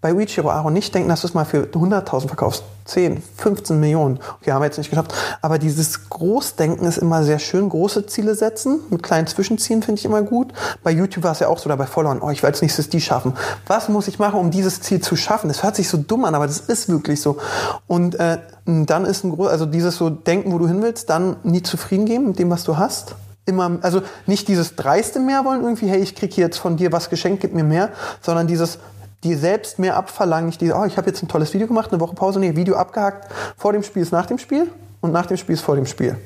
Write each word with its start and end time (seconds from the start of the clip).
bei 0.00 0.14
Uichiro 0.14 0.50
Aro 0.50 0.70
nicht 0.70 0.94
denken, 0.94 1.08
dass 1.08 1.22
du 1.22 1.26
es 1.26 1.34
mal 1.34 1.44
für 1.44 1.64
100.000 1.64 2.28
verkaufst. 2.28 2.62
10, 2.84 3.20
15 3.36 3.80
Millionen. 3.80 4.20
Okay, 4.40 4.52
haben 4.52 4.62
wir 4.62 4.66
jetzt 4.66 4.78
nicht 4.78 4.90
geschafft. 4.90 5.12
Aber 5.42 5.58
dieses 5.58 6.08
Großdenken 6.08 6.86
ist 6.86 6.98
immer 6.98 7.24
sehr 7.24 7.38
schön. 7.38 7.68
Große 7.68 8.06
Ziele 8.06 8.34
setzen, 8.34 8.80
mit 8.90 9.02
kleinen 9.02 9.26
Zwischenzielen 9.26 9.82
finde 9.82 9.98
ich 9.98 10.04
immer 10.04 10.22
gut. 10.22 10.52
Bei 10.82 10.90
YouTube 10.90 11.24
war 11.24 11.32
es 11.32 11.40
ja 11.40 11.48
auch 11.48 11.58
so, 11.58 11.66
oder 11.66 11.76
bei 11.76 11.86
Followern, 11.86 12.20
oh, 12.22 12.30
ich 12.30 12.42
will 12.42 12.48
als 12.48 12.62
nächstes 12.62 12.88
die 12.88 13.00
schaffen. 13.00 13.34
Was 13.66 13.88
muss 13.88 14.08
ich 14.08 14.18
machen, 14.18 14.38
um 14.38 14.50
dieses 14.50 14.80
Ziel 14.80 15.00
zu 15.00 15.16
schaffen? 15.16 15.48
Das 15.48 15.64
hört 15.64 15.76
sich 15.76 15.88
so 15.88 15.98
dumm 15.98 16.24
an, 16.24 16.34
aber 16.34 16.46
das 16.46 16.60
ist 16.60 16.88
wirklich 16.88 17.20
so. 17.20 17.38
Und 17.86 18.14
äh, 18.14 18.38
dann 18.64 19.04
ist 19.04 19.24
ein 19.24 19.32
groß, 19.32 19.48
also 19.48 19.66
dieses 19.66 19.96
so 19.96 20.10
Denken, 20.10 20.52
wo 20.52 20.58
du 20.58 20.68
hin 20.68 20.80
willst, 20.80 21.10
dann 21.10 21.36
nie 21.42 21.62
zufrieden 21.62 22.06
geben 22.06 22.28
mit 22.28 22.38
dem, 22.38 22.50
was 22.50 22.64
du 22.64 22.78
hast 22.78 23.16
immer, 23.44 23.78
also 23.80 24.02
nicht 24.26 24.46
dieses 24.48 24.76
dreiste 24.76 25.20
mehr 25.20 25.44
wollen 25.46 25.62
irgendwie, 25.62 25.88
hey, 25.88 26.00
ich 26.00 26.14
krieg 26.14 26.32
hier 26.34 26.44
jetzt 26.44 26.58
von 26.58 26.76
dir 26.76 26.92
was 26.92 27.08
geschenkt, 27.08 27.40
gib 27.40 27.54
mir 27.54 27.64
mehr, 27.64 27.88
sondern 28.20 28.46
dieses 28.46 28.78
die 29.24 29.34
selbst 29.34 29.78
mehr 29.78 29.96
abverlangen, 29.96 30.46
nicht 30.46 30.60
die, 30.60 30.72
oh, 30.72 30.84
ich 30.84 30.96
habe 30.96 31.08
jetzt 31.08 31.22
ein 31.22 31.28
tolles 31.28 31.52
Video 31.54 31.66
gemacht, 31.66 31.90
eine 31.90 32.00
Woche 32.00 32.14
Pause, 32.14 32.40
nee, 32.40 32.54
Video 32.54 32.76
abgehakt, 32.76 33.32
vor 33.56 33.72
dem 33.72 33.82
Spiel 33.82 34.02
ist 34.02 34.12
nach 34.12 34.26
dem 34.26 34.38
Spiel 34.38 34.70
und 35.00 35.12
nach 35.12 35.26
dem 35.26 35.36
Spiel 35.36 35.54
ist 35.54 35.62
vor 35.62 35.76
dem 35.76 35.86
Spiel. 35.86 36.16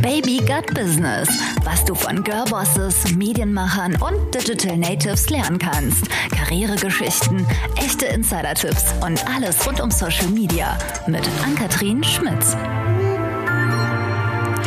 Baby 0.00 0.38
Gut 0.38 0.74
Business, 0.74 1.28
was 1.64 1.84
du 1.84 1.94
von 1.94 2.22
Girlbosses, 2.22 3.14
Medienmachern 3.16 3.96
und 4.00 4.34
Digital 4.34 4.76
Natives 4.76 5.28
lernen 5.28 5.58
kannst. 5.58 6.06
Karrieregeschichten, 6.30 7.44
echte 7.76 8.06
Insider-Tipps 8.06 8.94
und 9.04 9.24
alles 9.28 9.66
rund 9.66 9.80
um 9.80 9.90
Social 9.90 10.28
Media 10.28 10.78
mit 11.06 11.28
Ann-Kathrin 11.44 12.02
Schmitz. 12.04 12.56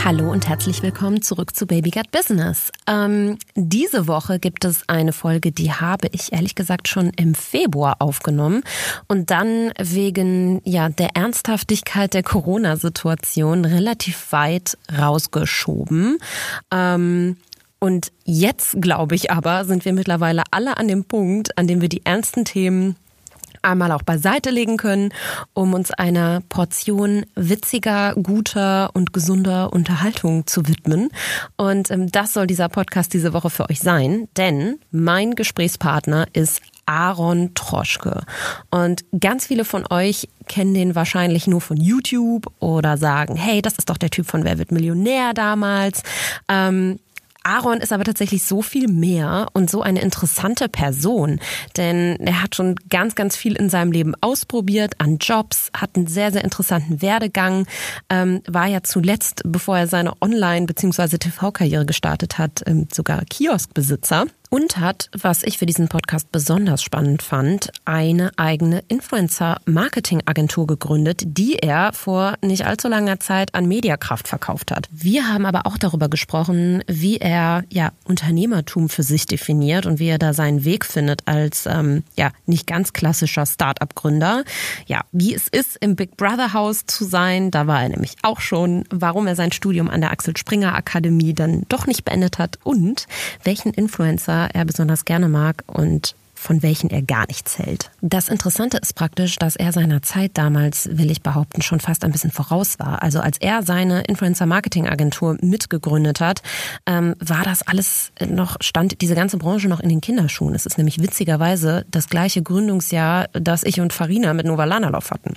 Hallo 0.04 0.32
und 0.32 0.50
herzlich 0.50 0.82
willkommen 0.82 1.22
zurück 1.22 1.56
zu 1.56 1.68
Baby 1.68 1.92
Gut 1.92 2.10
Business. 2.10 2.72
Ähm, 2.88 3.38
diese 3.54 4.08
Woche 4.08 4.40
gibt 4.40 4.66
es 4.66 4.90
eine 4.90 5.14
Folge, 5.14 5.52
die 5.52 5.74
habe 5.74 6.08
ich 6.12 6.34
ehrlich 6.34 6.56
gesagt 6.56 6.88
schon 6.88 7.12
im 7.18 7.36
Februar 7.36 7.98
aufgenommen 8.00 8.64
und 9.08 9.30
dann 9.30 9.72
wegen 9.78 10.60
ja 10.64 10.90
der 10.90 11.16
Ernsthaftigkeit 11.16 12.16
der 12.16 12.24
Corona-Situation 12.24 13.64
relativ 13.64 14.32
weit 14.32 14.76
rausgeschoben. 14.92 16.18
Ähm, 16.72 17.38
und 17.78 18.12
jetzt, 18.26 18.82
glaube 18.82 19.14
ich 19.14 19.30
aber, 19.30 19.66
sind 19.66 19.86
wir 19.86 19.94
mittlerweile 19.94 20.42
alle 20.50 20.78
an 20.78 20.88
dem 20.88 21.06
Punkt, 21.06 21.56
an 21.60 21.68
dem 21.68 21.80
wir 21.80 21.90
die 21.90 22.04
ernsten 22.08 22.44
Themen 22.44 22.96
einmal 23.62 23.92
auch 23.92 24.04
beiseite 24.04 24.50
legen 24.50 24.78
können, 24.78 25.14
um 25.54 25.74
uns 25.74 25.92
einer 25.92 26.42
Portion 26.50 27.26
witziger, 27.36 28.16
guter 28.16 28.92
und 28.94 29.14
gesunder 29.14 29.74
Unterhaltung 29.74 30.48
zu 30.48 30.68
widmen. 30.68 31.10
Und 31.58 31.92
ähm, 31.92 32.12
das 32.12 32.34
soll 32.34 32.48
dieser 32.48 32.70
Podcast 32.70 33.14
diese 33.14 33.34
Woche 33.34 33.50
für 33.50 33.70
euch 33.70 33.80
sein, 33.80 34.28
denn 34.38 34.80
mein 34.92 35.36
Gesprächspartner 35.36 36.28
ist 36.34 36.62
Aaron 36.86 37.54
Troschke. 37.54 38.24
Und 38.70 39.06
ganz 39.20 39.46
viele 39.46 39.66
von 39.66 39.86
euch 39.90 40.28
kennen 40.48 40.74
den 40.74 40.96
wahrscheinlich 40.96 41.48
nur 41.48 41.62
von 41.62 41.78
YouTube 41.78 42.52
oder 42.60 42.98
sagen, 42.98 43.36
hey, 43.36 43.62
das 43.62 43.78
ist 43.78 43.90
doch 43.90 43.98
der 43.98 44.10
Typ 44.10 44.28
von 44.28 44.44
Wer 44.44 44.58
wird 44.58 44.72
Millionär 44.72 45.34
damals. 45.34 46.04
Ähm, 46.50 47.00
Aaron 47.44 47.80
ist 47.80 47.92
aber 47.92 48.04
tatsächlich 48.04 48.44
so 48.44 48.62
viel 48.62 48.88
mehr 48.88 49.48
und 49.54 49.70
so 49.70 49.82
eine 49.82 50.02
interessante 50.02 50.70
Person, 50.70 51.40
denn 51.78 52.18
er 52.20 52.44
hat 52.44 52.56
schon 52.56 52.76
ganz, 52.90 53.16
ganz 53.16 53.36
viel 53.36 53.56
in 53.56 53.70
seinem 53.70 53.92
Leben 53.92 54.14
ausprobiert 54.22 54.94
an 55.00 55.18
Jobs, 55.18 55.70
hat 55.76 55.96
einen 55.96 56.08
sehr, 56.08 56.32
sehr 56.32 56.44
interessanten 56.44 57.02
Werdegang, 57.02 57.66
ähm, 58.10 58.42
war 58.48 58.68
ja 58.68 58.84
zuletzt, 58.84 59.42
bevor 59.46 59.78
er 59.78 59.88
seine 59.88 60.14
Online- 60.22 60.66
bzw. 60.66 61.18
TV-Karriere 61.18 61.86
gestartet 61.86 62.38
hat, 62.38 62.62
ähm, 62.66 62.88
sogar 62.92 63.24
Kioskbesitzer 63.26 64.26
und 64.52 64.78
hat, 64.78 65.10
was 65.18 65.44
ich 65.44 65.58
für 65.58 65.66
diesen 65.66 65.88
Podcast 65.88 66.30
besonders 66.32 66.84
spannend 66.84 67.22
fand, 67.22 67.72
eine 67.86 68.32
eigene 68.36 68.84
Influencer-Marketing-Agentur 68.90 70.68
gegründet, 70.68 71.22
die 71.26 71.56
er 71.56 71.94
vor 71.94 72.36
nicht 72.42 72.66
allzu 72.66 72.90
langer 72.90 73.22
Zeit 73.22 73.56
an 73.56 73.66
Mediakraft 73.66 74.28
verkauft 74.28 74.72
hat. 74.72 74.90
Wir 74.92 75.30
haben 75.30 75.46
aber 75.46 75.66
auch 75.66 75.78
darüber 75.78 76.10
gesprochen, 76.10 76.84
wie 76.86 77.18
er 77.18 77.64
ja 77.72 77.94
Unternehmertum 78.04 78.90
für 78.90 79.04
sich 79.04 79.26
definiert 79.26 79.86
und 79.86 80.00
wie 80.00 80.10
er 80.10 80.20
da 80.20 80.34
seinen 80.34 80.66
Weg 80.66 80.86
findet 80.86 81.30
als 81.30 81.66
ähm, 81.66 82.04
ja 82.18 82.32
nicht 82.46 82.68
ganz 82.68 82.92
klassischer 82.92 83.46
Start-up-Gründer. 83.46 84.44
Ja, 84.86 85.06
wie 85.14 85.34
es 85.34 85.48
ist, 85.48 85.78
im 85.80 85.96
Big 85.96 86.18
Brother 86.18 86.52
Haus 86.52 86.86
zu 86.86 87.06
sein, 87.06 87.52
da 87.52 87.68
war 87.68 87.84
er 87.84 87.90
nämlich 87.90 88.16
auch 88.22 88.42
schon, 88.42 88.84
warum 88.90 89.28
er 89.28 89.38
sein 89.38 89.54
Studium 89.54 89.90
an 89.90 90.02
der 90.02 90.12
Axel 90.12 90.36
Springer 90.36 90.76
Akademie 90.76 91.34
dann 91.34 91.64
doch 91.70 91.88
nicht 91.88 92.04
beendet 92.04 92.38
hat 92.38 92.60
und 92.66 93.08
welchen 93.46 93.74
Influencer 93.74 94.41
er 94.46 94.66
besonders 94.66 95.06
gerne 95.06 95.30
mag 95.30 95.64
und 95.68 96.16
von 96.42 96.64
welchen 96.64 96.90
er 96.90 97.04
gar 97.04 97.28
nichts 97.28 97.60
hält. 97.60 97.92
Das 98.02 98.28
Interessante 98.28 98.78
ist 98.78 98.96
praktisch, 98.96 99.36
dass 99.36 99.56
er 99.56 99.72
seiner 99.72 100.02
Zeit 100.02 100.32
damals, 100.34 100.90
will 100.92 101.12
ich 101.12 101.22
behaupten, 101.22 101.62
schon 101.62 101.80
fast 101.80 102.04
ein 102.04 102.12
bisschen 102.12 102.32
voraus 102.32 102.80
war. 102.80 103.04
Also 103.04 103.20
als 103.20 103.38
er 103.38 103.62
seine 103.62 104.02
Influencer-Marketing-Agentur 104.02 105.38
mitgegründet 105.42 106.20
hat, 106.20 106.42
ähm, 106.88 107.16
war 107.20 107.44
das 107.44 107.62
alles 107.62 108.12
noch, 108.28 108.58
stand 108.60 109.02
diese 109.02 109.14
ganze 109.14 109.38
Branche 109.38 109.68
noch 109.68 109.80
in 109.82 109.90
den 109.90 110.02
Kinderschuhen. 110.02 110.56
Es 110.56 110.66
ist 110.66 110.80
nämlich 110.80 111.00
witzigerweise 111.00 111.86
das 111.92 112.10
gleiche 112.10 112.42
Gründungsjahr, 112.42 113.28
das 113.34 113.64
ich 113.64 113.80
und 113.80 113.94
Farina 113.94 114.34
mit 114.34 114.48
Nova 114.48 114.66
Lanalauf 114.66 115.12
hatten. 115.12 115.36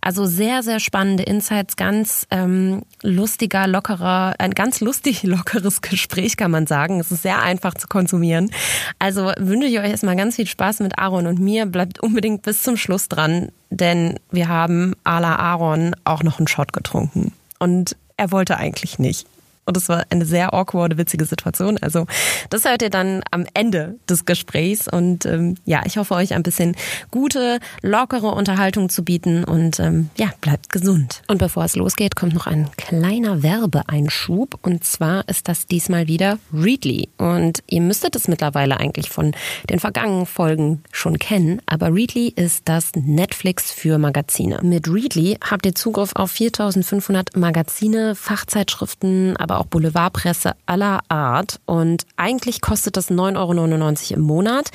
Also 0.00 0.24
sehr, 0.24 0.62
sehr 0.62 0.80
spannende 0.80 1.24
Insights, 1.24 1.76
ganz 1.76 2.26
ähm, 2.30 2.82
lustiger, 3.02 3.66
lockerer, 3.66 4.34
ein 4.38 4.52
ganz 4.52 4.80
lustig 4.80 5.22
lockeres 5.22 5.82
Gespräch, 5.82 6.38
kann 6.38 6.50
man 6.50 6.66
sagen. 6.66 6.98
Es 6.98 7.12
ist 7.12 7.22
sehr 7.22 7.42
einfach 7.42 7.74
zu 7.74 7.88
konsumieren. 7.88 8.50
Also 8.98 9.32
wünsche 9.38 9.68
ich 9.68 9.78
euch 9.78 9.90
erstmal 9.90 10.16
ganz 10.16 10.36
viel 10.36 10.45
viel 10.46 10.52
Spaß 10.52 10.80
mit 10.80 10.98
Aaron 10.98 11.26
und 11.26 11.40
mir. 11.40 11.66
Bleibt 11.66 12.00
unbedingt 12.00 12.42
bis 12.42 12.62
zum 12.62 12.76
Schluss 12.76 13.08
dran, 13.08 13.50
denn 13.70 14.18
wir 14.30 14.48
haben 14.48 14.94
à 15.04 15.20
la 15.20 15.36
Aaron 15.36 15.94
auch 16.04 16.22
noch 16.22 16.38
einen 16.38 16.46
Shot 16.46 16.72
getrunken. 16.72 17.32
Und 17.58 17.96
er 18.16 18.30
wollte 18.30 18.56
eigentlich 18.56 18.98
nicht. 18.98 19.26
Und 19.66 19.76
es 19.76 19.88
war 19.88 20.04
eine 20.10 20.24
sehr 20.24 20.54
awkward, 20.54 20.96
witzige 20.96 21.24
Situation. 21.24 21.76
Also 21.78 22.06
das 22.50 22.64
hört 22.64 22.82
ihr 22.82 22.90
dann 22.90 23.22
am 23.32 23.46
Ende 23.52 23.96
des 24.08 24.24
Gesprächs. 24.24 24.86
Und 24.86 25.26
ähm, 25.26 25.56
ja, 25.64 25.82
ich 25.84 25.98
hoffe, 25.98 26.14
euch 26.14 26.34
ein 26.34 26.44
bisschen 26.44 26.76
gute, 27.10 27.58
lockere 27.82 28.28
Unterhaltung 28.28 28.88
zu 28.88 29.04
bieten. 29.04 29.42
Und 29.42 29.80
ähm, 29.80 30.10
ja, 30.16 30.30
bleibt 30.40 30.70
gesund. 30.70 31.22
Und 31.26 31.38
bevor 31.38 31.64
es 31.64 31.74
losgeht, 31.74 32.14
kommt 32.14 32.34
noch 32.34 32.46
ein 32.46 32.70
kleiner 32.76 33.42
Werbeeinschub. 33.42 34.56
Und 34.62 34.84
zwar 34.84 35.28
ist 35.28 35.48
das 35.48 35.66
diesmal 35.66 36.06
wieder 36.06 36.38
Readly. 36.52 37.08
Und 37.18 37.64
ihr 37.66 37.80
müsstet 37.80 38.14
es 38.14 38.28
mittlerweile 38.28 38.78
eigentlich 38.78 39.10
von 39.10 39.32
den 39.68 39.80
vergangenen 39.80 40.26
Folgen 40.26 40.84
schon 40.92 41.18
kennen. 41.18 41.60
Aber 41.66 41.92
Readly 41.92 42.28
ist 42.28 42.68
das 42.68 42.92
Netflix 42.94 43.72
für 43.72 43.98
Magazine. 43.98 44.60
Mit 44.62 44.86
Readly 44.88 45.38
habt 45.40 45.66
ihr 45.66 45.74
Zugriff 45.74 46.12
auf 46.14 46.30
4500 46.30 47.36
Magazine, 47.36 48.14
Fachzeitschriften, 48.14 49.36
aber 49.36 49.55
auch 49.58 49.66
Boulevardpresse 49.66 50.52
aller 50.66 51.00
Art. 51.08 51.60
Und 51.66 52.06
eigentlich 52.16 52.60
kostet 52.60 52.96
das 52.96 53.10
9,99 53.10 54.10
Euro 54.10 54.20
im 54.20 54.20
Monat. 54.22 54.70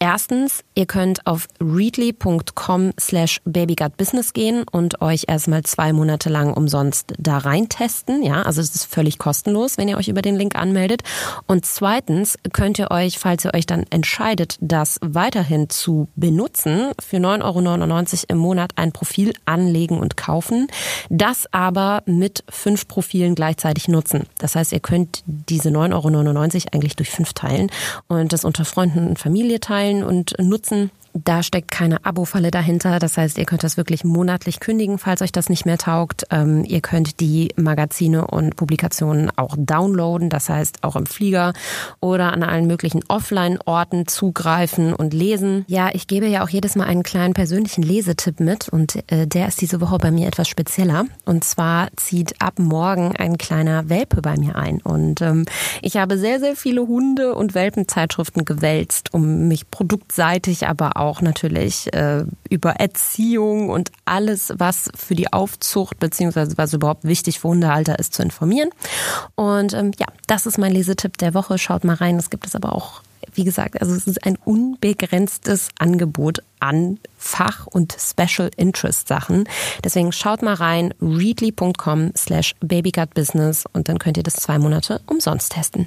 Erstens, 0.00 0.62
ihr 0.76 0.86
könnt 0.86 1.26
auf 1.26 1.48
readly.com 1.60 2.92
slash 3.00 3.40
babygutbusiness 3.44 4.32
gehen 4.32 4.64
und 4.70 5.02
euch 5.02 5.24
erstmal 5.26 5.64
zwei 5.64 5.92
Monate 5.92 6.28
lang 6.28 6.52
umsonst 6.52 7.14
da 7.18 7.38
rein 7.38 7.68
testen. 7.68 8.22
Ja, 8.22 8.42
also 8.42 8.60
es 8.60 8.72
ist 8.76 8.84
völlig 8.84 9.18
kostenlos, 9.18 9.76
wenn 9.76 9.88
ihr 9.88 9.96
euch 9.96 10.06
über 10.06 10.22
den 10.22 10.36
Link 10.36 10.54
anmeldet. 10.54 11.02
Und 11.48 11.66
zweitens 11.66 12.38
könnt 12.52 12.78
ihr 12.78 12.92
euch, 12.92 13.18
falls 13.18 13.44
ihr 13.44 13.54
euch 13.54 13.66
dann 13.66 13.86
entscheidet, 13.90 14.56
das 14.60 15.00
weiterhin 15.02 15.68
zu 15.68 16.06
benutzen, 16.14 16.92
für 17.00 17.16
9,99 17.16 17.42
Euro 17.42 18.24
im 18.28 18.38
Monat 18.38 18.70
ein 18.76 18.92
Profil 18.92 19.32
anlegen 19.46 19.98
und 19.98 20.16
kaufen. 20.16 20.68
Das 21.10 21.52
aber 21.52 22.04
mit 22.06 22.44
fünf 22.48 22.86
Profilen 22.86 23.34
gleichzeitig 23.34 23.88
nutzen. 23.88 24.26
Das 24.38 24.54
heißt, 24.54 24.72
ihr 24.72 24.80
könnt 24.80 25.24
diese 25.26 25.70
9,99 25.70 25.94
Euro 25.94 26.68
eigentlich 26.72 26.94
durch 26.94 27.10
fünf 27.10 27.32
teilen 27.32 27.72
und 28.06 28.32
das 28.32 28.44
unter 28.44 28.64
Freunden 28.64 29.08
und 29.08 29.18
Familie 29.18 29.58
teilen 29.58 29.87
teilen 29.88 30.04
und 30.04 30.34
nutzen. 30.38 30.90
Da 31.14 31.42
steckt 31.42 31.70
keine 31.70 32.04
Abo-Falle 32.04 32.50
dahinter. 32.50 32.98
Das 32.98 33.16
heißt, 33.16 33.38
ihr 33.38 33.44
könnt 33.44 33.64
das 33.64 33.76
wirklich 33.76 34.04
monatlich 34.04 34.60
kündigen, 34.60 34.98
falls 34.98 35.22
euch 35.22 35.32
das 35.32 35.48
nicht 35.48 35.66
mehr 35.66 35.78
taugt. 35.78 36.24
Ähm, 36.30 36.64
ihr 36.64 36.80
könnt 36.80 37.20
die 37.20 37.52
Magazine 37.56 38.26
und 38.26 38.56
Publikationen 38.56 39.30
auch 39.36 39.56
downloaden. 39.58 40.30
Das 40.30 40.48
heißt, 40.48 40.84
auch 40.84 40.96
im 40.96 41.06
Flieger 41.06 41.52
oder 42.00 42.32
an 42.32 42.42
allen 42.42 42.66
möglichen 42.66 43.02
Offline-Orten 43.08 44.06
zugreifen 44.06 44.92
und 44.92 45.14
lesen. 45.14 45.64
Ja, 45.68 45.90
ich 45.92 46.06
gebe 46.06 46.26
ja 46.26 46.44
auch 46.44 46.48
jedes 46.48 46.76
Mal 46.76 46.84
einen 46.84 47.02
kleinen 47.02 47.34
persönlichen 47.34 47.82
Lesetipp 47.82 48.40
mit 48.40 48.68
und 48.68 49.02
äh, 49.10 49.26
der 49.26 49.48
ist 49.48 49.60
diese 49.60 49.80
Woche 49.80 49.98
bei 49.98 50.10
mir 50.10 50.26
etwas 50.26 50.48
spezieller. 50.48 51.04
Und 51.24 51.44
zwar 51.44 51.88
zieht 51.96 52.40
ab 52.40 52.58
morgen 52.58 53.16
ein 53.16 53.38
kleiner 53.38 53.88
Welpe 53.88 54.22
bei 54.22 54.36
mir 54.36 54.56
ein. 54.56 54.80
Und 54.82 55.22
ähm, 55.22 55.46
ich 55.82 55.96
habe 55.96 56.18
sehr, 56.18 56.40
sehr 56.40 56.56
viele 56.56 56.86
Hunde- 56.86 57.34
und 57.34 57.54
Welpenzeitschriften 57.54 58.44
gewälzt, 58.44 59.14
um 59.14 59.48
mich 59.48 59.70
produktseitig, 59.70 60.66
aber 60.66 60.97
auch 60.98 61.20
natürlich 61.20 61.92
äh, 61.94 62.24
über 62.48 62.72
Erziehung 62.72 63.70
und 63.70 63.90
alles, 64.04 64.52
was 64.56 64.90
für 64.94 65.14
die 65.14 65.32
Aufzucht 65.32 65.98
beziehungsweise 65.98 66.58
was 66.58 66.72
überhaupt 66.72 67.04
wichtig 67.04 67.40
für 67.40 67.48
Hundehalter 67.48 67.98
ist, 67.98 68.14
zu 68.14 68.22
informieren. 68.22 68.70
Und 69.34 69.74
ähm, 69.74 69.92
ja, 69.98 70.06
das 70.26 70.46
ist 70.46 70.58
mein 70.58 70.72
Lesetipp 70.72 71.18
der 71.18 71.34
Woche. 71.34 71.58
Schaut 71.58 71.84
mal 71.84 71.94
rein. 71.94 72.16
Es 72.16 72.30
gibt 72.30 72.46
es 72.46 72.54
aber 72.54 72.74
auch 72.74 73.02
wie 73.38 73.44
gesagt, 73.44 73.80
also 73.80 73.94
es 73.94 74.06
ist 74.06 74.26
ein 74.26 74.36
unbegrenztes 74.44 75.68
Angebot 75.78 76.42
an 76.60 76.98
Fach- 77.16 77.66
und 77.66 77.96
Special 77.98 78.50
Interest 78.56 79.06
Sachen. 79.06 79.48
Deswegen 79.84 80.12
schaut 80.12 80.42
mal 80.42 80.54
rein, 80.54 80.92
readly.com 81.00 82.12
slash 82.16 82.54
babygutbusiness 82.60 83.64
und 83.72 83.88
dann 83.88 83.98
könnt 83.98 84.16
ihr 84.16 84.22
das 84.22 84.34
zwei 84.34 84.58
Monate 84.58 85.00
umsonst 85.06 85.52
testen. 85.52 85.86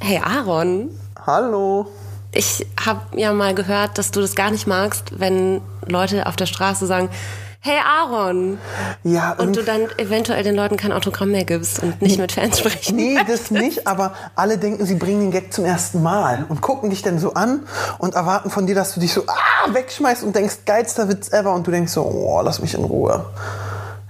Hey 0.00 0.18
Aaron. 0.18 0.90
Hallo. 1.26 1.86
Ich 2.32 2.66
habe 2.84 3.00
ja 3.16 3.32
mal 3.32 3.54
gehört, 3.54 3.98
dass 3.98 4.10
du 4.10 4.20
das 4.20 4.34
gar 4.34 4.50
nicht 4.50 4.66
magst, 4.66 5.18
wenn 5.18 5.60
Leute 5.86 6.26
auf 6.26 6.36
der 6.36 6.46
Straße 6.46 6.86
sagen, 6.86 7.08
hey 7.60 7.78
Aaron. 7.84 8.58
Ja, 9.02 9.32
und 9.32 9.56
du 9.56 9.62
dann 9.62 9.88
eventuell 9.96 10.42
den 10.42 10.54
Leuten 10.54 10.76
kein 10.76 10.92
Autogramm 10.92 11.30
mehr 11.30 11.44
gibst 11.44 11.82
und 11.82 12.00
nicht 12.00 12.18
mit 12.18 12.32
Fans 12.32 12.58
sprechen. 12.58 12.96
Nee, 12.96 13.18
das 13.26 13.50
nicht, 13.50 13.86
aber 13.86 14.12
alle 14.36 14.58
denken, 14.58 14.84
sie 14.86 14.94
bringen 14.94 15.20
den 15.20 15.30
Gag 15.30 15.52
zum 15.52 15.64
ersten 15.64 16.02
Mal 16.02 16.46
und 16.48 16.60
gucken 16.60 16.90
dich 16.90 17.02
dann 17.02 17.18
so 17.18 17.34
an 17.34 17.66
und 17.98 18.14
erwarten 18.14 18.50
von 18.50 18.66
dir, 18.66 18.74
dass 18.74 18.94
du 18.94 19.00
dich 19.00 19.12
so 19.12 19.24
ah, 19.26 19.72
wegschmeißt 19.72 20.22
und 20.22 20.36
denkst, 20.36 20.58
geilster 20.66 21.08
Witz 21.08 21.32
ever 21.32 21.54
und 21.54 21.66
du 21.66 21.70
denkst 21.70 21.92
so, 21.92 22.02
oh, 22.04 22.40
lass 22.42 22.60
mich 22.60 22.74
in 22.74 22.84
Ruhe. 22.84 23.24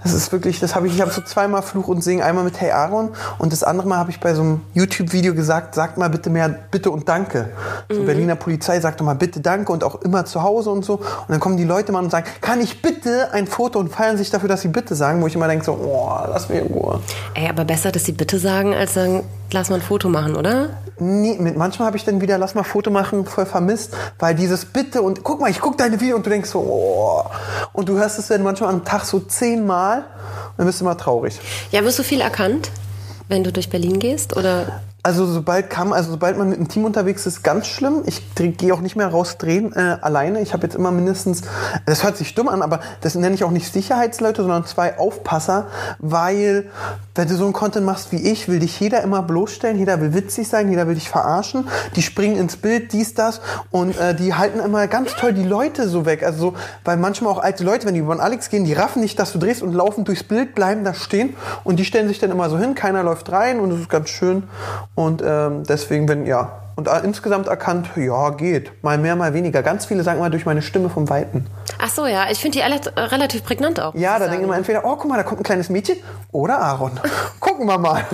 Das 0.03 0.13
ist 0.13 0.31
wirklich, 0.31 0.59
das 0.59 0.75
habe 0.75 0.87
ich, 0.87 0.95
ich 0.95 1.01
habe 1.01 1.11
so 1.11 1.21
zweimal 1.21 1.61
Fluch 1.61 1.87
und 1.89 2.01
Singen, 2.01 2.23
einmal 2.23 2.45
mit 2.45 2.59
Hey 2.59 2.71
Aaron 2.71 3.09
und 3.37 3.51
das 3.51 3.63
andere 3.63 3.87
Mal 3.87 3.97
habe 3.97 4.11
ich 4.11 4.19
bei 4.19 4.33
so 4.33 4.41
einem 4.41 4.61
YouTube-Video 4.73 5.33
gesagt, 5.33 5.75
sagt 5.75 5.97
mal 5.97 6.09
bitte 6.09 6.29
mehr 6.29 6.49
Bitte 6.71 6.89
und 6.89 7.07
Danke. 7.09 7.49
So 7.89 7.99
Mhm. 7.99 8.05
Berliner 8.05 8.35
Polizei 8.35 8.79
sagt 8.79 8.99
doch 9.01 9.05
mal 9.05 9.15
bitte 9.15 9.41
Danke 9.41 9.71
und 9.71 9.83
auch 9.83 10.01
immer 10.01 10.23
zu 10.25 10.41
Hause 10.41 10.69
und 10.69 10.85
so. 10.85 10.95
Und 10.95 11.29
dann 11.29 11.39
kommen 11.39 11.57
die 11.57 11.65
Leute 11.65 11.91
mal 11.91 12.03
und 12.03 12.11
sagen, 12.11 12.27
kann 12.39 12.61
ich 12.61 12.81
bitte 12.81 13.33
ein 13.33 13.45
Foto 13.45 13.79
und 13.79 13.89
feiern 13.89 14.17
sich 14.17 14.29
dafür, 14.29 14.47
dass 14.47 14.61
sie 14.61 14.69
bitte 14.69 14.95
sagen, 14.95 15.21
wo 15.21 15.27
ich 15.27 15.35
immer 15.35 15.47
denke 15.47 15.65
so, 15.65 15.73
oh, 15.73 16.11
lass 16.29 16.47
mich 16.47 16.59
in 16.59 16.67
Ruhe. 16.67 17.01
Ey, 17.33 17.49
aber 17.49 17.65
besser, 17.65 17.91
dass 17.91 18.05
sie 18.05 18.13
bitte 18.13 18.39
sagen, 18.39 18.73
als 18.73 18.93
sagen, 18.93 19.23
lass 19.51 19.69
mal 19.69 19.75
ein 19.77 19.81
Foto 19.81 20.07
machen, 20.07 20.35
oder? 20.35 20.69
Nee, 20.99 21.37
mit, 21.39 21.57
manchmal 21.57 21.87
habe 21.87 21.97
ich 21.97 22.03
dann 22.03 22.21
wieder, 22.21 22.37
lass 22.37 22.55
mal 22.55 22.63
Foto 22.63 22.91
machen, 22.91 23.25
voll 23.25 23.45
vermisst, 23.45 23.95
weil 24.17 24.35
dieses 24.35 24.65
Bitte 24.65 25.01
und 25.01 25.23
guck 25.23 25.39
mal, 25.39 25.49
ich 25.49 25.59
guck 25.59 25.77
deine 25.77 25.99
Video 26.01 26.15
und 26.15 26.25
du 26.25 26.29
denkst 26.29 26.49
so, 26.49 26.59
oh. 26.59 27.23
Und 27.73 27.89
du 27.89 27.97
hörst 27.97 28.19
es 28.19 28.27
dann 28.27 28.43
manchmal 28.43 28.69
am 28.73 28.83
Tag 28.83 29.05
so 29.05 29.19
zehnmal 29.19 29.99
und 29.99 30.05
dann 30.57 30.65
bist 30.65 30.81
du 30.81 30.85
immer 30.85 30.97
traurig. 30.97 31.39
Ja, 31.71 31.83
wirst 31.83 31.99
du 31.99 32.03
viel 32.03 32.21
erkannt, 32.21 32.71
wenn 33.27 33.43
du 33.43 33.51
durch 33.51 33.69
Berlin 33.69 33.99
gehst? 33.99 34.35
Oder 34.35 34.81
Also 35.01 35.25
sobald 35.25 35.69
kam, 35.69 35.93
also 35.93 36.11
sobald 36.11 36.37
man 36.37 36.49
mit 36.49 36.57
einem 36.57 36.67
Team 36.67 36.83
unterwegs 36.83 37.25
ist, 37.25 37.41
ganz 37.41 37.67
schlimm. 37.67 38.03
Ich 38.05 38.21
gehe 38.35 38.73
auch 38.73 38.81
nicht 38.81 38.97
mehr 38.97 39.07
raus 39.07 39.37
drehen 39.37 39.73
äh, 39.73 39.97
alleine. 40.01 40.41
Ich 40.41 40.51
habe 40.51 40.63
jetzt 40.63 40.75
immer 40.75 40.91
mindestens, 40.91 41.43
das 41.85 42.03
hört 42.03 42.17
sich 42.17 42.35
dumm 42.35 42.49
an, 42.49 42.61
aber 42.61 42.81
das 42.99 43.15
nenne 43.15 43.33
ich 43.33 43.45
auch 43.45 43.51
nicht 43.51 43.71
Sicherheitsleute, 43.71 44.41
sondern 44.41 44.65
zwei 44.65 44.97
Aufpasser, 44.97 45.67
weil 45.99 46.65
wenn 47.15 47.29
du 47.29 47.35
so 47.35 47.45
einen 47.45 47.53
Content 47.53 47.85
machst 47.85 48.11
wie 48.11 48.17
ich, 48.29 48.49
will 48.49 48.59
dich 48.59 48.77
jeder 48.79 49.01
immer 49.01 49.21
bloßstellen, 49.21 49.77
jeder 49.77 50.01
will 50.01 50.13
witzig 50.13 50.49
sein, 50.49 50.69
jeder 50.69 50.85
will 50.87 50.95
dich 50.95 51.09
verarschen. 51.09 51.67
Die 51.95 52.01
springen 52.01 52.35
ins 52.35 52.57
Bild, 52.57 52.91
dies, 52.91 53.13
das 53.13 53.39
und 53.71 53.97
äh, 53.97 54.13
die 54.13 54.33
halten 54.33 54.59
immer 54.59 54.87
ganz 54.87 55.15
toll 55.15 55.31
die 55.31 55.43
Leute 55.43 55.87
so 55.87 56.05
weg. 56.05 56.23
Also 56.23 56.39
so, 56.39 56.53
weil 56.83 56.97
manchmal 56.97 57.31
auch 57.31 57.39
alte 57.39 57.63
Leute, 57.63 57.87
wenn 57.87 57.93
die 57.93 58.01
über 58.01 58.15
den 58.15 58.21
Alex 58.21 58.49
gehen, 58.49 58.65
die 58.65 58.73
raffen 58.73 59.01
nicht, 59.01 59.17
dass 59.17 59.31
du 59.31 59.39
drehst 59.39 59.61
und 59.61 59.73
laufen 59.73 60.03
durchs 60.03 60.23
Bild, 60.23 60.55
bleiben 60.55 60.83
da 60.83 60.93
stehen 60.93 61.35
und 61.63 61.77
die 61.77 61.85
stellen 61.85 62.09
sich 62.09 62.19
dann 62.19 62.31
immer 62.31 62.49
so 62.49 62.57
hin, 62.57 62.75
keiner 62.75 63.01
läuft 63.03 63.31
rein 63.31 63.61
und 63.61 63.69
das 63.69 63.79
ist 63.79 63.89
ganz 63.89 64.09
schön. 64.09 64.43
Und 64.99 65.23
ähm, 65.25 65.63
deswegen, 65.63 66.09
wenn, 66.09 66.25
ja. 66.25 66.59
Und 66.75 66.89
äh, 66.89 66.99
insgesamt 67.05 67.47
erkannt, 67.47 67.87
ja, 67.95 68.31
geht. 68.31 68.83
Mal 68.83 68.97
mehr, 68.97 69.15
mal 69.15 69.33
weniger. 69.33 69.63
Ganz 69.63 69.85
viele 69.85 70.03
sagen 70.03 70.19
mal 70.19 70.29
durch 70.29 70.45
meine 70.45 70.61
Stimme 70.61 70.89
vom 70.89 71.09
Weiten. 71.09 71.47
Ach 71.81 71.87
so, 71.87 72.05
ja, 72.05 72.29
ich 72.29 72.39
finde 72.39 72.57
die 72.57 72.63
alle 72.65 72.75
äh, 72.97 72.99
relativ 72.99 73.45
prägnant 73.45 73.79
auch. 73.79 73.95
Ja, 73.95 74.19
da 74.19 74.27
denken 74.27 74.43
immer 74.43 74.57
entweder, 74.57 74.83
oh, 74.83 74.97
guck 74.97 75.07
mal, 75.07 75.15
da 75.15 75.23
kommt 75.23 75.39
ein 75.39 75.45
kleines 75.45 75.69
Mädchen 75.69 75.95
oder 76.33 76.59
Aaron. 76.59 76.99
Gucken 77.39 77.65
wir 77.65 77.77
mal. 77.77 78.05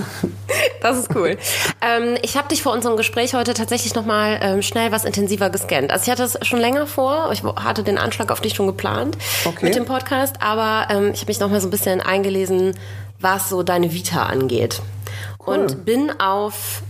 Das 0.83 0.99
ist 0.99 1.15
cool. 1.15 1.37
ähm, 1.81 2.17
ich 2.21 2.37
habe 2.37 2.49
dich 2.49 2.61
vor 2.61 2.71
unserem 2.73 2.97
Gespräch 2.97 3.33
heute 3.33 3.55
tatsächlich 3.55 3.95
nochmal 3.95 4.37
ähm, 4.43 4.61
schnell 4.61 4.91
was 4.91 5.05
intensiver 5.05 5.49
gescannt. 5.49 5.89
Also 5.91 6.03
ich 6.03 6.11
hatte 6.11 6.21
es 6.21 6.37
schon 6.47 6.59
länger 6.59 6.85
vor. 6.85 7.31
Ich 7.31 7.41
hatte 7.43 7.81
den 7.83 7.97
Anschlag 7.97 8.31
auf 8.31 8.41
dich 8.41 8.53
schon 8.53 8.67
geplant 8.67 9.17
Okay. 9.45 9.65
mit 9.65 9.73
dem 9.75 9.85
Podcast, 9.85 10.35
aber 10.39 10.93
ähm, 10.93 11.09
ich 11.15 11.21
habe 11.21 11.31
mich 11.31 11.39
nochmal 11.39 11.61
so 11.61 11.67
ein 11.67 11.71
bisschen 11.71 11.99
eingelesen, 12.01 12.75
was 13.19 13.49
so 13.49 13.63
deine 13.63 13.91
Vita 13.91 14.23
angeht. 14.27 14.83
Und 15.45 15.85
bin 15.85 16.11
auf 16.19 16.81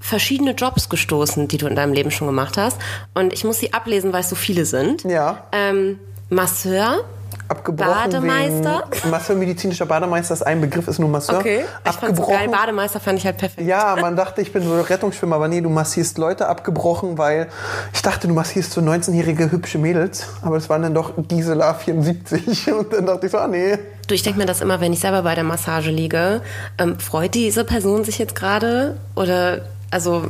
verschiedene 0.00 0.52
Jobs 0.52 0.88
gestoßen, 0.88 1.48
die 1.48 1.56
du 1.56 1.66
in 1.66 1.74
deinem 1.74 1.94
Leben 1.94 2.10
schon 2.10 2.26
gemacht 2.26 2.58
hast. 2.58 2.78
Und 3.14 3.32
ich 3.32 3.44
muss 3.44 3.58
sie 3.58 3.72
ablesen, 3.72 4.12
weil 4.12 4.20
es 4.20 4.28
so 4.28 4.36
viele 4.36 4.66
sind. 4.66 5.02
Ja. 5.04 5.44
Ähm, 5.52 5.98
Masseur. 6.28 7.04
Abgebrochen 7.48 7.92
Bademeister? 7.92 8.84
Wegen 8.90 9.10
Masseur, 9.10 9.36
medizinischer 9.36 9.86
Bademeister 9.86 10.34
ist 10.34 10.42
ein 10.42 10.60
Begriff, 10.60 10.88
ist 10.88 10.98
nur 10.98 11.08
Masseur. 11.08 11.38
Okay. 11.38 11.64
Ich 11.84 11.92
fand 11.92 12.16
so 12.16 12.22
geil. 12.22 12.34
Abgebrochen. 12.36 12.50
Bademeister 12.50 13.00
fand 13.00 13.18
ich 13.18 13.26
halt 13.26 13.36
perfekt. 13.36 13.66
Ja, 13.66 13.96
man 14.00 14.16
dachte, 14.16 14.40
ich 14.40 14.52
bin 14.52 14.62
so 14.62 14.80
Rettungsschwimmer, 14.80 15.36
aber 15.36 15.48
nee, 15.48 15.60
du 15.60 15.68
massierst 15.68 16.18
Leute 16.18 16.48
abgebrochen, 16.48 17.18
weil 17.18 17.48
ich 17.92 18.02
dachte, 18.02 18.28
du 18.28 18.34
massierst 18.34 18.72
so 18.72 18.80
19-jährige 18.80 19.50
hübsche 19.50 19.78
Mädels, 19.78 20.26
aber 20.42 20.56
es 20.56 20.68
waren 20.70 20.82
dann 20.82 20.94
doch 20.94 21.12
Gisela 21.28 21.74
74 21.74 22.72
und 22.72 22.92
dann 22.92 23.06
dachte 23.06 23.26
ich 23.26 23.32
so, 23.32 23.38
ah 23.38 23.48
nee. 23.48 23.78
Du, 24.06 24.14
ich 24.14 24.22
denke 24.22 24.38
mir 24.38 24.46
das 24.46 24.60
immer, 24.60 24.80
wenn 24.80 24.92
ich 24.92 25.00
selber 25.00 25.22
bei 25.22 25.34
der 25.34 25.44
Massage 25.44 25.90
liege. 25.90 26.40
Ähm, 26.78 26.98
freut 26.98 27.34
diese 27.34 27.64
Person 27.64 28.04
sich 28.04 28.18
jetzt 28.18 28.34
gerade? 28.34 28.96
Oder, 29.14 29.62
also, 29.90 30.26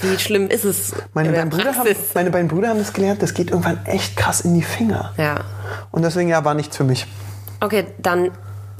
wie 0.00 0.18
schlimm 0.18 0.48
ist 0.48 0.64
es 0.64 0.92
Meine 1.14 1.32
beiden, 1.32 1.50
Brüder 1.50 1.74
haben, 1.74 1.88
meine 2.14 2.30
beiden 2.30 2.48
Brüder 2.48 2.68
haben 2.68 2.78
das 2.78 2.92
gelernt, 2.92 3.22
das 3.22 3.34
geht 3.34 3.50
irgendwann 3.50 3.84
echt 3.86 4.16
krass 4.16 4.40
in 4.40 4.54
die 4.54 4.62
Finger. 4.62 5.12
Ja. 5.16 5.36
Und 5.90 6.02
deswegen, 6.02 6.28
ja, 6.28 6.44
war 6.44 6.54
nichts 6.54 6.76
für 6.76 6.84
mich. 6.84 7.06
Okay, 7.60 7.86
dann 7.98 8.30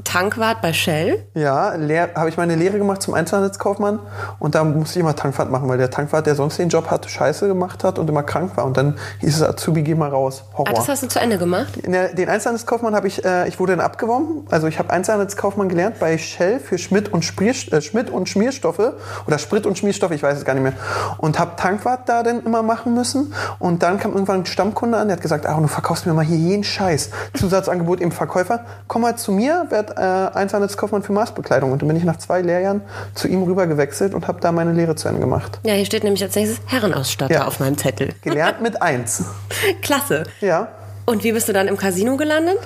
Tankwart 0.07 0.61
bei 0.61 0.71
Shell. 0.71 1.27
Ja, 1.33 1.73
habe 2.15 2.29
ich 2.29 2.37
meine 2.37 2.55
Lehre 2.55 2.77
gemacht 2.77 3.01
zum 3.01 3.13
Einzelhandelskaufmann 3.13 3.99
und 4.39 4.55
da 4.55 4.63
musste 4.63 4.97
ich 4.97 5.03
immer 5.03 5.17
Tankwart 5.17 5.51
machen, 5.51 5.67
weil 5.67 5.77
der 5.77 5.91
Tankwart, 5.91 6.25
der 6.25 6.35
sonst 6.35 6.57
den 6.57 6.69
Job 6.69 6.89
hatte, 6.89 7.09
Scheiße 7.09 7.45
gemacht 7.45 7.83
hat 7.83 7.99
und 7.99 8.09
immer 8.09 8.23
krank 8.23 8.55
war. 8.55 8.63
Und 8.63 8.77
dann 8.77 8.97
hieß 9.19 9.35
es, 9.35 9.43
Azubi, 9.43 9.81
geh 9.81 9.95
mal 9.95 10.09
raus. 10.09 10.45
Horror. 10.53 10.69
Ah, 10.69 10.73
das 10.73 10.87
hast 10.87 11.03
du 11.03 11.07
zu 11.09 11.19
Ende 11.19 11.37
gemacht? 11.37 11.85
Den 11.85 12.29
Einzelhandelskaufmann 12.29 12.95
habe 12.95 13.07
ich, 13.09 13.25
äh, 13.25 13.49
ich 13.49 13.59
wurde 13.59 13.75
dann 13.75 13.85
abgeworben. 13.85 14.47
Also 14.49 14.67
ich 14.67 14.79
habe 14.79 14.91
Einzelhandelskaufmann 14.91 15.67
gelernt 15.67 15.99
bei 15.99 16.17
Shell 16.17 16.61
für 16.61 16.77
Schmidt 16.77 17.11
und, 17.11 17.25
Sprier, 17.25 17.53
äh, 17.71 17.81
Schmidt 17.81 18.09
und 18.09 18.29
Schmierstoffe 18.29 18.93
oder 19.27 19.37
Sprit 19.37 19.65
und 19.65 19.77
Schmierstoffe, 19.77 20.11
ich 20.11 20.23
weiß 20.23 20.37
es 20.37 20.45
gar 20.45 20.53
nicht 20.53 20.63
mehr. 20.63 20.73
Und 21.17 21.37
habe 21.37 21.57
Tankwart 21.57 22.07
da 22.07 22.23
dann 22.23 22.45
immer 22.45 22.63
machen 22.63 22.93
müssen. 22.93 23.33
Und 23.59 23.83
dann 23.83 23.99
kam 23.99 24.13
irgendwann 24.13 24.41
ein 24.41 24.45
Stammkunde 24.45 24.97
an, 24.97 25.09
der 25.09 25.17
hat 25.17 25.21
gesagt, 25.21 25.45
Aaron, 25.45 25.63
du 25.63 25.69
verkaufst 25.69 26.05
mir 26.05 26.13
mal 26.13 26.23
hier 26.23 26.37
jeden 26.37 26.63
Scheiß. 26.63 27.09
Zusatzangebot 27.33 27.99
im 27.99 28.13
Verkäufer. 28.13 28.61
Komm 28.87 29.01
mal 29.01 29.17
zu 29.17 29.33
mir, 29.33 29.65
werd 29.69 29.96
äh, 29.97 30.37
Einzelhandelskaufmann 30.37 31.03
für 31.03 31.13
Maßbekleidung. 31.13 31.71
Und 31.71 31.81
dann 31.81 31.87
bin 31.87 31.97
ich 31.97 32.03
nach 32.03 32.17
zwei 32.17 32.41
Lehrjahren 32.41 32.81
zu 33.15 33.27
ihm 33.27 33.43
rüber 33.43 33.67
gewechselt 33.67 34.13
und 34.13 34.27
habe 34.27 34.39
da 34.41 34.51
meine 34.51 34.73
Lehre 34.73 34.95
zu 34.95 35.07
Ende 35.07 35.19
gemacht. 35.19 35.59
Ja, 35.63 35.73
hier 35.73 35.85
steht 35.85 36.03
nämlich 36.03 36.23
als 36.23 36.35
nächstes 36.35 36.59
Herrenausstatter 36.67 37.33
Ja. 37.33 37.45
auf 37.47 37.59
meinem 37.59 37.77
Zettel. 37.77 38.09
Gelernt 38.21 38.61
mit 38.61 38.81
eins. 38.81 39.23
Klasse. 39.81 40.23
Ja. 40.41 40.69
Und 41.05 41.23
wie 41.23 41.31
bist 41.31 41.47
du 41.47 41.53
dann 41.53 41.67
im 41.67 41.77
Casino 41.77 42.17
gelandet? 42.17 42.57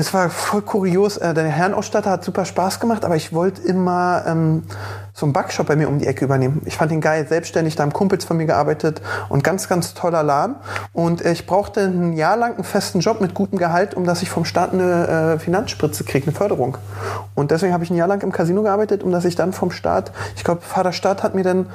Es 0.00 0.14
war 0.14 0.30
voll 0.30 0.62
kurios. 0.62 1.18
Äh, 1.18 1.34
Der 1.34 1.44
Herrenausstatter 1.44 2.10
hat 2.10 2.24
super 2.24 2.46
Spaß 2.46 2.80
gemacht, 2.80 3.04
aber 3.04 3.16
ich 3.16 3.34
wollte 3.34 3.60
immer 3.60 4.24
ähm, 4.26 4.62
so 5.12 5.26
einen 5.26 5.34
Backshop 5.34 5.66
bei 5.66 5.76
mir 5.76 5.90
um 5.90 5.98
die 5.98 6.06
Ecke 6.06 6.24
übernehmen. 6.24 6.62
Ich 6.64 6.78
fand 6.78 6.90
ihn 6.90 7.02
geil, 7.02 7.26
selbstständig, 7.28 7.76
da 7.76 7.82
haben 7.82 7.92
Kumpels 7.92 8.24
von 8.24 8.38
mir 8.38 8.46
gearbeitet 8.46 9.02
und 9.28 9.44
ganz, 9.44 9.68
ganz 9.68 9.92
toller 9.92 10.22
Laden. 10.22 10.56
Und 10.94 11.20
ich 11.20 11.44
brauchte 11.44 11.82
ein 11.82 12.14
Jahr 12.14 12.38
lang 12.38 12.54
einen 12.54 12.64
festen 12.64 13.00
Job 13.00 13.20
mit 13.20 13.34
gutem 13.34 13.58
Gehalt, 13.58 13.92
um 13.92 14.06
dass 14.06 14.22
ich 14.22 14.30
vom 14.30 14.46
Staat 14.46 14.72
eine 14.72 15.34
äh, 15.34 15.38
Finanzspritze 15.38 16.04
kriege, 16.04 16.28
eine 16.28 16.34
Förderung. 16.34 16.78
Und 17.34 17.50
deswegen 17.50 17.74
habe 17.74 17.84
ich 17.84 17.90
ein 17.90 17.96
Jahr 17.96 18.08
lang 18.08 18.22
im 18.22 18.32
Casino 18.32 18.62
gearbeitet, 18.62 19.02
um 19.02 19.12
dass 19.12 19.26
ich 19.26 19.36
dann 19.36 19.52
vom 19.52 19.70
Staat, 19.70 20.12
ich 20.34 20.44
glaube, 20.44 20.62
Vater 20.62 20.94
Staat 20.94 21.22
hat 21.22 21.34
mir 21.34 21.44
dann 21.44 21.66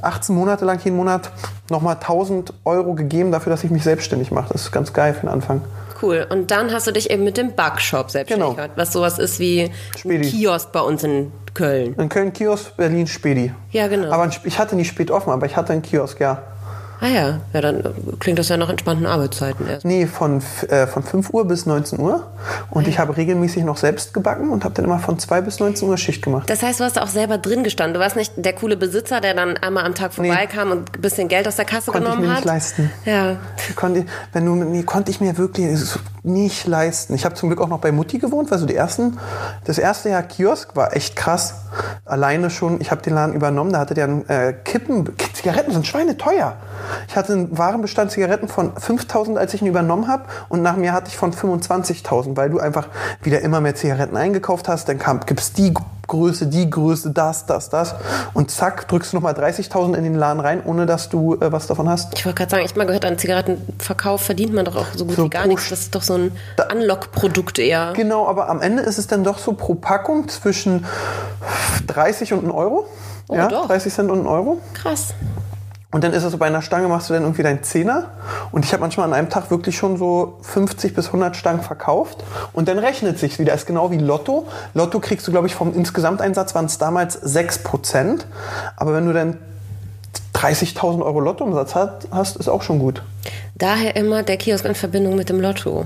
18 0.00 0.34
Monate 0.34 0.64
lang 0.64 0.80
jeden 0.82 0.96
Monat 0.96 1.30
nochmal 1.70 1.94
1000 1.94 2.54
Euro 2.64 2.94
gegeben 2.94 3.30
dafür, 3.30 3.50
dass 3.50 3.62
ich 3.62 3.70
mich 3.70 3.84
selbstständig 3.84 4.32
mache. 4.32 4.52
Das 4.52 4.62
ist 4.62 4.72
ganz 4.72 4.92
geil 4.92 5.14
für 5.14 5.20
den 5.20 5.28
Anfang. 5.28 5.60
Cool. 6.02 6.26
Und 6.28 6.50
dann 6.50 6.72
hast 6.72 6.86
du 6.86 6.90
dich 6.92 7.10
eben 7.10 7.22
mit 7.24 7.36
dem 7.36 7.54
Backshop 7.54 8.10
selbstständig 8.10 8.56
Genau. 8.56 8.68
was 8.76 8.92
sowas 8.92 9.18
ist 9.18 9.38
wie 9.38 9.70
ein. 10.04 10.22
Kiosk 10.22 10.72
bei 10.72 10.80
uns 10.80 11.04
in 11.04 11.30
Köln. 11.54 11.94
In 11.98 12.08
Köln 12.08 12.32
Kiosk, 12.32 12.76
Berlin 12.76 13.06
Spedi. 13.06 13.52
Ja, 13.70 13.86
genau. 13.88 14.10
Aber 14.10 14.28
ich 14.44 14.58
hatte 14.58 14.74
nicht 14.74 14.88
spät 14.88 15.10
offen, 15.10 15.30
aber 15.30 15.46
ich 15.46 15.56
hatte 15.56 15.72
einen 15.72 15.82
Kiosk, 15.82 16.18
ja. 16.20 16.42
Ah 17.02 17.08
ja, 17.08 17.40
ja, 17.52 17.60
dann 17.60 17.82
klingt 18.20 18.38
das 18.38 18.48
ja 18.48 18.56
nach 18.56 18.68
entspannten 18.68 19.06
Arbeitszeiten 19.06 19.66
erst. 19.68 19.84
Nee, 19.84 20.06
von, 20.06 20.40
äh, 20.68 20.86
von 20.86 21.02
5 21.02 21.30
Uhr 21.30 21.44
bis 21.48 21.66
19 21.66 21.98
Uhr. 21.98 22.28
Und 22.70 22.86
ich 22.86 23.00
habe 23.00 23.16
regelmäßig 23.16 23.64
noch 23.64 23.76
selbst 23.76 24.14
gebacken 24.14 24.50
und 24.50 24.62
habe 24.62 24.72
dann 24.74 24.84
immer 24.84 25.00
von 25.00 25.18
2 25.18 25.40
bis 25.40 25.58
19 25.58 25.88
Uhr 25.88 25.98
Schicht 25.98 26.22
gemacht. 26.22 26.48
Das 26.48 26.62
heißt, 26.62 26.78
du 26.78 26.84
hast 26.84 27.00
auch 27.00 27.08
selber 27.08 27.38
drin 27.38 27.64
gestanden. 27.64 27.94
Du 27.94 27.98
warst 28.00 28.14
nicht 28.14 28.34
der 28.36 28.52
coole 28.52 28.76
Besitzer, 28.76 29.20
der 29.20 29.34
dann 29.34 29.56
einmal 29.56 29.84
am 29.84 29.96
Tag 29.96 30.14
vorbeikam 30.14 30.70
und 30.70 30.96
ein 30.96 31.00
bisschen 31.00 31.26
Geld 31.26 31.48
aus 31.48 31.56
der 31.56 31.64
Kasse 31.64 31.90
Konnte 31.90 32.06
ich 32.06 32.14
genommen 32.14 32.22
mir 32.28 32.36
hat. 32.36 32.44
nicht 32.44 32.46
leisten. 32.46 32.92
Ja. 33.04 33.38
Konnte, 33.74 34.06
wenn 34.32 34.46
du, 34.46 34.54
nee, 34.54 34.84
konnte 34.84 35.10
ich 35.10 35.20
mir 35.20 35.36
wirklich 35.38 35.76
nicht 36.22 36.68
leisten. 36.68 37.14
Ich 37.14 37.24
habe 37.24 37.34
zum 37.34 37.48
Glück 37.48 37.60
auch 37.60 37.68
noch 37.68 37.80
bei 37.80 37.90
Mutti 37.90 38.20
gewohnt, 38.20 38.52
weil 38.52 38.58
so 38.58 38.66
die 38.66 38.76
ersten, 38.76 39.18
das 39.64 39.78
erste 39.78 40.08
Jahr 40.10 40.22
Kiosk 40.22 40.76
war 40.76 40.94
echt 40.94 41.16
krass. 41.16 41.54
Alleine 42.04 42.48
schon, 42.48 42.80
ich 42.80 42.92
habe 42.92 43.02
den 43.02 43.14
Laden 43.14 43.34
übernommen, 43.34 43.72
da 43.72 43.80
hatte 43.80 43.94
der 43.94 44.04
einen, 44.04 44.28
äh, 44.28 44.52
Kippen, 44.52 45.10
Zigaretten 45.32 45.72
sind 45.72 45.84
schweineteuer. 45.84 46.54
Ich 47.08 47.16
hatte 47.16 47.32
einen 47.32 47.56
Warenbestand 47.56 48.10
Zigaretten 48.10 48.48
von 48.48 48.76
5000, 48.76 49.38
als 49.38 49.54
ich 49.54 49.62
ihn 49.62 49.68
übernommen 49.68 50.08
habe 50.08 50.24
und 50.48 50.62
nach 50.62 50.76
mir 50.76 50.92
hatte 50.92 51.08
ich 51.08 51.16
von 51.16 51.32
25.000, 51.32 52.36
weil 52.36 52.50
du 52.50 52.58
einfach 52.58 52.88
wieder 53.22 53.40
immer 53.40 53.60
mehr 53.60 53.74
Zigaretten 53.74 54.16
eingekauft 54.16 54.68
hast, 54.68 54.88
dann 54.88 54.98
kam, 54.98 55.20
gibt's 55.20 55.52
die 55.52 55.74
Größe, 56.06 56.46
die 56.46 56.68
Größe, 56.68 57.10
das, 57.10 57.46
das, 57.46 57.70
das. 57.70 57.94
Und 58.34 58.50
zack, 58.50 58.86
drückst 58.88 59.12
du 59.12 59.16
nochmal 59.16 59.34
30.000 59.34 59.96
in 59.96 60.04
den 60.04 60.14
Laden 60.14 60.40
rein, 60.40 60.62
ohne 60.64 60.84
dass 60.84 61.08
du 61.08 61.36
äh, 61.36 61.52
was 61.52 61.66
davon 61.68 61.88
hast. 61.88 62.12
Ich 62.18 62.26
wollte 62.26 62.36
gerade 62.36 62.50
sagen, 62.50 62.64
ich 62.64 62.72
habe 62.72 62.80
mal 62.80 62.86
gehört, 62.86 63.04
an 63.04 63.18
Zigarettenverkauf 63.18 64.20
verdient 64.20 64.52
man 64.52 64.64
doch 64.64 64.76
auch 64.76 64.86
so 64.94 65.06
gut 65.06 65.16
So 65.16 65.24
wie 65.24 65.30
gar 65.30 65.46
nichts. 65.46 65.70
Das 65.70 65.80
ist 65.80 65.94
doch 65.94 66.02
so 66.02 66.14
ein 66.14 66.32
Unlock-Produkt 66.70 67.58
eher. 67.58 67.92
Genau, 67.94 68.28
aber 68.28 68.50
am 68.50 68.60
Ende 68.60 68.82
ist 68.82 68.98
es 68.98 69.06
dann 69.06 69.24
doch 69.24 69.38
so 69.38 69.54
pro 69.54 69.74
Packung 69.74 70.28
zwischen 70.28 70.84
30 71.86 72.34
und 72.34 72.44
1 72.44 72.52
Euro. 72.52 72.86
Oh, 73.28 73.34
ja, 73.34 73.48
doch. 73.48 73.66
30 73.68 73.94
Cent 73.94 74.10
und 74.10 74.20
1 74.20 74.28
Euro. 74.28 74.60
Krass. 74.74 75.14
Und 75.92 76.02
dann 76.02 76.14
ist 76.14 76.24
es 76.24 76.32
so, 76.32 76.38
bei 76.38 76.46
einer 76.46 76.62
Stange 76.62 76.88
machst 76.88 77.10
du 77.10 77.14
dann 77.14 77.22
irgendwie 77.22 77.42
deinen 77.42 77.62
Zehner. 77.62 78.10
Und 78.50 78.64
ich 78.64 78.72
habe 78.72 78.80
manchmal 78.80 79.06
an 79.06 79.12
einem 79.12 79.28
Tag 79.28 79.50
wirklich 79.50 79.76
schon 79.76 79.98
so 79.98 80.38
50 80.40 80.94
bis 80.94 81.08
100 81.08 81.36
Stangen 81.36 81.62
verkauft. 81.62 82.24
Und 82.54 82.66
dann 82.68 82.78
rechnet 82.78 83.18
sich's 83.18 83.38
wieder. 83.38 83.52
Ist 83.52 83.66
genau 83.66 83.90
wie 83.90 83.98
Lotto. 83.98 84.48
Lotto 84.72 85.00
kriegst 85.00 85.28
du, 85.28 85.30
glaube 85.30 85.48
ich, 85.48 85.54
vom 85.54 85.74
Insgesamteinsatz 85.74 86.54
waren 86.54 86.64
es 86.64 86.78
damals 86.78 87.14
6 87.14 87.62
Prozent. 87.62 88.26
Aber 88.76 88.94
wenn 88.94 89.06
du 89.06 89.12
dann 89.12 89.36
30.000 90.34 91.04
Euro 91.04 91.20
Lottoumsatz 91.20 91.74
hat, 91.74 92.08
hast, 92.10 92.36
ist 92.36 92.48
auch 92.48 92.62
schon 92.62 92.78
gut. 92.78 93.02
Daher 93.54 93.94
immer 93.94 94.22
der 94.22 94.38
Kiosk 94.38 94.64
in 94.64 94.74
Verbindung 94.74 95.14
mit 95.14 95.28
dem 95.28 95.40
Lotto. 95.40 95.84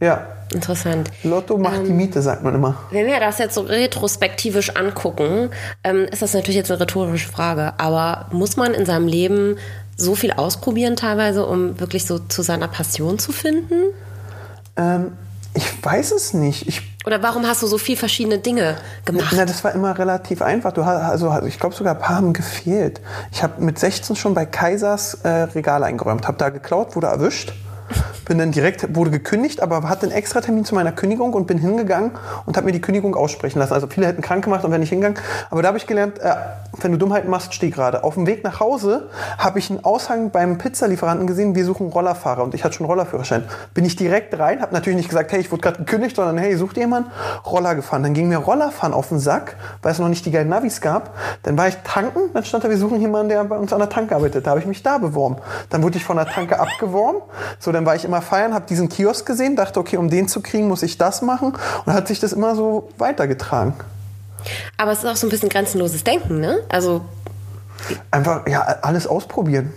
Ja, 0.00 0.26
Interessant. 0.52 1.10
Lotto 1.24 1.58
macht 1.58 1.86
die 1.86 1.92
Miete, 1.92 2.22
sagt 2.22 2.42
man 2.42 2.54
immer. 2.54 2.76
Wenn 2.90 3.06
wir 3.06 3.20
das 3.20 3.38
jetzt 3.38 3.54
so 3.54 3.62
retrospektivisch 3.62 4.76
angucken, 4.76 5.50
ähm, 5.84 6.06
ist 6.10 6.22
das 6.22 6.32
natürlich 6.32 6.56
jetzt 6.56 6.70
eine 6.70 6.80
rhetorische 6.80 7.28
Frage. 7.28 7.74
Aber 7.78 8.26
muss 8.32 8.56
man 8.56 8.72
in 8.72 8.86
seinem 8.86 9.06
Leben 9.06 9.58
so 9.96 10.14
viel 10.14 10.32
ausprobieren 10.32 10.96
teilweise, 10.96 11.44
um 11.44 11.78
wirklich 11.80 12.06
so 12.06 12.18
zu 12.18 12.42
seiner 12.42 12.68
Passion 12.68 13.18
zu 13.18 13.32
finden? 13.32 13.92
Ähm, 14.76 15.12
ich 15.52 15.84
weiß 15.84 16.12
es 16.12 16.32
nicht. 16.32 16.66
Ich 16.66 16.80
Oder 17.04 17.22
warum 17.22 17.46
hast 17.46 17.62
du 17.62 17.66
so 17.66 17.76
viel 17.76 17.96
verschiedene 17.96 18.38
Dinge 18.38 18.76
gemacht? 19.04 19.34
Na, 19.36 19.44
das 19.44 19.64
war 19.64 19.74
immer 19.74 19.98
relativ 19.98 20.40
einfach. 20.40 20.72
Du 20.72 20.86
hast, 20.86 21.02
also, 21.02 21.28
also 21.28 21.46
ich 21.46 21.58
glaube 21.58 21.74
sogar 21.74 21.94
ein 21.94 22.00
paar 22.00 22.16
haben 22.16 22.32
gefehlt. 22.32 23.02
Ich 23.32 23.42
habe 23.42 23.62
mit 23.62 23.78
16 23.78 24.16
schon 24.16 24.32
bei 24.32 24.46
Kaisers 24.46 25.14
äh, 25.24 25.28
Regal 25.28 25.84
eingeräumt, 25.84 26.26
habe 26.26 26.38
da 26.38 26.48
geklaut, 26.48 26.96
wurde 26.96 27.08
erwischt. 27.08 27.52
Bin 28.24 28.38
dann 28.38 28.52
direkt, 28.52 28.94
wurde 28.94 29.10
gekündigt, 29.10 29.62
aber 29.62 29.88
hatte 29.88 30.02
einen 30.02 30.12
extra 30.12 30.40
Termin 30.40 30.64
zu 30.64 30.74
meiner 30.74 30.92
Kündigung 30.92 31.32
und 31.32 31.46
bin 31.46 31.58
hingegangen 31.58 32.12
und 32.44 32.56
habe 32.56 32.66
mir 32.66 32.72
die 32.72 32.80
Kündigung 32.80 33.14
aussprechen 33.14 33.58
lassen. 33.58 33.72
Also 33.72 33.86
viele 33.86 34.06
hätten 34.06 34.22
krank 34.22 34.44
gemacht 34.44 34.64
und 34.64 34.70
wären 34.70 34.80
nicht 34.80 34.90
hingegangen. 34.90 35.18
Aber 35.50 35.62
da 35.62 35.68
habe 35.68 35.78
ich 35.78 35.86
gelernt, 35.86 36.18
äh, 36.18 36.34
wenn 36.80 36.92
du 36.92 36.98
Dummheiten 36.98 37.30
machst, 37.30 37.54
steh 37.54 37.70
gerade. 37.70 38.04
Auf 38.04 38.14
dem 38.14 38.26
Weg 38.26 38.44
nach 38.44 38.60
Hause 38.60 39.08
habe 39.38 39.58
ich 39.58 39.70
einen 39.70 39.84
Aushang 39.84 40.30
beim 40.30 40.58
Pizzalieferanten 40.58 41.26
gesehen, 41.26 41.54
wir 41.54 41.64
suchen 41.64 41.88
Rollerfahrer 41.88 42.42
und 42.42 42.54
ich 42.54 42.64
hatte 42.64 42.74
schon 42.74 42.86
Rollerführerschein. 42.86 43.44
Bin 43.74 43.84
ich 43.84 43.96
direkt 43.96 44.38
rein, 44.38 44.60
habe 44.60 44.74
natürlich 44.74 44.96
nicht 44.96 45.08
gesagt, 45.08 45.32
hey, 45.32 45.40
ich 45.40 45.50
wurde 45.50 45.62
gerade 45.62 45.78
gekündigt, 45.78 46.16
sondern 46.16 46.38
hey, 46.38 46.56
sucht 46.56 46.76
jemand? 46.76 47.08
Roller 47.46 47.74
gefahren. 47.74 48.02
Dann 48.02 48.14
ging 48.14 48.28
mir 48.28 48.38
Rollerfahren 48.38 48.92
auf 48.92 49.08
den 49.08 49.18
Sack, 49.18 49.56
weil 49.82 49.92
es 49.92 49.98
noch 49.98 50.08
nicht 50.08 50.26
die 50.26 50.30
geilen 50.30 50.48
Navis 50.48 50.80
gab. 50.80 51.14
Dann 51.42 51.56
war 51.56 51.68
ich 51.68 51.76
tanken, 51.84 52.30
dann 52.34 52.44
stand 52.44 52.64
da, 52.64 52.70
wir 52.70 52.78
suchen 52.78 53.00
jemanden, 53.00 53.30
der 53.30 53.44
bei 53.44 53.56
uns 53.56 53.72
an 53.72 53.78
der 53.78 53.88
Tanke 53.88 54.14
arbeitet. 54.14 54.46
Da 54.46 54.50
habe 54.50 54.60
ich 54.60 54.66
mich 54.66 54.82
da 54.82 54.98
beworben. 54.98 55.36
Dann 55.70 55.82
wurde 55.82 55.96
ich 55.96 56.04
von 56.04 56.16
der 56.16 56.26
Tanke 56.26 56.60
abgeworben. 56.60 57.22
So, 57.58 57.72
dann 57.78 57.86
war 57.86 57.94
ich 57.94 58.04
immer 58.04 58.20
feiern, 58.20 58.54
habe 58.54 58.66
diesen 58.68 58.88
Kiosk 58.88 59.24
gesehen, 59.24 59.54
dachte, 59.54 59.78
okay, 59.78 59.96
um 59.98 60.10
den 60.10 60.26
zu 60.26 60.40
kriegen, 60.40 60.66
muss 60.66 60.82
ich 60.82 60.98
das 60.98 61.22
machen. 61.22 61.56
Und 61.86 61.92
hat 61.92 62.08
sich 62.08 62.18
das 62.18 62.32
immer 62.32 62.56
so 62.56 62.90
weitergetragen. 62.98 63.74
Aber 64.76 64.90
es 64.90 64.98
ist 64.98 65.06
auch 65.06 65.16
so 65.16 65.26
ein 65.26 65.30
bisschen 65.30 65.48
grenzenloses 65.48 66.02
Denken, 66.02 66.40
ne? 66.40 66.58
Also 66.68 67.02
Einfach, 68.10 68.46
ja, 68.48 68.62
alles 68.82 69.06
ausprobieren. 69.06 69.72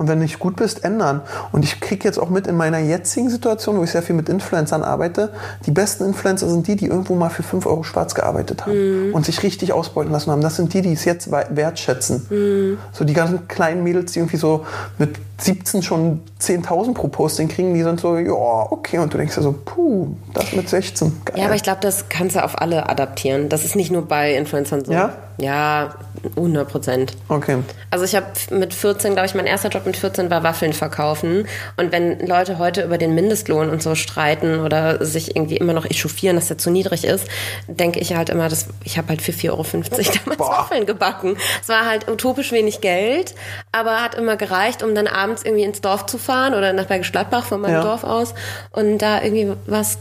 Und 0.00 0.08
wenn 0.08 0.18
du 0.18 0.22
nicht 0.22 0.38
gut 0.38 0.56
bist, 0.56 0.82
ändern. 0.82 1.20
Und 1.52 1.62
ich 1.62 1.78
kriege 1.78 2.04
jetzt 2.04 2.18
auch 2.18 2.30
mit 2.30 2.46
in 2.46 2.56
meiner 2.56 2.78
jetzigen 2.78 3.28
Situation, 3.28 3.76
wo 3.76 3.84
ich 3.84 3.90
sehr 3.90 4.00
viel 4.00 4.16
mit 4.16 4.30
Influencern 4.30 4.82
arbeite, 4.82 5.28
die 5.66 5.72
besten 5.72 6.06
Influencer 6.06 6.48
sind 6.48 6.66
die, 6.66 6.74
die 6.74 6.86
irgendwo 6.86 7.14
mal 7.14 7.28
für 7.28 7.42
5 7.42 7.66
Euro 7.66 7.82
schwarz 7.82 8.14
gearbeitet 8.14 8.64
haben 8.64 9.12
und 9.12 9.26
sich 9.26 9.42
richtig 9.42 9.74
ausbeuten 9.74 10.10
lassen 10.10 10.30
haben. 10.30 10.40
Das 10.40 10.56
sind 10.56 10.72
die, 10.72 10.80
die 10.80 10.94
es 10.94 11.04
jetzt 11.04 11.30
wertschätzen. 11.30 12.78
So 12.92 13.04
die 13.04 13.12
ganzen 13.12 13.46
kleinen 13.46 13.84
Mädels, 13.84 14.12
die 14.12 14.20
irgendwie 14.20 14.38
so 14.38 14.64
mit 14.96 15.18
17 15.36 15.82
schon 15.82 16.20
10.000 16.40 16.94
pro 16.94 17.08
Posting 17.08 17.48
kriegen, 17.48 17.74
die 17.74 17.82
sind 17.82 18.00
so, 18.00 18.16
ja, 18.16 18.32
okay. 18.32 18.98
Und 18.98 19.12
du 19.12 19.18
denkst 19.18 19.34
dir 19.34 19.42
so, 19.42 19.52
puh, 19.52 20.14
das 20.32 20.52
mit 20.52 20.68
16. 20.68 21.20
Geil. 21.26 21.38
Ja, 21.38 21.44
aber 21.44 21.56
ich 21.56 21.62
glaube, 21.62 21.80
das 21.82 22.08
kannst 22.08 22.36
du 22.36 22.44
auf 22.44 22.58
alle 22.60 22.88
adaptieren. 22.88 23.50
Das 23.50 23.66
ist 23.66 23.76
nicht 23.76 23.90
nur 23.90 24.08
bei 24.08 24.34
Influencern 24.34 24.82
so. 24.82 24.92
Ja? 24.92 25.12
Ja, 25.38 25.94
100 26.36 26.68
Prozent. 26.68 27.12
okay. 27.28 27.58
Also 27.90 28.04
ich 28.04 28.14
habe 28.14 28.26
mit 28.50 28.72
14, 28.72 29.14
glaube 29.14 29.26
ich, 29.26 29.34
mein 29.34 29.46
erster 29.46 29.68
Job 29.68 29.84
mit 29.86 29.96
14 29.96 30.30
war 30.30 30.42
Waffeln 30.42 30.72
verkaufen. 30.72 31.46
Und 31.76 31.90
wenn 31.92 32.24
Leute 32.26 32.58
heute 32.58 32.82
über 32.82 32.98
den 32.98 33.14
Mindestlohn 33.14 33.68
und 33.70 33.82
so 33.82 33.94
streiten 33.94 34.60
oder 34.60 35.04
sich 35.04 35.34
irgendwie 35.34 35.56
immer 35.56 35.72
noch 35.72 35.84
echauffieren, 35.86 36.36
dass 36.36 36.48
der 36.48 36.58
zu 36.58 36.70
niedrig 36.70 37.04
ist, 37.04 37.26
denke 37.66 37.98
ich 37.98 38.14
halt 38.14 38.28
immer, 38.30 38.48
dass 38.48 38.66
ich 38.84 38.96
habe 38.98 39.08
halt 39.08 39.22
für 39.22 39.32
4,50 39.32 39.50
Euro 39.50 39.64
damals 40.24 40.38
Boah. 40.38 40.50
Waffeln 40.50 40.86
gebacken. 40.86 41.36
Es 41.62 41.68
war 41.68 41.86
halt 41.86 42.08
utopisch 42.08 42.52
wenig 42.52 42.80
Geld, 42.80 43.34
aber 43.72 44.00
hat 44.02 44.14
immer 44.14 44.36
gereicht, 44.36 44.82
um 44.82 44.94
dann 44.94 45.06
abends 45.06 45.42
irgendwie 45.44 45.64
ins 45.64 45.80
Dorf 45.80 46.06
zu 46.06 46.18
fahren 46.18 46.54
oder 46.54 46.72
nach 46.72 46.86
Bergisch 46.86 47.10
Gladbach 47.12 47.44
von 47.44 47.60
meinem 47.60 47.74
Ja. 47.74 47.82
Dorf 47.82 48.04
aus 48.04 48.34
und 48.70 48.98
da 48.98 49.22
irgendwie 49.22 49.52
was 49.66 49.98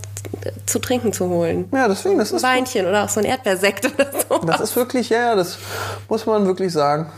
zu 0.66 0.80
trinken 0.80 1.14
zu 1.14 1.30
holen. 1.30 1.68
Ja, 1.74 1.88
deswegen, 1.88 2.18
das 2.18 2.32
Ein 2.32 2.38
ist, 2.38 2.44
Weinchen 2.44 2.86
oder 2.86 3.04
auch 3.04 3.10
so 3.10 3.20
ein 3.20 3.26
Erdbeersekt 3.26 3.86
oder 3.94 4.10
so. 4.12 4.38
das 4.46 4.62
ist 4.62 4.76
wirklich, 4.76 5.10
ja, 5.10 5.20
ja, 5.20 5.36
das 5.36 5.58
muss 6.08 6.26
man 6.26 6.46
wirklich 6.46 6.72
sagen. 6.72 7.12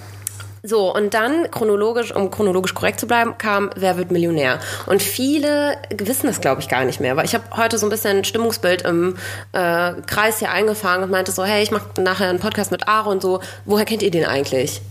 So, 0.63 0.93
und 0.93 1.15
dann 1.15 1.49
chronologisch, 1.49 2.15
um 2.15 2.29
chronologisch 2.29 2.75
korrekt 2.75 2.99
zu 2.99 3.07
bleiben, 3.07 3.35
kam 3.39 3.71
Wer 3.75 3.97
wird 3.97 4.11
Millionär? 4.11 4.59
Und 4.85 5.01
viele 5.01 5.75
wissen 5.89 6.27
das, 6.27 6.39
glaube 6.39 6.61
ich, 6.61 6.67
gar 6.67 6.85
nicht 6.85 6.99
mehr. 6.99 7.17
Weil 7.17 7.25
ich 7.25 7.33
habe 7.33 7.45
heute 7.57 7.79
so 7.79 7.87
ein 7.87 7.89
bisschen 7.89 8.17
ein 8.17 8.23
Stimmungsbild 8.25 8.83
im 8.83 9.17
äh, 9.53 9.93
Kreis 10.05 10.37
hier 10.37 10.51
eingefangen 10.51 11.03
und 11.03 11.09
meinte 11.09 11.31
so, 11.31 11.43
hey, 11.43 11.63
ich 11.63 11.71
mache 11.71 11.99
nachher 11.99 12.29
einen 12.29 12.39
Podcast 12.39 12.69
mit 12.69 12.87
Aaron 12.87 13.13
und 13.13 13.21
so, 13.23 13.39
woher 13.65 13.85
kennt 13.85 14.03
ihr 14.03 14.11
den 14.11 14.25
eigentlich? 14.25 14.81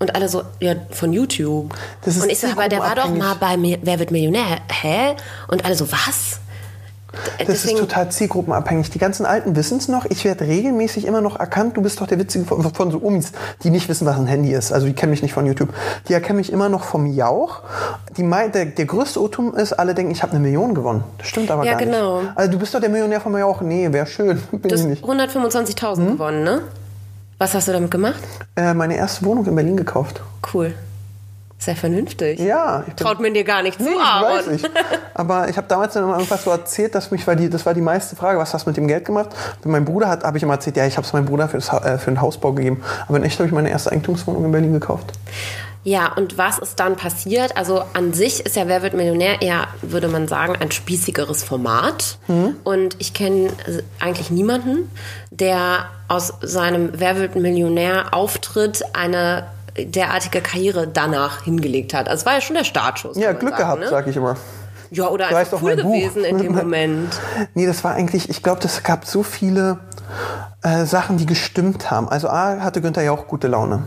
Und 0.00 0.16
alle 0.16 0.28
so, 0.28 0.42
ja, 0.58 0.74
von 0.90 1.12
YouTube. 1.12 1.72
Das 2.04 2.16
ist 2.16 2.24
und 2.24 2.30
ich 2.30 2.40
so, 2.40 2.48
aber 2.48 2.68
der 2.68 2.80
war 2.80 2.96
doch 2.96 3.08
mal 3.08 3.36
bei 3.36 3.56
Wer 3.82 4.00
wird 4.00 4.10
Millionär? 4.10 4.58
Hä? 4.68 5.14
Und 5.46 5.64
alle 5.64 5.76
so, 5.76 5.92
was? 5.92 6.40
Das 7.46 7.64
ist 7.64 7.76
total 7.76 8.10
zielgruppenabhängig. 8.10 8.90
Die 8.90 8.98
ganzen 8.98 9.26
Alten 9.26 9.54
wissen 9.56 9.78
es 9.78 9.88
noch. 9.88 10.06
Ich 10.06 10.24
werde 10.24 10.46
regelmäßig 10.46 11.06
immer 11.06 11.20
noch 11.20 11.38
erkannt. 11.38 11.76
Du 11.76 11.82
bist 11.82 12.00
doch 12.00 12.06
der 12.06 12.18
Witzige 12.18 12.44
von, 12.44 12.62
von 12.74 12.90
so 12.90 12.98
Umis, 12.98 13.32
die 13.62 13.70
nicht 13.70 13.88
wissen, 13.88 14.06
was 14.06 14.16
ein 14.16 14.26
Handy 14.26 14.52
ist. 14.52 14.72
Also 14.72 14.86
die 14.86 14.92
kennen 14.94 15.10
mich 15.10 15.22
nicht 15.22 15.34
von 15.34 15.46
YouTube. 15.46 15.70
Die 16.08 16.14
erkennen 16.14 16.38
mich 16.38 16.52
immer 16.52 16.68
noch 16.68 16.84
vom 16.84 17.06
Jauch. 17.06 17.60
Die, 18.16 18.22
der, 18.22 18.66
der 18.66 18.84
größte 18.86 19.20
Irrtum 19.20 19.54
ist, 19.54 19.72
alle 19.72 19.94
denken, 19.94 20.12
ich 20.12 20.22
habe 20.22 20.32
eine 20.32 20.40
Million 20.40 20.74
gewonnen. 20.74 21.04
Das 21.18 21.28
stimmt 21.28 21.50
aber 21.50 21.64
Ja, 21.64 21.72
gar 21.72 21.80
genau. 21.80 22.20
nicht. 22.22 22.32
Also 22.36 22.50
du 22.52 22.58
bist 22.58 22.74
doch 22.74 22.80
der 22.80 22.90
Millionär 22.90 23.20
vom 23.20 23.36
Jauch. 23.36 23.60
Nee, 23.60 23.92
wäre 23.92 24.06
schön. 24.06 24.40
Bin 24.50 24.62
Du 24.62 24.68
ich 24.68 24.74
hast 24.74 24.84
nicht. 24.84 25.04
125.000 25.04 26.12
gewonnen, 26.12 26.44
ne? 26.44 26.62
Was 27.38 27.54
hast 27.54 27.68
du 27.68 27.72
damit 27.72 27.90
gemacht? 27.90 28.20
Äh, 28.56 28.72
meine 28.74 28.96
erste 28.96 29.24
Wohnung 29.24 29.44
in 29.46 29.54
Berlin 29.54 29.76
gekauft. 29.76 30.20
Cool. 30.54 30.74
Sehr 31.62 31.76
vernünftig. 31.76 32.40
Ja. 32.40 32.80
Ich 32.88 32.94
bin, 32.94 32.96
Traut 32.96 33.20
mir 33.20 33.32
dir 33.32 33.44
gar 33.44 33.62
nicht 33.62 33.78
zu, 33.78 33.84
Nee, 33.84 33.90
ich 33.94 34.00
Aaron. 34.00 34.36
weiß 34.36 34.46
nicht. 34.48 34.68
Aber 35.14 35.48
ich 35.48 35.56
habe 35.56 35.68
damals 35.68 35.94
dann 35.94 36.02
immer 36.02 36.14
irgendwas 36.14 36.42
so 36.42 36.50
erzählt, 36.50 36.92
dass 36.96 37.12
mich, 37.12 37.24
weil 37.28 37.36
die, 37.36 37.48
das 37.48 37.64
war 37.64 37.72
die 37.72 37.80
meiste 37.80 38.16
Frage, 38.16 38.36
was 38.40 38.52
hast 38.52 38.66
du 38.66 38.70
mit 38.70 38.76
dem 38.76 38.88
Geld 38.88 39.04
gemacht? 39.04 39.30
Und 39.64 39.70
mein 39.70 39.84
Bruder 39.84 40.08
hat, 40.08 40.24
habe 40.24 40.36
ich 40.36 40.42
immer 40.42 40.54
erzählt, 40.54 40.76
ja, 40.76 40.86
ich 40.86 40.96
habe 40.96 41.06
es 41.06 41.12
meinem 41.12 41.26
Bruder 41.26 41.48
für, 41.48 41.58
das, 41.58 41.68
äh, 41.68 41.98
für 41.98 42.10
den 42.10 42.20
Hausbau 42.20 42.52
gegeben. 42.52 42.82
Aber 43.06 43.16
in 43.18 43.22
echt 43.22 43.38
habe 43.38 43.46
ich 43.46 43.52
meine 43.52 43.70
erste 43.70 43.92
Eigentumswohnung 43.92 44.44
in 44.44 44.50
Berlin 44.50 44.72
gekauft. 44.72 45.12
Ja, 45.84 46.12
und 46.16 46.36
was 46.36 46.58
ist 46.58 46.80
dann 46.80 46.96
passiert? 46.96 47.56
Also 47.56 47.84
an 47.94 48.12
sich 48.12 48.44
ist 48.44 48.56
ja 48.56 48.66
Wer 48.66 48.82
wird 48.82 48.94
Millionär 48.94 49.40
eher, 49.42 49.68
würde 49.82 50.08
man 50.08 50.26
sagen, 50.26 50.56
ein 50.58 50.72
spießigeres 50.72 51.44
Format. 51.44 52.18
Und 52.64 52.96
ich 52.98 53.14
kenne 53.14 53.46
äh, 53.66 53.82
eigentlich 54.00 54.30
niemanden, 54.30 54.90
der 55.30 55.86
aus 56.08 56.34
seinem 56.42 56.90
Wer 56.94 57.16
wird 57.18 57.36
Millionär 57.36 58.14
Auftritt 58.14 58.82
eine 58.92 59.44
derartige 59.76 60.40
Karriere 60.40 60.86
danach 60.86 61.44
hingelegt 61.44 61.94
hat. 61.94 62.08
Also 62.08 62.22
es 62.22 62.26
war 62.26 62.34
ja 62.34 62.40
schon 62.40 62.56
der 62.56 62.64
Startschuss. 62.64 63.16
Ja, 63.16 63.32
Glück 63.32 63.50
sagen, 63.50 63.62
gehabt, 63.62 63.80
ne? 63.80 63.88
sag 63.88 64.06
ich 64.06 64.16
immer. 64.16 64.36
Ja, 64.90 65.08
oder 65.08 65.26
heißt 65.26 65.54
einfach 65.54 65.62
cool 65.62 65.76
mein 65.76 65.84
Buch. 65.84 65.94
gewesen 65.94 66.24
in 66.24 66.38
dem 66.38 66.52
Moment. 66.56 67.18
Nee, 67.54 67.66
das 67.66 67.82
war 67.82 67.94
eigentlich, 67.94 68.28
ich 68.28 68.42
glaube, 68.42 68.60
das 68.60 68.82
gab 68.82 69.06
so 69.06 69.22
viele 69.22 69.78
äh, 70.62 70.84
Sachen, 70.84 71.16
die 71.16 71.26
gestimmt 71.26 71.90
haben. 71.90 72.08
Also 72.08 72.28
A, 72.28 72.60
hatte 72.60 72.82
Günther 72.82 73.02
ja 73.02 73.12
auch 73.12 73.26
gute 73.26 73.48
Laune. 73.48 73.84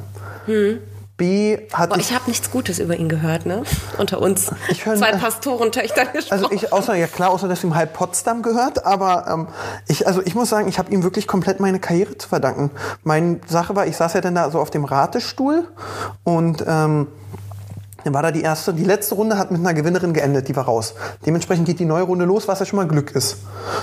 B, 1.18 1.58
hatte 1.72 1.90
Boah, 1.94 1.98
ich 1.98 2.14
habe 2.14 2.26
nichts 2.28 2.52
Gutes 2.52 2.80
über 2.80 2.96
ihn 2.98 3.08
gehört, 3.08 3.46
ne? 3.46 3.64
Unter 3.98 4.20
uns 4.22 4.52
Ich 4.70 4.86
hör- 4.86 4.96
zwei 4.96 5.14
Pastorentöchtern 5.14 6.08
gesprochen. 6.12 6.44
Also 6.44 6.52
ich, 6.52 6.74
außer, 6.74 6.96
ja 6.96 7.08
klar, 7.08 7.30
außer 7.30 7.48
dass 7.48 7.64
ihm 7.64 7.74
halb 7.76 7.94
Potsdam 7.94 8.42
gehört, 8.42 8.86
aber 8.86 9.26
ähm, 9.28 9.48
ich, 9.88 10.06
also 10.08 10.22
ich 10.22 10.36
muss 10.36 10.50
sagen, 10.50 10.68
ich 10.68 10.78
habe 10.78 10.92
ihm 10.92 11.04
wirklich 11.04 11.26
komplett 11.28 11.60
meine 11.62 11.80
Karriere 11.80 12.18
zu 12.18 12.28
verdanken. 12.28 12.72
Meine 13.04 13.40
Sache 13.48 13.76
war, 13.76 13.88
ich 13.88 13.96
saß 13.96 14.14
ja 14.14 14.22
dann 14.22 14.36
da 14.36 14.52
so 14.52 14.60
auf 14.60 14.72
dem 14.72 14.84
Ratestuhl 14.84 15.68
und 16.26 16.64
ähm, 16.68 17.08
dann 18.06 18.14
war 18.14 18.22
da 18.22 18.32
die 18.32 18.44
erste, 18.44 18.72
die 18.72 18.84
letzte 18.84 19.16
Runde 19.16 19.40
hat 19.40 19.50
mit 19.50 19.60
einer 19.60 19.74
Gewinnerin 19.74 20.14
geendet, 20.14 20.48
die 20.48 20.56
war 20.56 20.66
raus. 20.66 20.94
Dementsprechend 21.26 21.66
geht 21.66 21.80
die 21.80 21.86
neue 21.86 22.04
Runde 22.04 22.26
los, 22.26 22.48
was 22.48 22.60
ja 22.60 22.66
schon 22.68 22.78
mal 22.78 22.88
Glück 22.88 23.12
ist. 23.16 23.38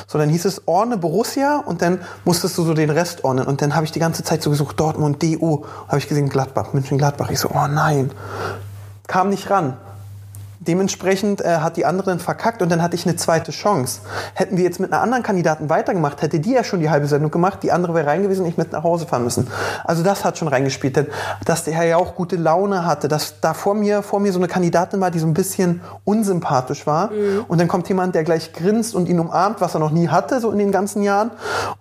So, 0.07 0.17
dann 0.17 0.29
hieß 0.29 0.45
es 0.45 0.63
Orne 0.67 0.97
Borussia 0.97 1.59
und 1.67 1.83
dann 1.83 1.99
musstest 2.25 2.57
du 2.57 2.63
so 2.63 2.73
den 2.73 2.91
Rest 2.91 3.25
ordnen. 3.25 3.49
Und 3.49 3.63
dann 3.63 3.75
habe 3.75 3.85
ich 3.85 3.91
die 3.91 3.99
ganze 3.99 4.23
Zeit 4.23 4.41
so 4.41 4.51
gesucht, 4.51 4.79
Dortmund, 4.79 5.21
DU, 5.25 5.65
habe 5.89 5.99
ich 5.99 6.09
gesehen, 6.09 6.29
Gladbach, 6.29 6.73
München, 6.73 6.99
Gladbach. 6.99 7.31
Ich 7.31 7.41
so, 7.41 7.51
oh 7.51 7.67
nein. 7.67 8.13
Kam 9.09 9.31
nicht 9.31 9.51
ran 9.51 9.77
Dementsprechend 10.67 11.41
äh, 11.41 11.57
hat 11.57 11.77
die 11.77 11.85
andere 11.85 12.11
dann 12.11 12.21
verkackt 12.21 12.63
und 12.63 12.71
dann 12.71 12.83
hatte 12.83 12.95
ich 12.95 13.05
eine 13.05 13.17
zweite 13.17 13.51
Chance. 13.51 14.03
Hätten 14.35 14.57
wir 14.57 14.63
jetzt 14.63 14.79
mit 14.79 14.93
einer 14.93 15.03
anderen 15.03 15.25
Kandidaten 15.25 15.69
weitergemacht, 15.69 16.23
hätte 16.23 16.39
die 16.39 16.53
ja 16.53 16.63
schon 16.63 16.79
die 16.79 16.89
halbe 16.89 17.09
Sendung 17.09 17.33
gemacht, 17.33 17.65
die 17.65 17.73
andere 17.73 17.95
wäre 17.95 18.07
rein 18.07 18.23
gewesen 18.23 18.43
und 18.43 18.49
ich 18.49 18.57
mit 18.57 18.71
nach 18.71 18.85
Hause 18.85 19.07
fahren 19.07 19.25
müssen. 19.25 19.49
Also 19.85 20.05
das 20.05 20.25
hat 20.25 20.39
schon 20.39 20.47
reingespielt, 20.47 20.95
denn 20.95 21.07
dass 21.45 21.65
der 21.65 21.75
Herr 21.75 21.85
ja 21.85 21.97
auch 21.97 22.15
gute 22.15 22.37
Laune 22.37 22.87
hatte, 22.87 23.09
dass 23.09 23.41
da 23.41 23.55
vor 23.55 23.75
mir, 23.75 24.03
vor 24.03 24.21
mir 24.21 24.33
so 24.33 24.39
eine 24.39 24.47
Kandidatin 24.47 25.01
war, 25.01 25.11
die 25.11 25.19
so 25.19 25.27
ein 25.27 25.35
bisschen 25.35 25.81
unsympathisch 26.05 26.87
war 26.87 27.11
mhm. 27.11 27.45
und 27.49 27.61
dann 27.61 27.67
kommt 27.67 27.89
jemand, 27.89 28.15
der 28.15 28.23
gleich 28.23 28.53
grinst 28.53 28.95
und 28.95 29.09
ihn 29.09 29.19
umarmt, 29.19 29.61
was 29.61 29.75
er 29.75 29.81
noch 29.81 29.91
nie 29.91 30.09
hatte, 30.09 30.41
so 30.41 30.53
in 30.53 30.59
den 30.59 30.71
ganzen 30.71 31.03
Jahren 31.03 31.33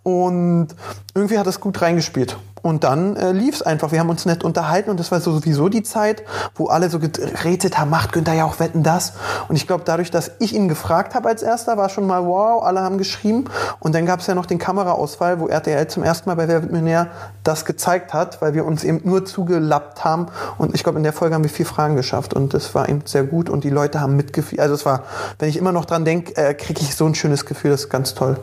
und 0.01 0.69
irgendwie 1.13 1.37
hat 1.37 1.45
es 1.45 1.59
gut 1.59 1.79
reingespielt. 1.81 2.35
Und 2.61 2.83
dann 2.83 3.15
äh, 3.15 3.31
lief 3.31 3.61
einfach. 3.63 3.91
Wir 3.91 3.99
haben 3.99 4.09
uns 4.09 4.25
nett 4.25 4.43
unterhalten 4.43 4.89
und 4.89 4.99
das 4.99 5.11
war 5.11 5.19
so 5.19 5.31
sowieso 5.33 5.69
die 5.69 5.83
Zeit, 5.83 6.23
wo 6.55 6.67
alle 6.67 6.89
so 6.89 6.99
geredet 6.99 7.77
haben, 7.77 7.89
macht 7.89 8.13
Günther 8.13 8.33
ja 8.33 8.45
auch 8.45 8.59
Wetten 8.59 8.83
das. 8.83 9.13
Und 9.47 9.55
ich 9.55 9.67
glaube, 9.67 9.83
dadurch, 9.85 10.11
dass 10.11 10.31
ich 10.39 10.53
ihn 10.53 10.67
gefragt 10.67 11.15
habe 11.15 11.29
als 11.29 11.41
erster, 11.41 11.77
war 11.77 11.89
schon 11.89 12.05
mal 12.05 12.25
wow, 12.25 12.63
alle 12.63 12.81
haben 12.81 12.97
geschrieben. 12.97 13.45
Und 13.79 13.95
dann 13.95 14.05
gab 14.05 14.19
es 14.19 14.27
ja 14.27 14.35
noch 14.35 14.45
den 14.45 14.59
Kameraausfall, 14.59 15.39
wo 15.39 15.47
RTL 15.47 15.87
zum 15.87 16.03
ersten 16.03 16.29
Mal 16.29 16.35
bei 16.35 16.47
Wer 16.47 16.61
wird 16.61 16.71
Millionär 16.71 17.07
das 17.43 17.65
gezeigt 17.65 18.13
hat, 18.13 18.41
weil 18.41 18.53
wir 18.53 18.65
uns 18.65 18.83
eben 18.83 19.01
nur 19.03 19.25
zugelappt 19.25 20.03
haben. 20.03 20.27
Und 20.57 20.75
ich 20.75 20.83
glaube, 20.83 20.97
in 20.97 21.03
der 21.03 21.13
Folge 21.13 21.35
haben 21.35 21.43
wir 21.43 21.49
vier 21.49 21.65
Fragen 21.65 21.95
geschafft 21.95 22.33
und 22.33 22.53
das 22.53 22.75
war 22.75 22.89
eben 22.89 23.01
sehr 23.05 23.23
gut 23.23 23.49
und 23.49 23.63
die 23.63 23.69
Leute 23.69 24.01
haben 24.01 24.15
mitgefühlt. 24.15 24.59
Also 24.59 24.75
es 24.75 24.85
war, 24.85 25.03
wenn 25.39 25.49
ich 25.49 25.57
immer 25.57 25.71
noch 25.71 25.85
dran 25.85 26.05
denke, 26.05 26.35
äh, 26.35 26.53
kriege 26.53 26.81
ich 26.81 26.95
so 26.95 27.05
ein 27.05 27.15
schönes 27.15 27.45
Gefühl, 27.45 27.71
das 27.71 27.81
ist 27.81 27.89
ganz 27.89 28.13
toll. 28.13 28.37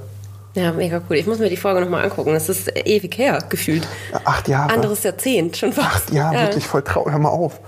Ja, 0.58 0.72
mega 0.72 1.00
cool. 1.08 1.16
Ich 1.16 1.26
muss 1.26 1.38
mir 1.38 1.48
die 1.48 1.56
Folge 1.56 1.80
nochmal 1.80 2.04
angucken. 2.04 2.32
Das 2.32 2.48
ist 2.48 2.70
ewig 2.84 3.16
her, 3.16 3.38
gefühlt. 3.48 3.86
Acht 4.24 4.48
Jahre. 4.48 4.72
Anderes 4.72 5.04
Jahrzehnt, 5.04 5.56
schon 5.56 5.72
fast. 5.72 5.86
Acht 5.88 6.12
Jahre, 6.12 6.34
ja. 6.34 6.42
wirklich 6.42 6.66
voll 6.66 6.82
traurig. 6.82 7.12
Hör 7.12 7.20
mal 7.20 7.28
auf. 7.28 7.60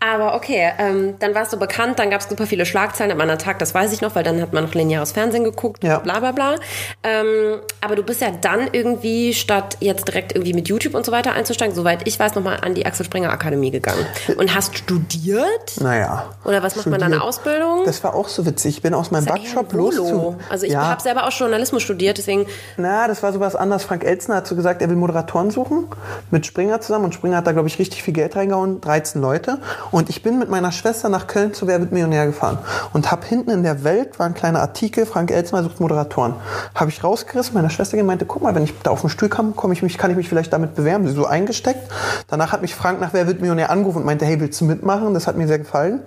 Aber 0.00 0.34
okay, 0.34 0.70
ähm, 0.78 1.14
dann 1.18 1.34
warst 1.34 1.52
du 1.52 1.58
bekannt, 1.58 1.98
dann 1.98 2.10
gab 2.10 2.20
es 2.20 2.28
super 2.28 2.46
viele 2.46 2.66
Schlagzeilen 2.66 3.10
am 3.10 3.20
anderen 3.20 3.38
Tag, 3.38 3.58
das 3.58 3.74
weiß 3.74 3.92
ich 3.92 4.02
noch, 4.02 4.14
weil 4.14 4.22
dann 4.22 4.40
hat 4.42 4.52
man 4.52 4.64
noch 4.64 4.74
lineares 4.74 5.12
Fernsehen 5.12 5.44
geguckt, 5.44 5.82
ja. 5.82 5.98
bla 5.98 6.20
bla 6.20 6.32
bla. 6.32 6.56
Ähm, 7.02 7.60
aber 7.80 7.96
du 7.96 8.02
bist 8.02 8.20
ja 8.20 8.30
dann 8.30 8.68
irgendwie, 8.72 9.32
statt 9.32 9.78
jetzt 9.80 10.06
direkt 10.06 10.34
irgendwie 10.34 10.52
mit 10.52 10.68
YouTube 10.68 10.94
und 10.94 11.06
so 11.06 11.12
weiter 11.12 11.32
einzusteigen, 11.32 11.74
soweit 11.74 12.06
ich 12.06 12.18
weiß, 12.18 12.34
nochmal 12.34 12.58
an 12.60 12.74
die 12.74 12.84
Axel 12.84 13.06
Springer 13.06 13.30
Akademie 13.30 13.70
gegangen. 13.70 14.04
Und 14.36 14.54
hast 14.54 14.76
studiert? 14.76 15.80
Naja. 15.80 16.30
Oder 16.44 16.62
was 16.62 16.76
macht 16.76 16.86
man 16.86 17.00
da 17.00 17.06
eine 17.06 17.22
Ausbildung? 17.22 17.84
Das 17.86 18.04
war 18.04 18.14
auch 18.14 18.28
so 18.28 18.44
witzig. 18.44 18.76
Ich 18.76 18.82
bin 18.82 18.92
aus 18.92 19.10
meinem 19.10 19.24
Backshop 19.24 19.72
los 19.72 19.96
zu... 19.96 20.36
Also 20.50 20.66
ich 20.66 20.72
ja. 20.72 20.86
habe 20.86 21.00
selber 21.00 21.26
auch 21.26 21.32
Journalismus 21.32 21.82
studiert, 21.82 22.18
deswegen. 22.26 22.46
Na, 22.76 23.08
das 23.08 23.22
war 23.22 23.32
sowas 23.32 23.56
anderes. 23.56 23.84
Frank 23.84 24.04
Elzner 24.04 24.36
hat 24.36 24.46
so 24.46 24.56
gesagt, 24.56 24.82
er 24.82 24.88
will 24.88 24.96
Moderatoren 24.96 25.50
suchen 25.50 25.86
mit 26.30 26.46
Springer 26.46 26.80
zusammen. 26.80 27.06
Und 27.06 27.14
Springer 27.14 27.38
hat 27.38 27.46
da, 27.46 27.52
glaube 27.52 27.68
ich, 27.68 27.78
richtig 27.78 28.02
viel 28.02 28.14
Geld 28.14 28.36
reingehauen, 28.36 28.80
13 28.80 29.20
Leute. 29.20 29.58
Und 29.90 30.10
ich 30.10 30.22
bin 30.22 30.38
mit 30.38 30.50
meiner 30.50 30.72
Schwester 30.72 31.08
nach 31.08 31.26
Köln 31.26 31.54
zu 31.54 31.66
Wer 31.66 31.80
wird 31.80 31.92
Millionär 31.92 32.26
gefahren. 32.26 32.58
Und 32.92 33.10
habe 33.10 33.26
hinten 33.26 33.50
in 33.50 33.62
der 33.62 33.84
Welt, 33.84 34.18
war 34.18 34.26
ein 34.26 34.34
kleiner 34.34 34.60
Artikel, 34.60 35.06
Frank 35.06 35.30
Elzner 35.30 35.62
sucht 35.62 35.80
Moderatoren. 35.80 36.34
Habe 36.74 36.90
ich 36.90 37.02
rausgerissen, 37.02 37.54
meiner 37.54 37.70
Schwester 37.70 37.96
gemeinte, 37.96 38.26
guck 38.26 38.42
mal, 38.42 38.54
wenn 38.54 38.64
ich 38.64 38.74
da 38.82 38.90
auf 38.90 39.00
den 39.00 39.10
Stuhl 39.10 39.28
komme, 39.28 39.52
komm 39.54 39.72
ich 39.72 39.82
mich, 39.82 39.98
kann 39.98 40.10
ich 40.10 40.16
mich 40.16 40.28
vielleicht 40.28 40.52
damit 40.52 40.74
bewerben. 40.74 41.06
Sie 41.06 41.14
so 41.14 41.26
eingesteckt. 41.26 41.90
Danach 42.28 42.52
hat 42.52 42.62
mich 42.62 42.74
Frank 42.74 43.00
nach 43.00 43.12
Wer 43.12 43.26
wird 43.26 43.40
Millionär 43.40 43.70
angerufen 43.70 43.98
und 43.98 44.04
meinte, 44.04 44.24
hey, 44.24 44.40
willst 44.40 44.60
du 44.60 44.64
mitmachen? 44.64 45.14
Das 45.14 45.26
hat 45.26 45.36
mir 45.36 45.46
sehr 45.46 45.58
gefallen. 45.58 46.00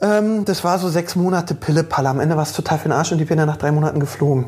Ähm, 0.00 0.44
das 0.44 0.64
war 0.64 0.78
so 0.78 0.88
sechs 0.88 1.16
Monate 1.16 1.54
Pille-Palle. 1.54 2.08
Am 2.08 2.20
Ende 2.20 2.36
war 2.36 2.42
es 2.42 2.52
total 2.52 2.78
für 2.78 2.88
den 2.88 2.92
Arsch 2.92 3.12
und 3.12 3.20
ich 3.20 3.28
bin 3.28 3.38
dann 3.38 3.48
nach 3.48 3.56
drei 3.56 3.72
Monaten 3.72 4.00
geflogen. 4.00 4.46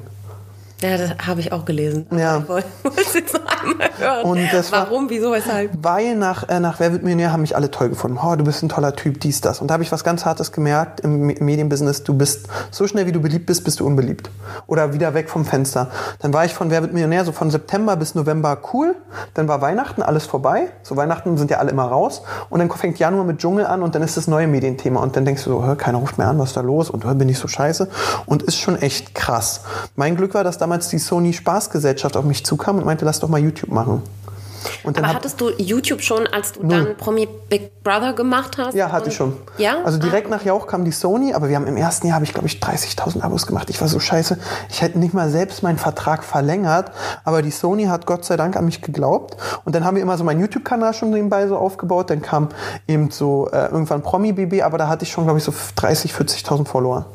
Ja, 0.85 0.99
das 0.99 1.13
habe 1.27 1.41
ich 1.41 1.51
auch 1.51 1.65
gelesen. 1.65 2.07
Ja. 2.11 2.45
Ich 2.85 2.91
wollte 2.97 3.19
jetzt 3.19 3.35
noch 3.35 3.47
einmal 3.47 3.91
hören. 3.99 4.25
Und 4.25 4.53
das 4.53 4.71
Warum, 4.71 5.09
wieso, 5.09 5.33
weshalb? 5.33 5.71
Weil 5.83 6.15
nach, 6.17 6.49
äh, 6.49 6.61
nach 6.61 6.79
Wer 6.81 6.93
wird 6.93 7.03
Millionär 7.03 7.33
haben 7.33 7.41
mich 7.41 7.57
alle 7.57 7.71
toll 7.71 7.89
gefunden. 7.89 8.19
Oh, 8.23 8.37
du 8.37 8.45
bist 8.45 8.63
ein 8.63 8.69
toller 8.69 8.95
Typ, 8.95 9.21
dies, 9.21 9.41
das. 9.41 9.61
Und 9.61 9.69
da 9.69 9.75
habe 9.75 9.83
ich 9.83 9.91
was 9.91 10.05
ganz 10.05 10.27
Hartes 10.27 10.53
gemerkt 10.53 11.01
im 11.01 11.27
Medienbusiness. 11.27 12.03
Du 12.05 12.15
bist, 12.15 12.49
so 12.71 12.87
schnell 12.87 13.07
wie 13.07 13.13
du 13.13 13.21
beliebt 13.21 13.47
bist, 13.47 13.65
bist 13.65 13.81
du 13.81 13.87
unbeliebt. 13.87 14.31
Oder 14.67 14.93
wieder 14.93 15.15
weg 15.15 15.31
vom 15.31 15.45
Fenster. 15.45 15.91
Dann 16.21 16.33
war 16.35 16.45
ich 16.45 16.53
von 16.53 16.71
Wer 16.71 16.83
wird 16.83 16.93
Millionär 16.93 17.25
so 17.25 17.33
von 17.33 17.51
September 17.51 17.97
bis 17.97 18.15
November 18.15 18.59
cool. 18.73 18.95
Dann 19.33 19.49
war 19.49 19.63
Weihnachten, 19.63 20.03
alles 20.03 20.27
vorbei. 20.27 20.69
So 20.83 20.97
Weihnachten 20.97 21.39
sind 21.39 21.51
ja 21.51 21.59
alle 21.59 21.71
immer 21.71 21.85
raus. 21.85 22.23
Und 22.51 22.59
dann 22.59 22.71
fängt 22.71 22.99
Januar 22.99 23.25
mit 23.25 23.39
Dschungel 23.39 23.67
an 23.67 23.83
und 23.83 23.95
dann 23.95 24.03
ist 24.03 24.17
das 24.19 24.29
neue 24.29 24.47
Medienthema. 24.47 25.01
Und 25.01 25.17
dann 25.17 25.25
denkst 25.25 25.45
du 25.45 25.51
so, 25.51 25.75
keiner 25.77 25.99
ruft 25.99 26.19
mehr 26.19 26.29
an, 26.29 26.39
was 26.39 26.51
ist 26.51 26.57
da 26.57 26.61
los? 26.61 26.91
Und 26.91 27.05
bin 27.19 27.29
ich 27.29 27.39
so 27.39 27.49
scheiße? 27.49 27.89
Und 28.27 28.43
ist 28.43 28.59
schon 28.59 28.77
echt 28.81 29.15
krass. 29.15 29.63
Mein 29.97 30.17
Glück 30.17 30.35
war, 30.35 30.45
dass 30.45 30.59
damals 30.59 30.74
die 30.79 30.99
Sony 30.99 31.33
Spaßgesellschaft 31.33 32.17
auf 32.17 32.25
mich 32.25 32.45
zukam 32.45 32.79
und 32.79 32.85
meinte, 32.85 33.05
lass 33.05 33.21
doch 33.21 33.29
mal 33.29 33.41
YouTube 33.41 33.71
machen. 33.71 34.03
Aber 34.85 35.09
hattest 35.09 35.41
du 35.41 35.51
YouTube 35.51 36.03
schon, 36.03 36.27
als 36.27 36.53
du 36.53 36.61
null. 36.61 36.71
dann 36.71 36.97
Promi 36.97 37.29
Big 37.49 37.83
Brother 37.83 38.13
gemacht 38.13 38.57
hast? 38.59 38.75
Ja, 38.75 38.91
hatte 38.93 39.09
ich 39.09 39.17
schon. 39.17 39.37
Ja? 39.59 39.83
Also 39.85 39.99
direkt 39.99 40.29
ah. 40.29 40.31
nach 40.31 40.45
Jauch 40.45 40.67
kam 40.67 40.85
die 40.85 40.93
Sony, 40.93 41.35
aber 41.35 41.49
wir 41.49 41.57
haben 41.57 41.67
im 41.67 41.77
ersten 41.77 42.07
Jahr, 42.07 42.17
habe 42.17 42.25
ich 42.25 42.33
glaube 42.33 42.47
ich 42.47 42.61
30.000 42.61 43.23
Abos 43.23 43.47
gemacht. 43.47 43.71
Ich 43.71 43.81
war 43.81 43.89
so 43.89 44.01
scheiße. 44.01 44.39
Ich 44.71 44.83
hätte 44.83 44.99
nicht 44.99 45.15
mal 45.15 45.31
selbst 45.31 45.63
meinen 45.63 45.79
Vertrag 45.79 46.25
verlängert, 46.25 46.93
aber 47.25 47.43
die 47.43 47.51
Sony 47.51 47.85
hat 47.85 48.07
Gott 48.07 48.25
sei 48.25 48.37
Dank 48.37 48.57
an 48.57 48.65
mich 48.65 48.83
geglaubt. 48.83 49.37
Und 49.65 49.75
dann 49.75 49.85
haben 49.85 49.97
wir 49.97 50.03
immer 50.03 50.17
so 50.17 50.25
meinen 50.25 50.41
YouTube-Kanal 50.41 50.95
schon 50.95 51.11
nebenbei 51.11 51.47
so 51.47 51.57
aufgebaut. 51.57 52.11
Dann 52.11 52.23
kam 52.23 52.49
eben 52.89 53.11
so 53.11 53.49
äh, 53.53 53.67
irgendwann 53.67 54.03
Promi 54.03 54.33
BB, 54.33 54.63
aber 54.63 54.79
da 54.79 54.89
hatte 54.89 55.05
ich 55.05 55.13
schon 55.13 55.25
glaube 55.25 55.39
ich 55.39 55.45
so 55.45 55.53
30, 55.77 56.13
40.000 56.13 56.67
Follower. 56.67 57.07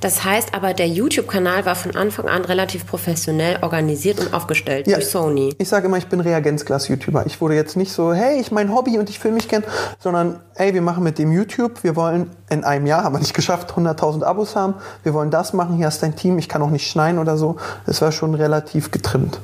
Das 0.00 0.24
heißt 0.24 0.54
aber, 0.54 0.74
der 0.74 0.88
YouTube-Kanal 0.88 1.66
war 1.66 1.74
von 1.74 1.96
Anfang 1.96 2.28
an 2.28 2.44
relativ 2.44 2.86
professionell 2.86 3.58
organisiert 3.62 4.20
und 4.20 4.32
aufgestellt 4.34 4.86
ja, 4.86 4.96
durch 4.96 5.08
Sony. 5.08 5.54
Ich 5.58 5.68
sage 5.68 5.86
immer, 5.86 5.98
ich 5.98 6.06
bin 6.06 6.20
Reagenzglas-YouTuber. 6.20 7.26
Ich 7.26 7.40
wurde 7.40 7.54
jetzt 7.54 7.76
nicht 7.76 7.92
so, 7.92 8.12
hey, 8.12 8.40
ich 8.40 8.50
mein 8.50 8.74
Hobby 8.74 8.98
und 8.98 9.10
ich 9.10 9.18
fühle 9.18 9.34
mich 9.34 9.48
gern, 9.48 9.64
sondern, 9.98 10.40
ey, 10.54 10.74
wir 10.74 10.82
machen 10.82 11.02
mit 11.04 11.18
dem 11.18 11.32
YouTube, 11.32 11.82
wir 11.82 11.96
wollen 11.96 12.30
in 12.50 12.64
einem 12.64 12.86
Jahr, 12.86 13.04
haben 13.04 13.14
wir 13.14 13.20
nicht 13.20 13.34
geschafft, 13.34 13.72
100.000 13.72 14.22
Abos 14.22 14.56
haben, 14.56 14.74
wir 15.02 15.14
wollen 15.14 15.30
das 15.30 15.52
machen, 15.52 15.76
hier 15.76 15.86
hast 15.86 16.02
dein 16.02 16.16
Team, 16.16 16.38
ich 16.38 16.48
kann 16.48 16.62
auch 16.62 16.70
nicht 16.70 16.90
schneiden 16.90 17.18
oder 17.18 17.36
so. 17.36 17.56
Es 17.86 18.00
war 18.00 18.12
schon 18.12 18.34
relativ 18.34 18.90
getrimmt. 18.90 19.40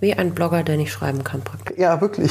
Wie 0.00 0.14
ein 0.14 0.34
Blogger, 0.34 0.62
der 0.62 0.76
nicht 0.76 0.92
schreiben 0.92 1.24
kann, 1.24 1.42
praktisch. 1.42 1.76
Ja, 1.76 2.00
wirklich. 2.00 2.30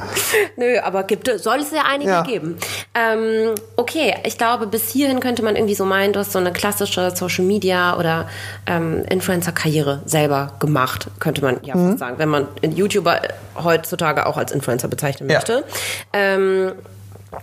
Nö, 0.56 0.78
aber 0.80 1.04
gibt, 1.04 1.30
soll 1.40 1.58
es 1.58 1.70
ja 1.70 1.84
einige 1.88 2.10
ja. 2.10 2.22
geben. 2.22 2.56
Ähm, 2.94 3.54
okay, 3.76 4.14
ich 4.24 4.38
glaube, 4.38 4.66
bis 4.66 4.90
hierhin 4.90 5.20
könnte 5.20 5.42
man 5.42 5.56
irgendwie 5.56 5.74
so 5.74 5.84
meinen, 5.84 6.12
du 6.12 6.20
hast 6.20 6.32
so 6.32 6.38
eine 6.38 6.52
klassische 6.52 7.12
Social 7.14 7.44
Media 7.44 7.96
oder 7.98 8.28
ähm, 8.66 9.04
Influencer-Karriere 9.08 10.02
selber 10.04 10.54
gemacht, 10.58 11.08
könnte 11.20 11.42
man 11.42 11.58
ja 11.62 11.76
mhm. 11.76 11.96
sagen, 11.96 12.18
wenn 12.18 12.28
man 12.28 12.48
YouTuber 12.62 13.20
heutzutage 13.62 14.26
auch 14.26 14.36
als 14.36 14.52
Influencer 14.52 14.88
bezeichnen 14.88 15.30
ja. 15.30 15.36
möchte. 15.36 15.64
Ähm, 16.12 16.72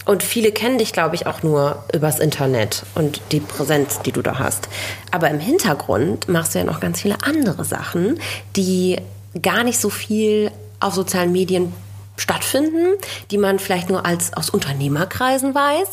und 0.06 0.24
viele 0.24 0.52
kennen 0.52 0.78
dich, 0.78 0.92
glaube 0.92 1.16
ich, 1.16 1.28
auch 1.28 1.44
nur 1.44 1.84
übers 1.94 2.20
Internet 2.20 2.84
und 2.96 3.22
die 3.32 3.40
Präsenz, 3.40 4.02
die 4.02 4.12
du 4.12 4.22
da 4.22 4.40
hast. 4.40 4.68
Aber 5.12 5.30
im 5.30 5.40
Hintergrund 5.40 6.28
machst 6.28 6.56
du 6.56 6.60
ja 6.60 6.66
noch 6.66 6.80
ganz 6.80 7.02
viele 7.02 7.18
andere 7.24 7.64
Sachen, 7.64 8.20
die 8.56 8.98
gar 9.42 9.64
nicht 9.64 9.80
so 9.80 9.90
viel 9.90 10.52
auf 10.80 10.94
sozialen 10.94 11.32
Medien 11.32 11.74
stattfinden, 12.18 12.98
die 13.32 13.38
man 13.38 13.60
vielleicht 13.60 13.90
nur 13.90 14.06
als 14.06 14.34
aus 14.34 14.50
Unternehmerkreisen 14.50 15.56
weiß. 15.56 15.90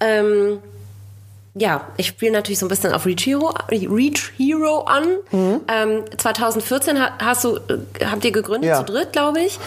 Ähm, 0.00 0.58
ja, 1.54 1.88
ich 1.96 2.06
spiele 2.06 2.32
natürlich 2.32 2.58
so 2.58 2.66
ein 2.66 2.68
bisschen 2.68 2.92
auf 2.92 3.06
Reach 3.06 3.26
Hero, 3.26 3.52
Reach 3.70 4.32
Hero 4.36 4.82
an. 4.82 5.04
Mhm. 5.30 5.60
Ähm, 5.68 6.04
2014 6.16 6.98
hast 7.18 7.44
du, 7.44 7.56
äh, 7.56 8.06
habt 8.06 8.24
ihr 8.24 8.32
gegründet 8.32 8.70
ja. 8.70 8.78
zu 8.78 8.92
dritt, 8.92 9.12
glaube 9.12 9.40
ich. 9.40 9.58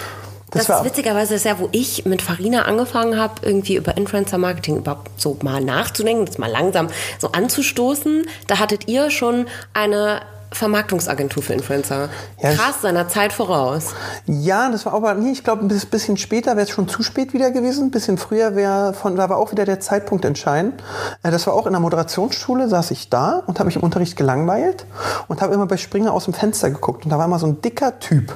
Das, 0.51 0.67
das 0.67 0.79
ist 0.79 0.85
witzigerweise 0.85 1.33
das 1.33 1.43
Jahr, 1.45 1.59
wo 1.59 1.67
ich 1.71 2.05
mit 2.05 2.21
Farina 2.21 2.63
angefangen 2.63 3.17
habe, 3.17 3.33
irgendwie 3.41 3.75
über 3.75 3.97
Influencer-Marketing 3.97 4.77
überhaupt 4.77 5.09
so 5.19 5.37
mal 5.41 5.63
nachzudenken, 5.63 6.25
das 6.27 6.37
mal 6.37 6.51
langsam 6.51 6.89
so 7.17 7.31
anzustoßen. 7.31 8.27
Da 8.47 8.59
hattet 8.59 8.87
ihr 8.87 9.09
schon 9.09 9.47
eine 9.73 10.21
Vermarktungsagentur 10.55 11.43
für 11.43 11.53
Influencer. 11.53 12.09
Ja, 12.41 12.53
Krass, 12.53 12.81
seiner 12.81 13.07
Zeit 13.07 13.33
voraus. 13.33 13.93
Ja, 14.25 14.69
das 14.69 14.85
war 14.85 14.93
aber, 14.93 15.13
nee, 15.15 15.31
ich 15.31 15.43
glaube, 15.43 15.65
ein 15.65 15.67
bisschen 15.67 16.17
später 16.17 16.51
wäre 16.55 16.65
es 16.65 16.69
schon 16.69 16.87
zu 16.87 17.03
spät 17.03 17.33
wieder 17.33 17.51
gewesen. 17.51 17.85
Ein 17.85 17.91
bisschen 17.91 18.17
früher 18.17 18.55
wäre 18.55 18.93
von, 18.93 19.15
da 19.15 19.29
war 19.29 19.37
auch 19.37 19.51
wieder 19.51 19.65
der 19.65 19.79
Zeitpunkt 19.79 20.25
entscheidend. 20.25 20.81
Äh, 21.23 21.31
das 21.31 21.47
war 21.47 21.53
auch 21.53 21.65
in 21.65 21.73
der 21.73 21.81
Moderationsschule, 21.81 22.67
saß 22.67 22.91
ich 22.91 23.09
da 23.09 23.43
und 23.45 23.59
habe 23.59 23.67
mich 23.67 23.75
im 23.75 23.83
Unterricht 23.83 24.15
gelangweilt 24.15 24.85
und 25.27 25.41
habe 25.41 25.53
immer 25.53 25.65
bei 25.65 25.77
Springer 25.77 26.13
aus 26.13 26.25
dem 26.25 26.33
Fenster 26.33 26.69
geguckt. 26.69 27.05
Und 27.05 27.11
da 27.11 27.17
war 27.17 27.25
immer 27.25 27.39
so 27.39 27.47
ein 27.47 27.61
dicker 27.61 27.99
Typ. 27.99 28.35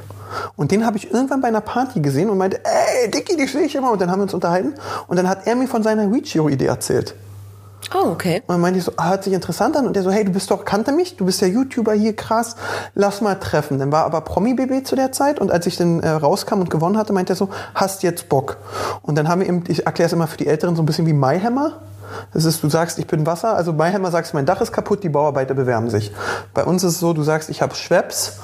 Und 0.55 0.71
den 0.71 0.85
habe 0.85 0.97
ich 0.97 1.11
irgendwann 1.11 1.41
bei 1.41 1.47
einer 1.47 1.61
Party 1.61 2.01
gesehen 2.01 2.29
und 2.29 2.37
meinte, 2.37 2.59
ey, 2.63 3.09
Dicky, 3.09 3.37
dich 3.37 3.51
sehe 3.51 3.61
ich 3.61 3.75
immer. 3.75 3.91
Und 3.91 4.01
dann 4.01 4.11
haben 4.11 4.19
wir 4.19 4.23
uns 4.23 4.33
unterhalten. 4.33 4.73
Und 5.07 5.17
dann 5.17 5.27
hat 5.27 5.47
er 5.47 5.55
mir 5.55 5.67
von 5.67 5.83
seiner 5.83 6.11
Reachio-Idee 6.11 6.65
erzählt. 6.65 7.15
Oh, 7.93 8.09
okay. 8.11 8.41
Und 8.47 8.55
dann 8.55 8.61
meinte 8.61 8.79
ich 8.79 8.85
so, 8.85 8.91
hört 8.99 9.23
sich 9.23 9.33
interessant 9.33 9.77
an. 9.77 9.87
Und 9.87 9.95
der 9.95 10.03
so, 10.03 10.11
hey, 10.11 10.25
du 10.25 10.31
bist 10.31 10.51
doch, 10.51 10.65
kannte 10.65 10.91
mich, 10.91 11.15
du 11.15 11.25
bist 11.25 11.41
ja 11.41 11.47
YouTuber 11.47 11.93
hier, 11.93 12.15
krass, 12.15 12.55
lass 12.95 13.21
mal 13.21 13.35
treffen. 13.35 13.79
Dann 13.79 13.91
war 13.91 14.05
aber 14.05 14.21
Promi-BB 14.21 14.85
zu 14.85 14.95
der 14.95 15.11
Zeit 15.11 15.39
und 15.39 15.51
als 15.51 15.65
ich 15.67 15.77
dann 15.77 16.01
äh, 16.01 16.09
rauskam 16.09 16.59
und 16.59 16.69
gewonnen 16.69 16.97
hatte, 16.97 17.13
meinte 17.13 17.33
er 17.33 17.37
so, 17.37 17.49
hast 17.75 18.03
jetzt 18.03 18.29
Bock. 18.29 18.57
Und 19.01 19.15
dann 19.15 19.29
haben 19.29 19.41
wir 19.41 19.47
eben, 19.47 19.63
ich 19.67 19.85
erkläre 19.85 20.07
es 20.07 20.13
immer 20.13 20.27
für 20.27 20.37
die 20.37 20.47
Älteren, 20.47 20.75
so 20.75 20.81
ein 20.81 20.85
bisschen 20.85 21.05
wie 21.05 21.13
Mayhammer. 21.13 21.81
Das 22.33 22.45
ist, 22.45 22.63
du 22.63 22.69
sagst, 22.69 22.99
ich 22.99 23.07
bin 23.07 23.25
Wasser, 23.25 23.55
also 23.55 23.73
Mayhammer 23.73 24.11
sagst, 24.11 24.33
mein 24.33 24.45
Dach 24.45 24.61
ist 24.61 24.71
kaputt, 24.71 25.03
die 25.03 25.09
Bauarbeiter 25.09 25.53
bewerben 25.53 25.89
sich. 25.89 26.13
Bei 26.53 26.63
uns 26.63 26.83
ist 26.83 26.93
es 26.93 26.99
so, 26.99 27.13
du 27.13 27.23
sagst, 27.23 27.49
ich 27.49 27.61
habe 27.61 27.75
Schweppes, 27.75 28.39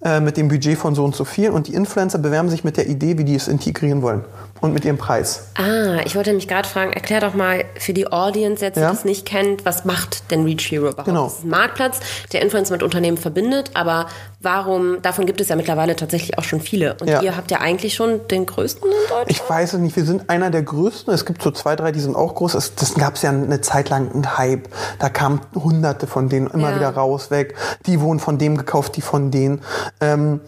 äh, 0.00 0.20
mit 0.20 0.36
dem 0.36 0.48
Budget 0.48 0.78
von 0.78 0.94
so 0.94 1.04
und 1.04 1.16
so 1.16 1.24
viel 1.24 1.50
und 1.50 1.66
die 1.66 1.74
Influencer 1.74 2.18
bewerben 2.18 2.48
sich 2.48 2.62
mit 2.62 2.76
der 2.76 2.88
Idee, 2.88 3.18
wie 3.18 3.24
die 3.24 3.34
es 3.34 3.48
integrieren 3.48 4.02
wollen 4.02 4.24
und 4.60 4.72
mit 4.72 4.84
ihrem 4.84 4.98
Preis. 4.98 5.48
Ah, 5.56 6.00
ich 6.04 6.14
wollte 6.16 6.32
mich 6.32 6.48
gerade 6.48 6.68
fragen, 6.68 6.92
erklär 6.92 7.20
doch 7.20 7.34
mal 7.34 7.64
für 7.78 7.92
die 7.92 8.10
Audience 8.10 8.64
jetzt, 8.64 8.76
die 8.76 8.80
Ja. 8.80 8.90
das 8.90 9.04
nicht 9.04 9.26
kennt, 9.26 9.64
was 9.64 9.84
macht 9.84 10.30
denn 10.30 10.44
Reach 10.44 10.70
Hero 10.70 10.88
überhaupt? 10.88 11.04
Genau. 11.06 11.24
Das 11.24 11.38
ist 11.38 11.44
ein 11.44 11.48
Marktplatz, 11.50 12.00
der 12.32 12.42
Influencer 12.42 12.72
mit 12.72 12.82
Unternehmen 12.82 13.16
verbindet, 13.18 13.70
aber 13.74 14.06
warum, 14.40 15.02
davon 15.02 15.26
gibt 15.26 15.40
es 15.40 15.48
ja 15.48 15.56
mittlerweile 15.56 15.96
tatsächlich 15.96 16.38
auch 16.38 16.44
schon 16.44 16.60
viele. 16.60 16.96
Und 17.00 17.08
Ja. 17.08 17.22
ihr 17.22 17.36
habt 17.36 17.50
ja 17.50 17.58
eigentlich 17.60 17.94
schon 17.94 18.26
den 18.28 18.46
größten 18.46 18.88
in 18.88 18.96
Deutschland. 19.08 19.30
Ich 19.30 19.48
weiß 19.48 19.72
es 19.74 19.80
nicht, 19.80 19.96
wir 19.96 20.04
sind 20.04 20.30
einer 20.30 20.50
der 20.50 20.62
größten. 20.62 21.12
Es 21.12 21.24
gibt 21.26 21.42
so 21.42 21.50
zwei, 21.50 21.76
drei, 21.76 21.92
die 21.92 22.00
sind 22.00 22.14
auch 22.16 22.34
groß. 22.34 22.54
Es, 22.54 22.74
das 22.74 22.94
gab 22.94 23.14
es 23.16 23.22
ja 23.22 23.30
eine 23.30 23.60
Zeit 23.60 23.88
lang 23.90 24.10
einen 24.12 24.38
Hype. 24.38 24.68
Da 24.98 25.08
kamen 25.08 25.40
hunderte 25.54 26.06
von 26.06 26.28
denen 26.28 26.46
immer 26.48 26.70
Ja. 26.70 26.76
wieder 26.76 26.90
raus, 26.90 27.30
weg. 27.30 27.54
Die 27.86 28.00
wurden 28.00 28.20
von 28.20 28.38
dem 28.38 28.56
gekauft, 28.56 28.96
die 28.96 29.02
von 29.02 29.30
denen. 29.30 29.60
Ähm, 30.00 30.40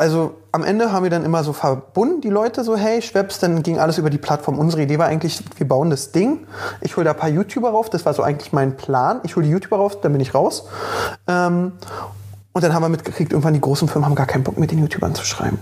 also 0.00 0.32
am 0.50 0.64
Ende 0.64 0.92
haben 0.92 1.02
wir 1.02 1.10
dann 1.10 1.26
immer 1.26 1.44
so 1.44 1.52
verbunden, 1.52 2.22
die 2.22 2.30
Leute 2.30 2.64
so, 2.64 2.74
hey, 2.74 3.02
Schweppes, 3.02 3.38
dann 3.38 3.62
ging 3.62 3.78
alles 3.78 3.98
über 3.98 4.08
die 4.08 4.16
Plattform. 4.16 4.58
Unsere 4.58 4.80
Idee 4.80 4.98
war 4.98 5.06
eigentlich, 5.06 5.42
wir 5.58 5.68
bauen 5.68 5.90
das 5.90 6.10
Ding. 6.10 6.46
Ich 6.80 6.96
hole 6.96 7.04
da 7.04 7.10
ein 7.10 7.18
paar 7.18 7.28
YouTuber 7.28 7.68
rauf, 7.68 7.90
das 7.90 8.06
war 8.06 8.14
so 8.14 8.22
eigentlich 8.22 8.50
mein 8.54 8.78
Plan. 8.78 9.20
Ich 9.24 9.36
hole 9.36 9.44
die 9.44 9.52
YouTuber 9.52 9.76
rauf, 9.76 10.00
dann 10.00 10.12
bin 10.12 10.22
ich 10.22 10.34
raus. 10.34 10.64
Ähm, 11.28 11.72
und 12.52 12.64
dann 12.64 12.72
haben 12.72 12.82
wir 12.82 12.88
mitgekriegt, 12.88 13.32
irgendwann 13.32 13.52
die 13.52 13.60
großen 13.60 13.88
Firmen 13.88 14.06
haben 14.06 14.14
gar 14.14 14.26
keinen 14.26 14.42
Bock, 14.42 14.56
mit 14.56 14.70
den 14.70 14.78
YouTubern 14.78 15.14
zu 15.14 15.24
schreiben. 15.26 15.58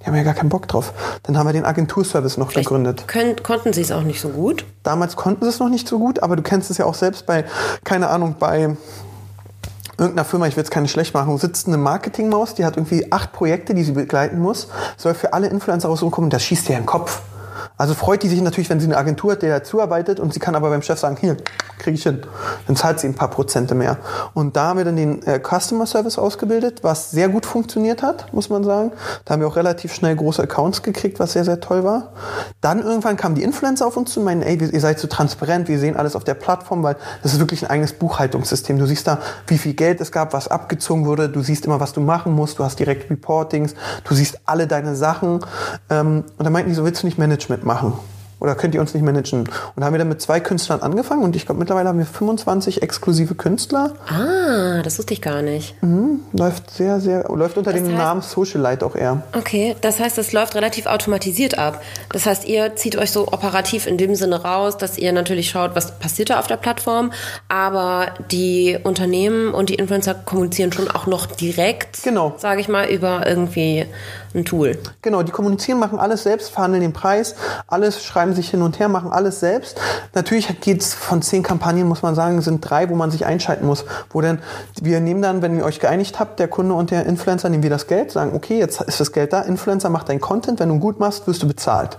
Die 0.00 0.06
haben 0.06 0.16
ja 0.16 0.24
gar 0.24 0.34
keinen 0.34 0.48
Bock 0.48 0.66
drauf. 0.66 0.92
Dann 1.22 1.38
haben 1.38 1.46
wir 1.46 1.52
den 1.52 1.64
Agenturservice 1.64 2.38
noch 2.38 2.50
Vielleicht 2.50 2.68
gegründet. 2.68 3.06
Können, 3.06 3.40
konnten 3.44 3.72
sie 3.72 3.82
es 3.82 3.92
auch 3.92 4.02
nicht 4.02 4.20
so 4.20 4.30
gut. 4.30 4.64
Damals 4.82 5.14
konnten 5.14 5.44
sie 5.44 5.50
es 5.50 5.60
noch 5.60 5.68
nicht 5.68 5.86
so 5.86 6.00
gut, 6.00 6.24
aber 6.24 6.34
du 6.34 6.42
kennst 6.42 6.72
es 6.72 6.78
ja 6.78 6.86
auch 6.86 6.94
selbst 6.94 7.24
bei, 7.24 7.44
keine 7.84 8.08
Ahnung, 8.08 8.34
bei 8.38 8.76
irgendeiner 9.98 10.24
Firma, 10.24 10.46
ich 10.46 10.56
will 10.56 10.62
jetzt 10.62 10.70
keine 10.70 10.88
schlecht 10.88 11.14
machen, 11.14 11.36
sitzt 11.38 11.66
eine 11.66 11.78
Marketingmaus, 11.78 12.54
die 12.54 12.64
hat 12.64 12.76
irgendwie 12.76 13.10
acht 13.12 13.32
Projekte, 13.32 13.74
die 13.74 13.82
sie 13.82 13.92
begleiten 13.92 14.38
muss, 14.38 14.68
soll 14.96 15.14
für 15.14 15.32
alle 15.32 15.48
Influencer 15.48 15.88
rauskommen, 15.88 16.30
das 16.30 16.42
schießt 16.42 16.68
ihr 16.68 16.76
in 16.76 16.82
den 16.82 16.86
Kopf. 16.86 17.22
Also 17.76 17.94
freut 17.94 18.22
die 18.22 18.28
sich 18.28 18.40
natürlich, 18.40 18.70
wenn 18.70 18.80
sie 18.80 18.86
eine 18.86 18.96
Agentur 18.96 19.32
hat, 19.32 19.42
der 19.42 19.58
dazu 19.58 19.80
arbeitet 19.80 20.20
und 20.20 20.32
sie 20.32 20.40
kann 20.40 20.54
aber 20.54 20.70
beim 20.70 20.82
Chef 20.82 20.98
sagen, 20.98 21.16
hier, 21.20 21.36
kriege 21.78 21.96
ich 21.96 22.02
hin. 22.02 22.22
Dann 22.66 22.76
zahlt 22.76 23.00
sie 23.00 23.06
ein 23.06 23.14
paar 23.14 23.28
Prozente 23.28 23.74
mehr. 23.74 23.98
Und 24.34 24.56
da 24.56 24.68
haben 24.68 24.78
wir 24.78 24.84
dann 24.84 24.96
den 24.96 25.22
äh, 25.24 25.40
Customer 25.40 25.86
Service 25.86 26.18
ausgebildet, 26.18 26.80
was 26.82 27.10
sehr 27.10 27.28
gut 27.28 27.44
funktioniert 27.44 28.02
hat, 28.02 28.32
muss 28.32 28.48
man 28.48 28.64
sagen. 28.64 28.92
Da 29.24 29.34
haben 29.34 29.40
wir 29.40 29.48
auch 29.48 29.56
relativ 29.56 29.94
schnell 29.94 30.16
große 30.16 30.42
Accounts 30.42 30.82
gekriegt, 30.82 31.20
was 31.20 31.32
sehr, 31.32 31.44
sehr 31.44 31.60
toll 31.60 31.84
war. 31.84 32.12
Dann 32.60 32.82
irgendwann 32.82 33.16
kamen 33.16 33.34
die 33.34 33.42
Influencer 33.42 33.86
auf 33.86 33.96
uns 33.96 34.12
zu 34.12 34.20
und 34.20 34.24
meinen, 34.24 34.42
ey, 34.42 34.56
ihr 34.56 34.80
seid 34.80 34.98
so 34.98 35.06
transparent, 35.06 35.68
wir 35.68 35.78
sehen 35.78 35.96
alles 35.96 36.16
auf 36.16 36.24
der 36.24 36.34
Plattform, 36.34 36.82
weil 36.82 36.96
das 37.22 37.34
ist 37.34 37.40
wirklich 37.40 37.62
ein 37.64 37.70
eigenes 37.70 37.92
Buchhaltungssystem. 37.92 38.78
Du 38.78 38.86
siehst 38.86 39.06
da, 39.06 39.18
wie 39.46 39.58
viel 39.58 39.74
Geld 39.74 40.00
es 40.00 40.12
gab, 40.12 40.32
was 40.32 40.48
abgezogen 40.48 41.04
wurde, 41.04 41.28
du 41.28 41.42
siehst 41.42 41.66
immer, 41.66 41.80
was 41.80 41.92
du 41.92 42.00
machen 42.00 42.32
musst, 42.32 42.58
du 42.58 42.64
hast 42.64 42.78
direkt 42.78 43.10
Reportings, 43.10 43.74
du 44.04 44.14
siehst 44.14 44.40
alle 44.46 44.66
deine 44.66 44.96
Sachen. 44.96 45.44
Ähm, 45.90 46.24
und 46.38 46.44
dann 46.44 46.52
meinten 46.52 46.70
die 46.70 46.74
so, 46.74 46.84
willst 46.84 47.02
du 47.02 47.06
nicht 47.06 47.18
Management 47.18 47.65
machen? 47.66 47.92
Oder 48.38 48.54
könnt 48.54 48.74
ihr 48.74 48.82
uns 48.82 48.92
nicht 48.92 49.02
managen? 49.02 49.40
Und 49.40 49.48
da 49.78 49.86
haben 49.86 49.94
wir 49.94 49.98
dann 49.98 50.10
mit 50.10 50.20
zwei 50.20 50.40
Künstlern 50.40 50.80
angefangen 50.82 51.22
und 51.22 51.34
ich 51.36 51.46
glaube, 51.46 51.58
mittlerweile 51.58 51.88
haben 51.88 51.98
wir 51.98 52.04
25 52.04 52.82
exklusive 52.82 53.34
Künstler. 53.34 53.94
Ah, 54.08 54.82
das 54.82 54.98
wusste 54.98 55.14
ich 55.14 55.22
gar 55.22 55.40
nicht. 55.40 55.74
Läuft 56.34 56.70
sehr, 56.70 57.00
sehr, 57.00 57.24
läuft 57.34 57.56
unter 57.56 57.72
dem 57.72 57.86
heißt- 57.86 57.96
Namen 57.96 58.20
Socialite 58.20 58.84
auch 58.84 58.94
eher. 58.94 59.22
Okay, 59.34 59.74
das 59.80 59.98
heißt, 60.00 60.18
es 60.18 60.34
läuft 60.34 60.54
relativ 60.54 60.84
automatisiert 60.84 61.56
ab. 61.56 61.80
Das 62.12 62.26
heißt, 62.26 62.46
ihr 62.46 62.76
zieht 62.76 62.96
euch 62.96 63.10
so 63.10 63.26
operativ 63.28 63.86
in 63.86 63.96
dem 63.96 64.14
Sinne 64.14 64.42
raus, 64.42 64.76
dass 64.76 64.98
ihr 64.98 65.12
natürlich 65.14 65.48
schaut, 65.48 65.74
was 65.74 65.98
passiert 65.98 66.28
da 66.28 66.38
auf 66.38 66.46
der 66.46 66.58
Plattform, 66.58 67.12
aber 67.48 68.08
die 68.30 68.78
Unternehmen 68.82 69.54
und 69.54 69.70
die 69.70 69.76
Influencer 69.76 70.12
kommunizieren 70.12 70.72
schon 70.72 70.90
auch 70.90 71.06
noch 71.06 71.24
direkt, 71.24 72.02
Genau. 72.02 72.34
sage 72.36 72.60
ich 72.60 72.68
mal, 72.68 72.86
über 72.90 73.26
irgendwie 73.26 73.86
ein 74.36 74.44
Tool. 74.44 74.78
Genau, 75.02 75.22
die 75.22 75.32
kommunizieren, 75.32 75.78
machen 75.78 75.98
alles 75.98 76.22
selbst, 76.22 76.50
verhandeln 76.50 76.82
den 76.82 76.92
Preis, 76.92 77.34
alles 77.66 78.04
schreiben 78.04 78.34
sich 78.34 78.50
hin 78.50 78.62
und 78.62 78.78
her, 78.78 78.88
machen 78.88 79.10
alles 79.12 79.40
selbst. 79.40 79.80
Natürlich 80.14 80.60
geht's 80.60 80.94
von 80.94 81.22
zehn 81.22 81.42
Kampagnen, 81.42 81.86
muss 81.86 82.02
man 82.02 82.14
sagen, 82.14 82.40
sind 82.42 82.60
drei, 82.60 82.88
wo 82.88 82.94
man 82.94 83.10
sich 83.10 83.26
einschalten 83.26 83.66
muss. 83.66 83.84
Wo 84.10 84.20
dann, 84.20 84.40
wir 84.80 85.00
nehmen 85.00 85.22
dann, 85.22 85.42
wenn 85.42 85.56
ihr 85.56 85.64
euch 85.64 85.80
geeinigt 85.80 86.20
habt, 86.20 86.38
der 86.38 86.48
Kunde 86.48 86.74
und 86.74 86.90
der 86.90 87.06
Influencer, 87.06 87.48
nehmen 87.48 87.62
wir 87.62 87.70
das 87.70 87.86
Geld, 87.86 88.12
sagen, 88.12 88.32
okay, 88.34 88.58
jetzt 88.58 88.80
ist 88.82 89.00
das 89.00 89.12
Geld 89.12 89.32
da, 89.32 89.42
Influencer 89.42 89.90
macht 89.90 90.08
dein 90.08 90.20
Content, 90.20 90.60
wenn 90.60 90.68
du 90.68 90.78
gut 90.78 91.00
machst, 91.00 91.26
wirst 91.26 91.42
du 91.42 91.48
bezahlt. 91.48 91.98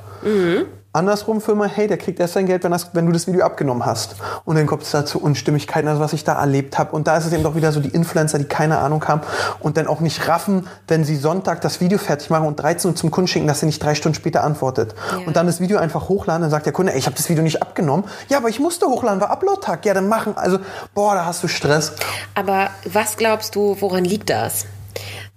Andersrum 0.93 1.41
Firma, 1.41 1.65
hey, 1.65 1.88
der 1.88 1.97
kriegt 1.97 2.19
erst 2.19 2.34
sein 2.34 2.47
Geld, 2.47 2.63
wenn, 2.63 2.71
das, 2.71 2.95
wenn 2.95 3.06
du 3.06 3.12
das 3.12 3.28
Video 3.28 3.43
abgenommen 3.43 3.86
hast. 3.86 4.15
Und 4.45 4.56
dann 4.56 4.65
kommt 4.65 4.84
es 4.84 4.91
da 4.91 5.06
zu 5.06 5.21
Unstimmigkeiten, 5.21 5.88
also 5.88 6.02
was 6.02 6.13
ich 6.13 6.23
da 6.23 6.39
erlebt 6.39 6.80
habe. 6.80 6.95
Und 6.95 7.08
da 7.08 7.17
ist 7.17 7.26
es 7.26 7.34
eben 7.34 7.43
doch 7.43 7.56
wieder 7.56 7.71
so 7.71 7.80
die 7.80 7.89
Influencer, 7.89 8.39
die 8.39 8.45
keine 8.45 8.80
Ahnung 8.80 9.08
haben 9.08 9.21
und 9.60 9.78
dann 9.78 9.88
auch 9.88 10.00
nicht 10.00 10.28
raffen, 10.28 10.67
wenn 10.88 11.04
sie 11.04 11.15
Sonntag 11.15 11.62
das 11.62 11.82
Video 11.82 11.97
fertig 11.97 12.30
machen 12.30 12.47
und 12.47 12.56
13 12.56 12.91
Uhr 12.91 12.95
zum 12.95 13.12
Kunden 13.12 13.28
schicken, 13.28 13.47
dass 13.47 13.62
er 13.62 13.67
nicht 13.67 13.84
drei 13.84 13.95
Stunden 13.95 14.15
später 14.15 14.43
antwortet. 14.43 14.95
Ja. 15.12 15.28
Und 15.28 15.36
dann 15.36 15.45
das 15.45 15.60
Video 15.60 15.78
einfach 15.78 16.10
hochladen, 16.10 16.41
dann 16.41 16.52
sagt 16.52 16.65
der 16.65 16.73
Kunde, 16.73 16.93
ey, 16.93 16.97
ich 16.97 17.06
habe 17.06 17.15
das 17.15 17.30
Video 17.30 17.43
nicht 17.43 17.62
abgenommen. 17.62 18.06
Ja, 18.30 18.38
aber 18.38 18.50
ich 18.50 18.60
musste 18.60 18.88
hochladen, 18.88 19.21
war 19.21 19.30
Upload-Tag. 19.30 19.86
Ja, 19.86 19.93
dann 19.93 20.08
machen. 20.08 20.36
Also, 20.36 20.60
boah, 20.95 21.15
da 21.15 21.26
hast 21.26 21.43
du 21.43 21.47
Stress. 21.47 21.93
Aber 22.34 22.69
was 22.86 23.17
glaubst 23.17 23.56
du, 23.56 23.76
woran 23.80 24.04
liegt 24.04 24.30
das? 24.30 24.65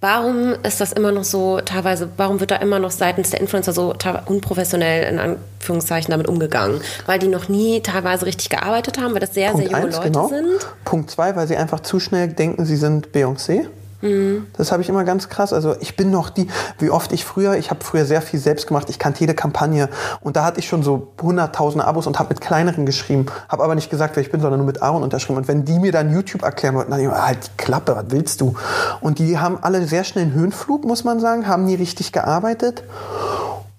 Warum 0.03 0.55
ist 0.63 0.81
das 0.81 0.93
immer 0.93 1.13
noch 1.13 1.25
so 1.25 1.61
teilweise, 1.61 2.09
warum 2.17 2.41
wird 2.41 2.51
da 2.51 2.57
immer 2.57 2.79
noch 2.79 2.91
seitens 2.91 3.31
der 3.31 3.41
Influencer 3.43 3.75
so 3.75 3.95
unprofessionell 4.25 5.13
in 5.13 5.19
Anführungszeichen 5.19 6.11
damit 6.11 6.27
umgegangen? 6.27 6.81
Weil 7.05 7.19
die 7.19 7.29
noch 7.29 7.51
nie 7.51 7.83
teilweise 7.83 8.25
richtig 8.25 8.49
gearbeitet 8.49 8.99
haben, 8.99 9.13
weil 9.13 9.21
das 9.21 9.35
sehr, 9.35 9.55
sehr 9.55 9.67
junge 9.67 9.77
eins, 9.77 9.97
Leute 9.97 10.11
genau. 10.11 10.29
sind? 10.29 10.67
Punkt 10.87 11.11
zwei, 11.11 11.37
weil 11.37 11.47
sie 11.47 11.57
einfach 11.57 11.81
zu 11.81 12.01
schnell 12.01 12.29
denken, 12.29 12.65
sie 12.65 12.77
sind 12.77 13.09
Beyoncé. 13.09 13.67
Mhm. 14.03 14.47
Das 14.57 14.73
habe 14.73 14.83
ich 14.83 14.89
immer 14.89 15.05
ganz 15.05 15.29
krass. 15.29 15.53
Also 15.53 15.77
ich 15.81 15.97
bin 15.97 16.11
noch 16.11 16.31
die, 16.31 16.49
wie 16.79 16.91
oft 16.91 17.13
ich 17.13 17.25
früher, 17.25 17.55
ich 17.57 17.71
habe 17.71 17.85
früher 17.85 18.05
sehr 18.05 18.23
viel 18.23 18.41
selbst 18.41 18.67
gemacht. 18.67 18.89
Ich 18.91 18.99
kannte 18.99 19.21
jede 19.21 19.35
Kampagne 19.35 19.89
und 20.21 20.37
da 20.37 20.45
hatte 20.45 20.61
ich 20.61 20.69
schon 20.69 20.83
so 20.83 21.13
hunderttausende 21.21 21.85
Abos 21.85 22.07
und 22.07 22.19
habe 22.19 22.31
mit 22.31 22.41
kleineren 22.41 22.87
geschrieben, 22.87 23.27
habe 23.49 23.63
aber 23.63 23.75
nicht 23.75 23.91
gesagt, 23.91 24.17
wer 24.17 24.23
ich 24.23 24.31
bin, 24.31 24.41
sondern 24.41 24.59
nur 24.59 24.67
mit 24.67 24.83
Aaron 24.83 25.03
unterschrieben. 25.03 25.39
Und 25.39 25.49
wenn 25.49 25.65
die 25.65 25.79
mir 25.79 25.93
dann 25.93 26.13
YouTube 26.13 26.43
erklären 26.43 26.75
wollten, 26.75 26.91
dann 26.91 27.01
immer, 27.01 27.27
halt 27.27 27.47
die 27.47 27.63
Klappe, 27.63 27.95
was 27.97 28.07
willst 28.09 28.41
du? 28.41 28.55
Und 29.01 29.19
die 29.19 29.39
haben 29.39 29.59
alle 29.61 29.87
sehr 29.87 30.05
schnell 30.05 30.25
einen 30.25 30.35
Höhenflug, 30.35 30.85
muss 30.85 31.05
man 31.05 31.21
sagen, 31.21 31.47
haben 31.47 31.65
nie 31.65 31.75
richtig 31.75 32.13
gearbeitet 32.13 32.85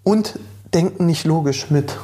und 0.03 0.39
denken 0.73 1.05
nicht 1.05 1.25
logisch 1.25 1.69
mit. 1.69 1.97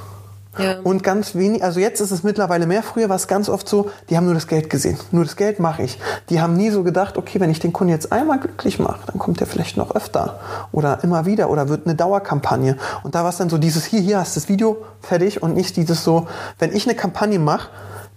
Und 0.84 1.04
ganz 1.04 1.36
wenig, 1.36 1.64
also 1.64 1.80
jetzt 1.80 2.02
ist 2.02 2.12
es 2.12 2.24
mittlerweile 2.24 2.66
mehr. 2.66 2.84
Früher 2.84 3.10
war 3.10 3.16
es 3.16 3.28
ganz 3.28 3.50
oft 3.50 3.68
so, 3.68 3.90
die 4.10 4.18
haben 4.18 4.26
nur 4.26 4.34
das 4.34 4.48
Geld 4.48 4.70
gesehen. 4.70 4.98
Nur 5.12 5.24
das 5.24 5.36
Geld 5.36 5.60
mache 5.60 5.84
ich. 5.84 6.00
Die 6.30 6.42
haben 6.42 6.56
nie 6.56 6.70
so 6.70 6.84
gedacht, 6.84 7.18
okay, 7.18 7.40
wenn 7.40 7.50
ich 7.50 7.60
den 7.60 7.74
Kunden 7.74 7.92
jetzt 7.92 8.12
einmal 8.12 8.40
glücklich 8.40 8.80
mache, 8.80 9.00
dann 9.08 9.20
kommt 9.20 9.40
der 9.40 9.48
vielleicht 9.48 9.78
noch 9.78 9.96
öfter 9.96 10.40
oder 10.72 11.04
immer 11.04 11.26
wieder 11.26 11.50
oder 11.50 11.70
wird 11.70 11.86
eine 11.86 11.96
Dauerkampagne. 11.96 12.78
Und 13.04 13.16
da 13.16 13.24
war 13.24 13.30
es 13.30 13.38
dann 13.38 13.50
so 13.50 13.58
dieses, 13.58 13.86
hier, 13.86 14.00
hier 14.00 14.20
hast 14.20 14.36
du 14.36 14.40
das 14.40 14.50
Video, 14.50 14.78
fertig 15.02 15.42
und 15.44 15.54
nicht 15.54 15.78
dieses 15.78 16.04
so, 16.04 16.28
wenn 16.60 16.76
ich 16.76 16.86
eine 16.86 16.96
Kampagne 16.96 17.40
mache, 17.40 17.70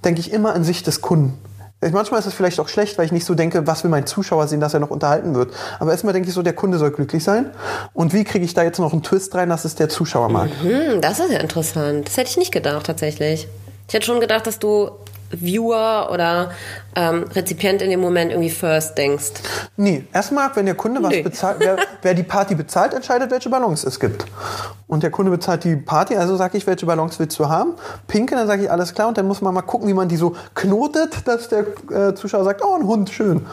denke 0.04 0.20
ich 0.20 0.32
immer 0.32 0.54
an 0.54 0.64
Sicht 0.64 0.86
des 0.86 1.00
Kunden. 1.00 1.38
Manchmal 1.80 2.20
ist 2.20 2.26
es 2.26 2.34
vielleicht 2.34 2.60
auch 2.60 2.68
schlecht, 2.68 2.98
weil 2.98 3.06
ich 3.06 3.12
nicht 3.12 3.24
so 3.24 3.34
denke, 3.34 3.66
was 3.66 3.84
will 3.84 3.90
mein 3.90 4.06
Zuschauer 4.06 4.46
sehen, 4.48 4.60
dass 4.60 4.74
er 4.74 4.80
noch 4.80 4.90
unterhalten 4.90 5.34
wird. 5.34 5.54
Aber 5.78 5.92
erstmal 5.92 6.12
denke 6.12 6.28
ich 6.28 6.34
so, 6.34 6.42
der 6.42 6.52
Kunde 6.52 6.76
soll 6.76 6.90
glücklich 6.90 7.24
sein. 7.24 7.50
Und 7.94 8.12
wie 8.12 8.24
kriege 8.24 8.44
ich 8.44 8.52
da 8.52 8.62
jetzt 8.62 8.78
noch 8.78 8.92
einen 8.92 9.02
Twist 9.02 9.34
rein, 9.34 9.48
dass 9.48 9.64
es 9.64 9.76
der 9.76 9.88
Zuschauer 9.88 10.28
mag? 10.28 10.50
Hm, 10.60 11.00
das 11.00 11.20
ist 11.20 11.32
ja 11.32 11.38
interessant. 11.38 12.06
Das 12.06 12.18
hätte 12.18 12.30
ich 12.30 12.36
nicht 12.36 12.52
gedacht, 12.52 12.84
tatsächlich. 12.86 13.48
Ich 13.88 13.94
hätte 13.94 14.04
schon 14.06 14.20
gedacht, 14.20 14.46
dass 14.46 14.58
du 14.58 14.90
Viewer 15.30 16.10
oder 16.12 16.50
ähm, 16.96 17.24
Rezipient 17.34 17.82
in 17.82 17.90
dem 17.90 18.00
Moment 18.00 18.30
irgendwie 18.32 18.50
first 18.50 18.96
denkst. 18.98 19.30
Nee, 19.76 20.04
erstmal, 20.12 20.50
wenn 20.54 20.66
der 20.66 20.74
Kunde 20.74 21.02
was 21.02 21.10
Nee. 21.10 21.22
bezahlt, 21.22 21.56
wer, 21.60 21.76
wer 22.02 22.14
die 22.14 22.22
Party 22.22 22.54
bezahlt, 22.54 22.94
entscheidet, 22.94 23.30
welche 23.30 23.48
Ballons 23.48 23.84
es 23.84 24.00
gibt. 24.00 24.24
Und 24.86 25.02
der 25.02 25.10
Kunde 25.10 25.30
bezahlt 25.30 25.64
die 25.64 25.76
Party, 25.76 26.16
also 26.16 26.36
sage 26.36 26.58
ich, 26.58 26.66
welche 26.66 26.84
Ballons 26.86 27.18
willst 27.18 27.38
du 27.38 27.48
haben? 27.48 27.74
Pinke, 28.08 28.34
dann 28.34 28.46
sage 28.46 28.64
ich, 28.64 28.70
alles 28.70 28.92
klar. 28.94 29.08
Und 29.08 29.18
dann 29.18 29.26
muss 29.26 29.40
man 29.40 29.54
mal 29.54 29.62
gucken, 29.62 29.88
wie 29.88 29.94
man 29.94 30.08
die 30.08 30.16
so 30.16 30.34
knotet, 30.54 31.26
dass 31.28 31.48
der 31.48 31.64
äh, 31.90 32.14
Zuschauer 32.14 32.44
sagt, 32.44 32.62
oh, 32.64 32.74
ein 32.74 32.86
Hund, 32.86 33.10
schön. 33.10 33.46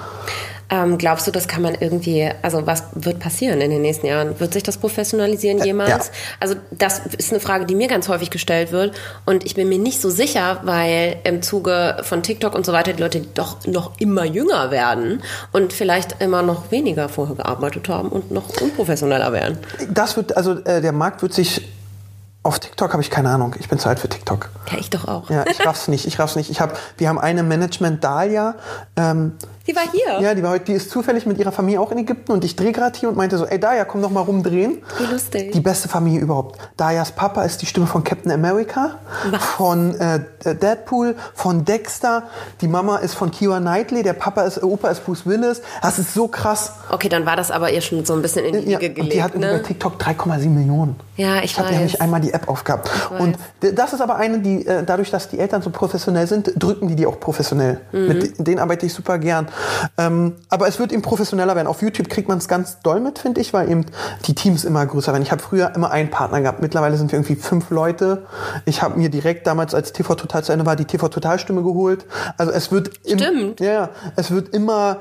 Ähm, 0.69 0.97
glaubst 0.97 1.25
du, 1.27 1.32
das 1.32 1.47
kann 1.47 1.62
man 1.62 1.75
irgendwie, 1.80 2.30
also 2.41 2.67
was 2.67 2.84
wird 2.93 3.19
passieren 3.19 3.62
in 3.62 3.71
den 3.71 3.82
nächsten 3.82 4.08
Jahren? 4.08 4.39
Wird 4.39 4.53
sich 4.53 4.63
das 4.63 4.77
professionalisieren 4.77 5.63
jemals? 5.63 5.89
ja. 5.89 6.13
Also 6.39 6.56
das 6.71 7.01
ist 7.17 7.32
eine 7.32 7.39
Frage, 7.39 7.65
die 7.65 7.75
mir 7.75 7.88
ganz 7.88 8.10
häufig 8.10 8.32
gestellt 8.32 8.71
wird 8.71 8.95
und 9.25 9.45
ich 9.45 9.56
bin 9.56 9.69
mir 9.69 9.80
nicht 9.80 10.01
so 10.01 10.10
sicher, 10.10 10.60
weil 10.63 11.17
im 11.23 11.41
Zuge 11.41 11.97
von 12.01 12.21
TikTok 12.21 12.53
und 12.53 12.65
so 12.65 12.73
weiter 12.73 12.93
die 12.93 13.01
Leute 13.01 13.21
doch 13.21 13.65
noch 13.65 13.99
immer 13.99 14.25
jünger 14.25 14.71
werden 14.71 15.21
und 15.53 15.71
vielleicht 15.71 16.21
immer 16.21 16.41
noch 16.41 16.71
weniger 16.71 17.08
vorher 17.08 17.36
gearbeitet 17.36 17.88
haben 17.88 18.10
und 18.10 18.32
noch 18.32 18.49
unprofessioneller 18.62 19.32
werden. 19.32 19.58
Das 19.89 20.17
wird, 20.17 20.36
also 20.36 20.60
äh, 20.60 20.82
der 20.82 20.91
Markt 20.91 21.21
wird 21.21 21.34
sich, 21.34 21.62
auf 22.43 22.60
TikTok 22.60 22.93
habe 22.93 23.03
ich 23.03 23.10
keine 23.10 23.30
Ahnung, 23.30 23.56
ich 23.60 23.67
bin 23.67 23.77
zu 23.80 23.89
alt 23.89 23.99
für 23.99 24.08
TikTok. 24.08 24.49
Ja, 24.71 24.77
ich 24.77 24.89
doch 24.89 25.08
auch. 25.08 25.30
Ja, 25.30 25.45
ich 25.49 25.65
raff's 25.65 25.88
nicht, 25.88 26.06
ich 26.06 26.17
raff's 26.19 26.36
nicht. 26.36 26.49
Ich 26.49 26.62
hab, 26.62 26.77
wir 26.97 27.10
haben 27.10 27.19
eine 27.19 27.43
Management 27.43 28.03
Dahlia, 28.03 28.56
ähm, 28.95 29.34
Die 29.67 29.75
war 29.75 29.84
hier. 29.91 30.21
Ja, 30.21 30.34
die 30.34 30.41
war 30.43 30.51
heute, 30.51 30.65
die 30.65 30.73
ist 30.73 30.89
zufällig 30.89 31.25
mit 31.25 31.38
ihrer 31.38 31.51
Familie 31.51 31.82
auch 31.82 31.91
in 31.91 31.97
Ägypten 31.97 32.32
und 32.32 32.43
ich 32.45 32.56
drehe 32.56 32.71
gerade 32.71 32.97
hier 32.97 33.10
und 33.10 33.17
meinte 33.17 33.38
so, 33.38 33.45
ey 33.45 33.60
Daya, 33.60 33.84
komm 33.86 34.01
doch 34.01 34.10
mal 34.10 34.21
rumdrehen. 34.21 34.82
Wie 34.97 35.06
lustig. 35.12 35.51
Die 35.51 35.60
beste 35.60 35.89
Familie 35.89 36.21
überhaupt. 36.21 36.58
Dayas 36.77 37.12
Papa 37.12 37.43
ist 37.43 37.62
die 37.62 37.65
Stimme 37.65 37.86
von 37.88 38.03
Captain 38.03 38.32
America, 38.32 38.95
Was? 39.30 39.43
von 39.43 39.95
äh, 39.99 40.21
Deadpool, 40.56 41.15
von 41.36 41.65
Dexter. 41.65 42.23
Die 42.62 42.67
Mama 42.67 42.97
ist 42.97 43.13
von 43.15 43.32
Keira 43.32 43.60
Knightley, 43.60 44.03
der 44.03 44.13
Papa 44.13 44.43
ist, 44.43 44.63
Opa 44.63 44.89
ist 44.89 45.03
Bruce 45.06 45.25
Willis. 45.25 45.62
Das 45.82 45.99
ist 45.99 46.13
so 46.13 46.27
krass. 46.27 46.71
Okay, 46.89 47.10
dann 47.10 47.25
war 47.25 47.36
das 47.36 47.51
aber 47.51 47.71
ihr 47.71 47.82
schon 47.82 48.06
so 48.06 48.13
ein 48.13 48.21
bisschen 48.21 48.45
in 48.45 48.65
die 48.65 48.71
Ja, 48.71 48.80
Wiege 48.80 49.01
und 49.01 49.12
die 49.12 49.21
hat 49.21 49.34
gelegt, 49.34 49.49
über 49.51 49.58
ne? 49.58 49.63
TikTok 49.63 50.01
3,7 50.01 50.47
Millionen. 50.49 50.95
Ja, 51.17 51.38
ich 51.38 51.45
Ich 51.45 51.60
habe 51.60 51.69
ja 51.69 51.75
weiß. 51.75 51.82
nicht 51.84 52.01
einmal 52.01 52.21
die 52.21 52.32
App 52.32 52.47
aufgehabt. 52.47 52.89
Und 53.19 53.38
das 53.60 53.91
ist 53.93 54.01
aber 54.01 54.15
eine, 54.17 54.39
die 54.39 54.65
äh, 54.67 54.84
dadurch, 54.86 55.10
dass 55.12 55.27
die 55.30 55.39
Eltern 55.39 55.62
so 55.62 55.71
professionell 55.71 56.27
sind, 56.27 56.51
drücken 56.56 56.88
die 56.88 56.95
die 56.95 57.06
auch 57.08 57.19
professionell. 57.19 57.82
Mhm. 57.91 58.08
Mit 58.08 58.47
denen 58.47 58.60
arbeite 58.60 58.86
ich 58.86 58.93
super 58.93 59.17
gern. 59.17 59.47
Ähm, 59.97 60.35
aber 60.49 60.67
es 60.67 60.79
wird 60.79 60.91
eben 60.91 61.01
professioneller 61.01 61.55
werden. 61.55 61.67
Auf 61.67 61.81
YouTube 61.81 62.09
kriegt 62.09 62.27
man 62.27 62.37
es 62.37 62.47
ganz 62.47 62.79
doll 62.81 62.99
mit, 62.99 63.19
finde 63.19 63.41
ich, 63.41 63.53
weil 63.53 63.69
eben 63.69 63.85
die 64.25 64.35
Teams 64.35 64.63
immer 64.63 64.85
größer 64.85 65.11
werden. 65.13 65.23
Ich 65.23 65.31
habe 65.31 65.41
früher 65.41 65.73
immer 65.75 65.91
einen 65.91 66.09
Partner 66.09 66.41
gehabt. 66.41 66.61
Mittlerweile 66.61 66.97
sind 66.97 67.11
wir 67.11 67.19
irgendwie 67.19 67.35
fünf 67.35 67.69
Leute. 67.69 68.25
Ich 68.65 68.81
habe 68.81 68.97
mir 68.97 69.09
direkt 69.09 69.47
damals, 69.47 69.73
als 69.73 69.93
TV 69.93 70.15
Total 70.15 70.43
zu 70.43 70.51
Ende 70.51 70.65
war, 70.65 70.75
die 70.75 70.85
TV 70.85 71.07
Total 71.09 71.39
Stimme 71.39 71.63
geholt. 71.63 72.05
Also 72.37 72.51
es 72.51 72.71
wird 72.71 72.91
im, 73.05 73.19
Stimmt. 73.19 73.59
ja, 73.59 73.71
ja, 73.71 73.89
es 74.15 74.31
wird 74.31 74.49
immer 74.49 74.97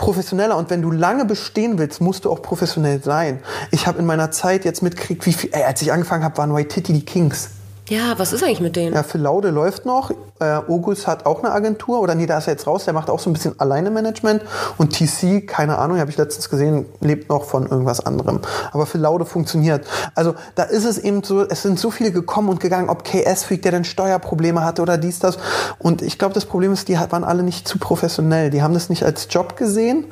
professioneller 0.00 0.56
und 0.56 0.70
wenn 0.70 0.80
du 0.82 0.90
lange 0.90 1.26
bestehen 1.26 1.78
willst, 1.78 2.00
musst 2.00 2.24
du 2.24 2.30
auch 2.30 2.40
professionell 2.42 3.02
sein. 3.02 3.40
Ich 3.70 3.86
habe 3.86 3.98
in 3.98 4.06
meiner 4.06 4.30
Zeit 4.30 4.64
jetzt 4.64 4.82
mitgekriegt, 4.82 5.26
wie 5.26 5.32
viel, 5.32 5.50
ey, 5.52 5.62
als 5.64 5.82
ich 5.82 5.92
angefangen 5.92 6.24
habe, 6.24 6.38
waren 6.38 6.52
Waititi 6.54 6.92
die 6.92 7.04
Kings. 7.04 7.50
Ja, 7.88 8.18
was 8.18 8.32
ist 8.32 8.42
eigentlich 8.42 8.60
mit 8.60 8.76
denen? 8.76 8.94
Ja, 8.94 9.02
Phil 9.02 9.20
Laude 9.20 9.50
läuft 9.50 9.84
noch. 9.84 10.10
Äh, 10.40 10.62
August 10.68 11.06
hat 11.06 11.26
auch 11.26 11.42
eine 11.42 11.52
Agentur. 11.52 12.00
Oder 12.00 12.14
nee, 12.14 12.26
da 12.26 12.38
ist 12.38 12.48
er 12.48 12.54
jetzt 12.54 12.66
raus. 12.66 12.84
Der 12.84 12.94
macht 12.94 13.10
auch 13.10 13.20
so 13.20 13.30
ein 13.30 13.32
bisschen 13.32 13.58
alleine 13.60 13.90
Management. 13.90 14.42
Und 14.78 14.92
TC, 14.92 15.46
keine 15.46 15.78
Ahnung, 15.78 15.98
habe 15.98 16.10
ich 16.10 16.16
letztens 16.16 16.48
gesehen, 16.48 16.86
lebt 17.00 17.28
noch 17.28 17.44
von 17.44 17.66
irgendwas 17.66 18.04
anderem. 18.04 18.40
Aber 18.72 18.86
Phil 18.86 19.00
Laude 19.00 19.24
funktioniert. 19.24 19.86
Also 20.14 20.34
da 20.54 20.64
ist 20.64 20.84
es 20.84 20.98
eben 20.98 21.22
so, 21.22 21.42
es 21.42 21.62
sind 21.62 21.78
so 21.78 21.90
viele 21.90 22.12
gekommen 22.12 22.48
und 22.48 22.60
gegangen, 22.60 22.88
ob 22.88 23.04
KS 23.04 23.44
Freak, 23.44 23.62
der 23.62 23.72
dann 23.72 23.84
Steuerprobleme 23.84 24.64
hatte 24.64 24.82
oder 24.82 24.98
dies, 24.98 25.18
das. 25.18 25.38
Und 25.78 26.02
ich 26.02 26.18
glaube, 26.18 26.34
das 26.34 26.46
Problem 26.46 26.72
ist, 26.72 26.88
die 26.88 26.96
waren 26.98 27.24
alle 27.24 27.42
nicht 27.42 27.68
zu 27.68 27.78
professionell. 27.78 28.50
Die 28.50 28.62
haben 28.62 28.74
das 28.74 28.88
nicht 28.88 29.04
als 29.04 29.28
Job 29.30 29.56
gesehen. 29.56 30.06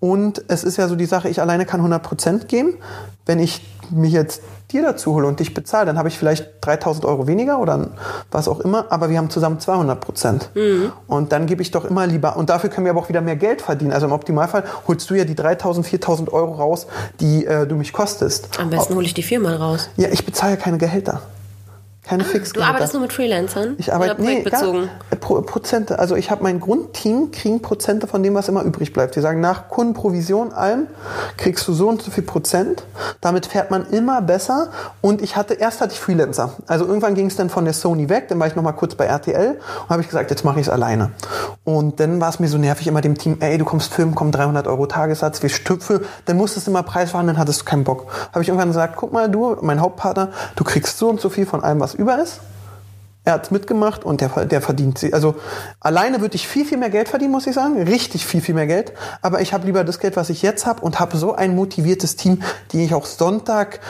Und 0.00 0.44
es 0.48 0.64
ist 0.64 0.76
ja 0.76 0.88
so 0.88 0.96
die 0.96 1.06
Sache, 1.06 1.28
ich 1.28 1.40
alleine 1.40 1.66
kann 1.66 1.80
100% 1.80 2.46
geben. 2.46 2.78
Wenn 3.26 3.38
ich 3.38 3.62
mich 3.90 4.12
jetzt 4.12 4.42
dir 4.70 4.82
dazu 4.82 5.14
hole 5.14 5.26
und 5.26 5.40
dich 5.40 5.54
bezahle, 5.54 5.86
dann 5.86 5.98
habe 5.98 6.08
ich 6.08 6.18
vielleicht 6.18 6.46
3000 6.60 7.04
Euro 7.04 7.26
weniger 7.26 7.60
oder 7.60 7.90
was 8.30 8.48
auch 8.48 8.60
immer, 8.60 8.86
aber 8.90 9.10
wir 9.10 9.18
haben 9.18 9.30
zusammen 9.30 9.60
200 9.74 10.00
Prozent. 10.00 10.50
Und 11.06 11.32
dann 11.32 11.46
gebe 11.46 11.62
ich 11.62 11.70
doch 11.70 11.84
immer 11.84 12.06
lieber, 12.06 12.36
und 12.36 12.48
dafür 12.50 12.70
können 12.70 12.86
wir 12.86 12.92
aber 12.92 13.00
auch 13.00 13.08
wieder 13.08 13.20
mehr 13.20 13.36
Geld 13.36 13.60
verdienen. 13.60 13.92
Also 13.92 14.06
im 14.06 14.12
Optimalfall 14.12 14.64
holst 14.86 15.10
du 15.10 15.14
ja 15.14 15.24
die 15.24 15.34
3000, 15.34 15.86
4000 15.86 16.32
Euro 16.32 16.52
raus, 16.52 16.86
die 17.20 17.44
äh, 17.44 17.66
du 17.66 17.74
mich 17.74 17.92
kostest. 17.92 18.48
Am 18.58 18.70
besten 18.70 18.94
hole 18.94 19.04
ich 19.04 19.14
die 19.14 19.22
viermal 19.22 19.56
raus. 19.56 19.88
Ja, 19.96 20.08
ich 20.10 20.24
bezahle 20.24 20.52
ja 20.52 20.56
keine 20.56 20.78
Gehälter. 20.78 21.22
Keine 22.06 22.22
Du 22.22 22.28
Fixgehälter. 22.28 22.68
arbeitest 22.68 22.92
nur 22.92 23.02
mit 23.02 23.12
Freelancern? 23.12 23.74
Ich 23.78 23.92
arbeite 23.92 24.14
Oder 24.14 24.22
nee, 24.22 24.42
projektbezogen? 24.42 24.90
äh, 25.10 25.16
Pro, 25.16 25.40
Prozente. 25.40 25.98
Also 25.98 26.16
ich 26.16 26.30
habe 26.30 26.42
mein 26.42 26.60
Grundteam 26.60 27.30
kriegen 27.30 27.62
Prozente 27.62 28.06
von 28.06 28.22
dem, 28.22 28.34
was 28.34 28.48
immer 28.48 28.62
übrig 28.62 28.92
bleibt. 28.92 29.16
Die 29.16 29.20
sagen 29.20 29.40
nach 29.40 29.68
Kundenprovision 29.70 30.52
allem 30.52 30.86
kriegst 31.38 31.66
du 31.66 31.72
so 31.72 31.88
und 31.88 32.02
so 32.02 32.10
viel 32.10 32.24
Prozent. 32.24 32.84
Damit 33.22 33.46
fährt 33.46 33.70
man 33.70 33.86
immer 33.90 34.20
besser. 34.20 34.68
Und 35.00 35.22
ich 35.22 35.36
hatte 35.36 35.54
erst 35.54 35.80
hatte 35.80 35.94
ich 35.94 36.00
Freelancer. 36.00 36.52
Also 36.66 36.84
irgendwann 36.86 37.14
ging 37.14 37.26
es 37.26 37.36
dann 37.36 37.48
von 37.48 37.64
der 37.64 37.72
Sony 37.74 38.08
weg. 38.10 38.28
Dann 38.28 38.38
war 38.38 38.46
ich 38.46 38.54
noch 38.54 38.62
mal 38.62 38.72
kurz 38.72 38.94
bei 38.94 39.06
RTL 39.06 39.58
und 39.82 39.88
habe 39.88 40.02
ich 40.02 40.08
gesagt, 40.08 40.30
jetzt 40.30 40.44
mache 40.44 40.60
ich 40.60 40.66
es 40.66 40.70
alleine. 40.72 41.12
Und 41.64 42.00
dann 42.00 42.20
war 42.20 42.28
es 42.28 42.38
mir 42.38 42.48
so 42.48 42.58
nervig 42.58 42.86
immer 42.86 43.00
dem 43.00 43.16
Team, 43.16 43.38
ey, 43.40 43.56
du 43.56 43.64
kommst 43.64 43.94
filmen, 43.94 44.14
komm 44.14 44.30
300 44.30 44.66
Euro 44.66 44.86
Tagessatz, 44.86 45.42
wir 45.42 45.48
stüpfen. 45.48 46.00
Dann 46.26 46.36
musstest 46.36 46.66
du 46.66 46.70
immer 46.70 46.82
Preis 46.82 47.12
verhandeln, 47.12 47.36
dann 47.36 47.40
hattest 47.40 47.62
du 47.62 47.64
keinen 47.64 47.84
Bock. 47.84 48.06
Habe 48.32 48.42
ich 48.42 48.48
irgendwann 48.48 48.68
gesagt, 48.68 48.96
guck 48.96 49.12
mal, 49.12 49.30
du, 49.30 49.56
mein 49.62 49.80
Hauptpartner, 49.80 50.28
du 50.56 50.64
kriegst 50.64 50.98
so 50.98 51.08
und 51.08 51.20
so 51.20 51.30
viel 51.30 51.46
von 51.46 51.64
allem, 51.64 51.80
was 51.80 51.93
über 51.94 52.22
ist. 52.22 52.40
Er 53.26 53.34
hat's 53.34 53.50
mitgemacht 53.50 54.04
und 54.04 54.20
der, 54.20 54.28
der 54.44 54.60
verdient 54.60 54.98
sie. 54.98 55.14
Also 55.14 55.36
alleine 55.80 56.20
würde 56.20 56.34
ich 56.34 56.46
viel, 56.46 56.66
viel 56.66 56.76
mehr 56.76 56.90
Geld 56.90 57.08
verdienen, 57.08 57.32
muss 57.32 57.46
ich 57.46 57.54
sagen. 57.54 57.80
Richtig 57.82 58.26
viel, 58.26 58.42
viel 58.42 58.54
mehr 58.54 58.66
Geld. 58.66 58.92
Aber 59.22 59.40
ich 59.40 59.54
habe 59.54 59.64
lieber 59.64 59.82
das 59.82 59.98
Geld, 59.98 60.16
was 60.16 60.28
ich 60.28 60.42
jetzt 60.42 60.66
habe 60.66 60.82
und 60.82 61.00
habe 61.00 61.16
so 61.16 61.34
ein 61.34 61.54
motiviertes 61.54 62.16
Team, 62.16 62.42
die 62.72 62.84
ich 62.84 62.92
auch 62.92 63.06
Sonntag 63.06 63.80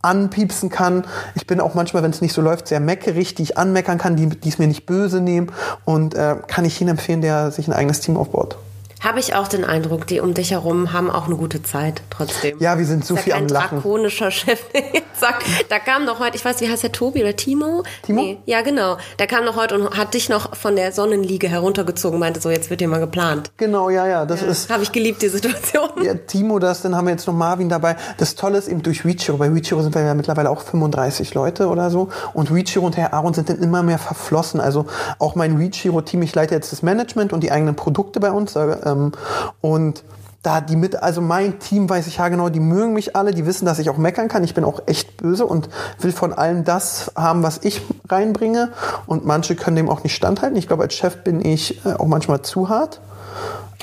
anpiepsen 0.00 0.68
kann. 0.68 1.04
Ich 1.34 1.46
bin 1.46 1.60
auch 1.60 1.74
manchmal, 1.74 2.04
wenn 2.04 2.12
es 2.12 2.20
nicht 2.20 2.34
so 2.34 2.40
läuft, 2.40 2.68
sehr 2.68 2.78
meckerig, 2.78 3.34
die 3.34 3.42
ich 3.42 3.58
anmeckern 3.58 3.98
kann, 3.98 4.14
die 4.16 4.48
es 4.48 4.58
mir 4.58 4.68
nicht 4.68 4.86
böse 4.86 5.20
nehmen. 5.20 5.50
Und 5.84 6.14
äh, 6.14 6.36
kann 6.46 6.64
ich 6.64 6.78
jeden 6.78 6.90
empfehlen, 6.90 7.20
der 7.20 7.50
sich 7.50 7.66
ein 7.66 7.72
eigenes 7.72 7.98
Team 7.98 8.16
aufbaut. 8.16 8.58
Habe 9.04 9.20
ich 9.20 9.34
auch 9.34 9.48
den 9.48 9.64
Eindruck, 9.66 10.06
die 10.06 10.20
um 10.20 10.32
dich 10.32 10.52
herum 10.52 10.94
haben 10.94 11.10
auch 11.10 11.26
eine 11.26 11.36
gute 11.36 11.62
Zeit 11.62 12.00
trotzdem. 12.08 12.56
Ja, 12.58 12.78
wir 12.78 12.86
sind 12.86 13.04
so 13.04 13.16
viel 13.16 13.32
ja 13.32 13.36
am 13.36 13.48
Lachen. 13.48 13.80
drakonischer 13.82 14.30
Chef. 14.30 14.60
Sag, 15.20 15.44
da 15.68 15.78
kam 15.78 16.06
noch 16.06 16.20
heute, 16.20 16.36
ich 16.36 16.44
weiß, 16.44 16.62
wie 16.62 16.68
heißt 16.70 16.82
der 16.82 16.90
Tobi 16.92 17.20
oder 17.20 17.36
Timo? 17.36 17.82
Timo? 18.02 18.22
Nee, 18.22 18.38
ja, 18.46 18.62
genau. 18.62 18.96
Der 19.18 19.26
kam 19.26 19.44
noch 19.44 19.56
heute 19.56 19.74
und 19.74 19.96
hat 19.96 20.14
dich 20.14 20.30
noch 20.30 20.56
von 20.56 20.74
der 20.74 20.90
Sonnenliege 20.92 21.48
heruntergezogen, 21.48 22.18
meinte 22.18 22.40
so, 22.40 22.48
jetzt 22.48 22.70
wird 22.70 22.80
hier 22.80 22.88
mal 22.88 22.98
geplant. 22.98 23.52
Genau, 23.58 23.90
ja, 23.90 24.06
ja. 24.06 24.24
Das 24.24 24.42
ist 24.42 24.70
Habe 24.70 24.82
ich 24.82 24.90
geliebt, 24.90 25.20
die 25.20 25.28
Situation. 25.28 25.90
Ja, 26.02 26.14
Timo, 26.14 26.58
das, 26.58 26.80
dann 26.80 26.96
haben 26.96 27.06
wir 27.06 27.12
jetzt 27.12 27.26
noch 27.26 27.34
Marvin 27.34 27.68
dabei. 27.68 27.96
Das 28.16 28.34
Tolle 28.34 28.56
ist 28.56 28.68
eben 28.68 28.82
durch 28.82 29.04
Reachiro. 29.04 29.36
Bei 29.36 29.48
Reachiro 29.48 29.82
sind 29.82 29.94
wir 29.94 30.02
ja 30.02 30.14
mittlerweile 30.14 30.48
auch 30.48 30.62
35 30.62 31.34
Leute 31.34 31.68
oder 31.68 31.90
so. 31.90 32.08
Und 32.32 32.50
Reachiro 32.50 32.86
und 32.86 32.96
Herr 32.96 33.12
Aaron 33.12 33.34
sind 33.34 33.50
dann 33.50 33.58
immer 33.58 33.82
mehr 33.82 33.98
verflossen. 33.98 34.60
Also 34.60 34.86
auch 35.18 35.34
mein 35.34 35.56
Reachiro-Team, 35.56 36.22
ich 36.22 36.34
leite 36.34 36.54
jetzt 36.54 36.72
das 36.72 36.82
Management 36.82 37.34
und 37.34 37.42
die 37.42 37.52
eigenen 37.52 37.76
Produkte 37.76 38.18
bei 38.18 38.30
uns. 38.32 38.56
äh, 38.56 38.93
Ähm, 38.94 39.12
und 39.60 40.04
da 40.44 40.60
die 40.60 40.76
mit, 40.76 41.02
also 41.02 41.22
mein 41.22 41.58
Team 41.58 41.88
weiß 41.88 42.06
ich 42.06 42.18
ja 42.18 42.28
genau, 42.28 42.50
die 42.50 42.60
mögen 42.60 42.92
mich 42.92 43.16
alle, 43.16 43.32
die 43.32 43.46
wissen, 43.46 43.64
dass 43.64 43.78
ich 43.78 43.88
auch 43.88 43.96
meckern 43.96 44.28
kann. 44.28 44.44
Ich 44.44 44.54
bin 44.54 44.62
auch 44.62 44.82
echt 44.86 45.16
böse 45.16 45.46
und 45.46 45.70
will 46.00 46.12
von 46.12 46.32
allem 46.34 46.64
das 46.64 47.10
haben, 47.16 47.42
was 47.42 47.60
ich 47.62 47.80
reinbringe. 48.08 48.72
Und 49.06 49.24
manche 49.24 49.56
können 49.56 49.76
dem 49.76 49.88
auch 49.88 50.04
nicht 50.04 50.14
standhalten. 50.14 50.56
Ich 50.58 50.68
glaube, 50.68 50.82
als 50.82 50.94
Chef 50.94 51.24
bin 51.24 51.44
ich 51.44 51.84
äh, 51.86 51.94
auch 51.94 52.06
manchmal 52.06 52.42
zu 52.42 52.68
hart. 52.68 53.00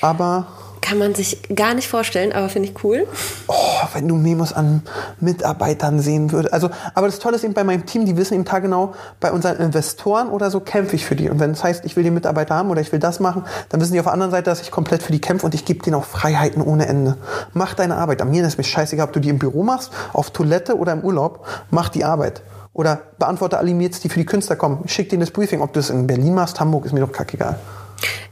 Aber 0.01 0.47
Kann 0.91 0.99
man 0.99 1.15
sich 1.15 1.39
gar 1.55 1.73
nicht 1.73 1.87
vorstellen, 1.87 2.33
aber 2.33 2.49
finde 2.49 2.67
ich 2.67 2.83
cool. 2.83 3.07
oh, 3.47 3.53
wenn 3.93 4.09
du 4.09 4.15
Memos 4.17 4.51
an 4.51 4.81
Mitarbeitern 5.21 6.01
sehen 6.01 6.33
würdest. 6.33 6.53
Also, 6.53 6.69
aber 6.93 7.07
das 7.07 7.19
Tolle 7.19 7.37
ist 7.37 7.45
eben 7.45 7.53
bei 7.53 7.63
meinem 7.63 7.85
Team, 7.85 8.05
die 8.05 8.17
wissen 8.17 8.33
eben 8.33 8.43
taggenau, 8.43 8.93
bei 9.21 9.31
unseren 9.31 9.55
Investoren 9.55 10.27
oder 10.27 10.51
so 10.51 10.59
kämpfe 10.59 10.97
ich 10.97 11.05
für 11.05 11.15
die. 11.15 11.29
Und 11.29 11.39
wenn 11.39 11.51
es 11.51 11.63
heißt, 11.63 11.85
ich 11.85 11.95
will 11.95 12.03
die 12.03 12.11
Mitarbeiter 12.11 12.55
haben 12.55 12.69
oder 12.71 12.81
ich 12.81 12.91
will 12.91 12.99
das 12.99 13.21
machen, 13.21 13.45
dann 13.69 13.79
wissen 13.79 13.93
die 13.93 14.01
auf 14.01 14.05
der 14.05 14.11
anderen 14.11 14.31
Seite, 14.31 14.49
dass 14.49 14.59
ich 14.59 14.69
komplett 14.69 15.01
für 15.01 15.13
die 15.13 15.21
kämpfe 15.21 15.45
und 15.45 15.55
ich 15.55 15.63
gebe 15.63 15.81
denen 15.81 15.95
auch 15.95 16.03
Freiheiten 16.03 16.61
ohne 16.61 16.87
Ende. 16.87 17.15
Mach 17.53 17.73
deine 17.73 17.95
Arbeit. 17.95 18.21
An 18.21 18.29
mir 18.29 18.45
ist 18.45 18.57
mir 18.57 18.65
scheißegal, 18.65 19.07
ob 19.07 19.13
du 19.13 19.21
die 19.21 19.29
im 19.29 19.39
Büro 19.39 19.63
machst, 19.63 19.93
auf 20.11 20.31
Toilette 20.31 20.77
oder 20.77 20.91
im 20.91 21.05
Urlaub. 21.05 21.47
Mach 21.69 21.87
die 21.87 22.03
Arbeit. 22.03 22.41
Oder 22.73 22.99
beantworte 23.17 23.57
alle 23.59 23.73
Mails, 23.73 24.01
die 24.01 24.09
für 24.09 24.19
die 24.19 24.25
Künstler 24.25 24.57
kommen. 24.57 24.85
Schick 24.89 25.07
denen 25.07 25.21
das 25.21 25.31
Briefing. 25.31 25.61
Ob 25.61 25.71
du 25.71 25.79
es 25.79 25.89
in 25.89 26.05
Berlin 26.05 26.33
machst, 26.33 26.59
Hamburg, 26.59 26.85
ist 26.85 26.91
mir 26.91 26.99
doch 26.99 27.13
kackegal. 27.13 27.57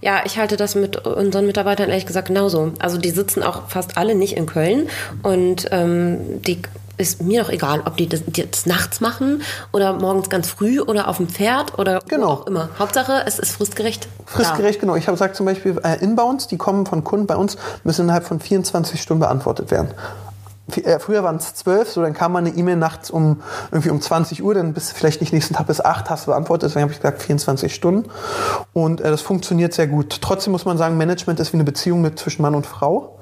Ja, 0.02 0.22
ich 0.26 0.38
halte 0.38 0.58
das 0.58 0.76
mit 0.76 1.06
unseren 1.06 1.46
Mitarbeitern 1.46 1.90
ehrlich 1.90 2.06
gesagt 2.06 2.28
genauso. 2.30 2.74
Also 2.80 2.98
die 2.98 3.10
sitzen 3.12 3.44
auch 3.44 3.68
fast 3.70 3.98
alle 3.98 4.16
nicht 4.16 4.36
in 4.38 4.46
Köln 4.46 4.90
und 5.24 5.68
ähm, 5.72 6.42
die 6.44 6.62
ist 6.98 7.22
mir 7.22 7.44
doch 7.44 7.50
egal, 7.50 7.82
ob 7.86 7.96
die 7.96 8.10
das, 8.10 8.24
die 8.26 8.46
das 8.50 8.66
nachts 8.66 9.00
machen 9.00 9.42
oder 9.72 9.94
morgens 9.94 10.30
ganz 10.30 10.50
früh 10.50 10.82
oder 10.82 11.08
auf 11.08 11.16
dem 11.18 11.30
Pferd 11.30 11.80
oder 11.80 12.02
Genau. 12.10 12.28
auch 12.28 12.48
immer. 12.48 12.70
Hauptsache, 12.78 13.24
es 13.26 13.40
ist 13.40 13.54
fristgerecht. 13.54 14.10
Fristgerecht, 14.26 14.82
genau. 14.82 14.96
Ich 14.96 15.08
habe 15.08 15.14
gesagt 15.16 15.38
zum 15.38 15.46
Beispiel 15.46 15.80
äh, 15.84 16.04
Inbounds, 16.04 16.48
die 16.48 16.58
kommen 16.58 16.86
von 16.86 17.06
Kunden 17.06 17.26
bei 17.26 17.38
uns, 17.38 17.58
müssen 17.86 18.02
innerhalb 18.04 18.26
von 18.26 18.42
24 18.42 19.02
Stunden 19.02 19.22
beantwortet 19.22 19.72
werden. 19.72 19.92
Äh, 20.78 21.00
Früher 21.00 21.24
waren 21.24 21.38
es 21.38 21.54
12, 21.56 21.90
so 21.92 22.02
dann 22.02 22.14
kam 22.14 22.32
mal 22.34 22.40
eine 22.40 22.50
E-Mail 22.50 22.76
nachts 22.76 23.10
um 23.12 23.42
irgendwie 23.72 23.90
um 23.90 24.02
20 24.02 24.44
Uhr, 24.44 24.54
dann 24.54 24.74
bist 24.74 24.92
du 24.92 24.96
vielleicht 24.96 25.22
nicht 25.22 25.34
nächsten 25.34 25.54
Tag 25.54 25.68
bis 25.68 25.82
8 25.82 26.10
hast 26.10 26.28
du 26.28 26.32
beantwortet, 26.32 26.70
deswegen 26.70 26.84
habe 26.84 26.92
ich 26.92 27.00
gesagt 27.00 27.22
24 27.22 27.74
Stunden. 27.74 28.10
Und 28.74 29.02
äh, 29.02 29.10
das 29.10 29.22
funktioniert 29.22 29.74
sehr 29.74 29.88
gut. 29.88 30.20
Trotzdem 30.22 30.52
muss 30.52 30.66
man 30.66 30.78
sagen, 30.78 30.98
Management 30.98 31.40
ist 31.40 31.54
wie 31.54 31.58
eine 31.58 31.64
Beziehung 31.64 32.02
mit 32.02 32.20
zwischen 32.20 32.42
Mann 32.42 32.56
und 32.56 32.66
Frau. 32.66 33.20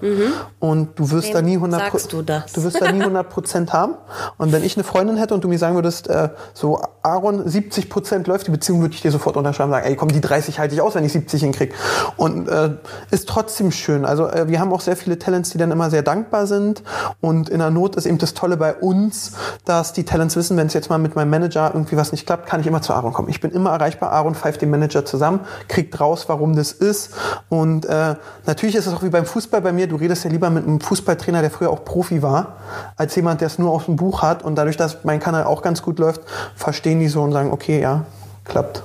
Und 0.60 0.99
du 0.99 1.12
wirst 1.12 1.29
Wem 1.29 1.33
da 1.33 1.41
nie 1.41 1.55
100 1.55 1.79
Mhm. 1.79 1.91
sagst 1.91 2.13
du 2.13 2.21
das? 2.21 2.53
Du 2.53 2.63
wirst 2.63 2.81
da 2.81 2.91
nie 2.91 3.01
100 3.01 3.29
Prozent 3.29 3.73
haben. 3.73 3.95
Und 4.38 4.51
wenn 4.51 4.63
ich 4.63 4.75
eine 4.77 4.83
Freundin 4.83 5.17
hätte 5.17 5.33
und 5.33 5.43
du 5.43 5.47
mir 5.47 5.57
sagen 5.57 5.75
würdest, 5.75 6.07
äh, 6.07 6.29
so 6.53 6.81
Aaron, 7.07 7.47
70 7.47 7.89
Prozent 7.89 8.27
läuft 8.27 8.47
die 8.47 8.51
Beziehung, 8.51 8.81
würde 8.81 8.93
ich 8.93 9.01
dir 9.01 9.11
sofort 9.11 9.37
unterschreiben 9.37 9.71
sagen, 9.71 9.85
ey 9.87 9.95
komm, 9.95 10.09
die 10.09 10.21
30 10.21 10.59
halte 10.59 10.75
ich 10.75 10.81
aus, 10.81 10.95
wenn 10.95 11.05
ich 11.05 11.13
70 11.13 11.41
hinkriege. 11.41 11.73
Und 12.17 12.49
äh, 12.49 12.71
ist 13.11 13.29
trotzdem 13.29 13.71
schön. 13.71 14.05
Also 14.05 14.27
äh, 14.27 14.47
wir 14.49 14.59
haben 14.59 14.73
auch 14.73 14.81
sehr 14.81 14.97
viele 14.97 15.17
Talents, 15.17 15.51
die 15.51 15.57
dann 15.57 15.71
immer 15.71 15.89
sehr 15.89 16.03
dankbar 16.03 16.47
sind. 16.47 16.83
Und 17.21 17.49
in 17.49 17.59
der 17.59 17.69
Not 17.69 17.95
ist 17.95 18.05
eben 18.05 18.17
das 18.17 18.33
Tolle 18.33 18.57
bei 18.57 18.73
uns, 18.75 19.33
dass 19.65 19.93
die 19.93 20.03
Talents 20.03 20.35
wissen, 20.35 20.57
wenn 20.57 20.67
es 20.67 20.73
jetzt 20.73 20.89
mal 20.89 20.97
mit 20.97 21.15
meinem 21.15 21.29
Manager 21.29 21.71
irgendwie 21.73 21.97
was 21.97 22.11
nicht 22.11 22.25
klappt, 22.25 22.47
kann 22.47 22.59
ich 22.59 22.67
immer 22.67 22.81
zu 22.81 22.93
Aaron 22.93 23.13
kommen. 23.13 23.29
Ich 23.29 23.39
bin 23.39 23.51
immer 23.51 23.71
erreichbar. 23.71 24.11
Aaron 24.11 24.35
pfeift 24.35 24.61
den 24.61 24.69
Manager 24.69 25.05
zusammen, 25.05 25.41
kriegt 25.67 25.99
raus, 25.99 26.25
warum 26.27 26.55
das 26.55 26.71
ist. 26.71 27.11
Und 27.49 27.85
äh, 27.85 28.15
natürlich 28.45 28.75
ist 28.75 28.87
es 28.87 28.93
auch 28.93 29.03
wie 29.03 29.09
beim 29.09 29.25
Fußball 29.25 29.61
bei 29.61 29.71
mir. 29.71 29.87
Du 29.87 29.95
redest 29.95 30.23
ja 30.25 30.29
lieber 30.29 30.49
mit 30.49 30.65
einem 30.65 30.81
Fußballtrainer, 30.81 31.41
der 31.41 31.51
früher 31.51 31.69
auch 31.69 31.85
Profi 31.85 32.21
war, 32.21 32.57
als 32.95 33.15
jemand, 33.15 33.41
der 33.41 33.47
es 33.47 33.59
nur 33.59 33.71
aus 33.71 33.85
dem 33.85 33.95
Buch 33.95 34.21
hat. 34.21 34.43
Und 34.43 34.55
dadurch, 34.55 34.77
dass 34.77 35.03
mein 35.03 35.19
Kanal 35.19 35.45
auch 35.45 35.61
ganz 35.61 35.81
gut 35.81 35.99
läuft, 35.99 36.21
verstehen 36.55 36.96
die 36.99 37.07
so 37.07 37.21
und 37.21 37.31
sagen, 37.31 37.51
okay, 37.51 37.81
ja, 37.81 38.05
klappt. 38.45 38.83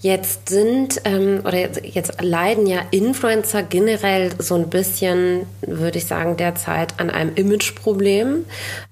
Jetzt 0.00 0.48
sind 0.48 1.00
ähm, 1.04 1.40
oder 1.44 1.58
jetzt, 1.58 1.80
jetzt 1.84 2.22
leiden 2.22 2.68
ja 2.68 2.82
Influencer 2.92 3.64
generell 3.64 4.30
so 4.38 4.54
ein 4.54 4.70
bisschen, 4.70 5.46
würde 5.60 5.98
ich 5.98 6.06
sagen, 6.06 6.36
derzeit 6.36 7.00
an 7.00 7.10
einem 7.10 7.34
Imageproblem, 7.34 8.44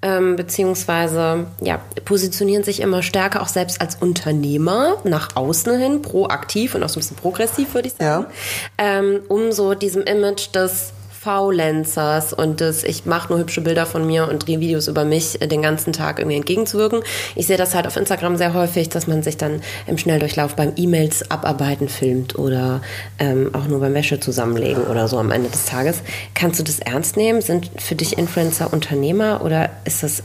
ähm, 0.03 0.35
beziehungsweise 0.35 1.47
ja, 1.61 1.81
positionieren 2.05 2.65
sich 2.65 2.81
immer 2.81 3.05
stärker 3.05 3.41
auch 3.43 3.49
selbst 3.49 3.81
als 3.81 3.95
Unternehmer 3.95 4.97
nach 5.05 5.37
außen 5.37 5.79
hin, 5.79 6.03
proaktiv 6.03 6.75
und 6.75 6.83
auch 6.83 6.89
so 6.89 6.99
ein 6.99 7.03
bisschen 7.03 7.17
progressiv, 7.17 7.75
würde 7.75 7.87
ich 7.87 7.95
sagen, 7.95 8.27
ja. 8.27 8.99
ähm, 8.99 9.21
um 9.29 9.53
so 9.53 9.75
diesem 9.75 10.03
Image 10.03 10.53
des 10.57 10.93
Faulenzers 11.27 12.33
und 12.33 12.61
das, 12.61 12.85
ich 12.85 13.05
mache 13.05 13.31
nur 13.31 13.41
hübsche 13.41 13.61
Bilder 13.61 13.85
von 13.85 14.07
mir 14.07 14.29
und 14.29 14.47
drehe 14.47 14.61
Videos 14.61 14.87
über 14.87 15.05
mich 15.05 15.41
den 15.41 15.61
ganzen 15.61 15.93
Tag 15.93 16.21
irgendwie 16.21 16.37
entgegenzuwirken. 16.37 17.01
Ich 17.35 17.49
sehe 17.49 17.57
das 17.57 17.75
halt 17.75 17.89
auf 17.89 17.97
Instagram 17.97 18.37
sehr 18.37 18.55
häufig, 18.55 18.91
dass 18.91 19.09
man 19.09 19.25
sich 19.25 19.37
dann 19.37 19.61
im 19.89 19.99
Schnelldurchlauf 19.99 20.55
beim 20.55 20.75
E-Mails 20.77 21.29
abarbeiten 21.29 21.89
filmt 21.89 22.39
oder 22.39 22.81
ähm, 23.19 23.51
auch 23.55 23.67
nur 23.67 23.81
beim 23.81 23.93
Wäsche 23.95 24.21
zusammenlegen 24.21 24.85
oder 24.85 25.09
so 25.09 25.19
am 25.19 25.33
Ende 25.33 25.51
des 25.51 25.65
Tages. 25.65 26.03
Kannst 26.35 26.61
du 26.61 26.63
das 26.63 26.79
ernst 26.79 27.17
nehmen? 27.17 27.41
Sind 27.41 27.73
für 27.77 27.97
dich 27.97 28.17
Influencer 28.17 28.73
Unternehmer 28.73 29.41
oder 29.45 29.71
ist 29.85 30.05
das 30.05 30.23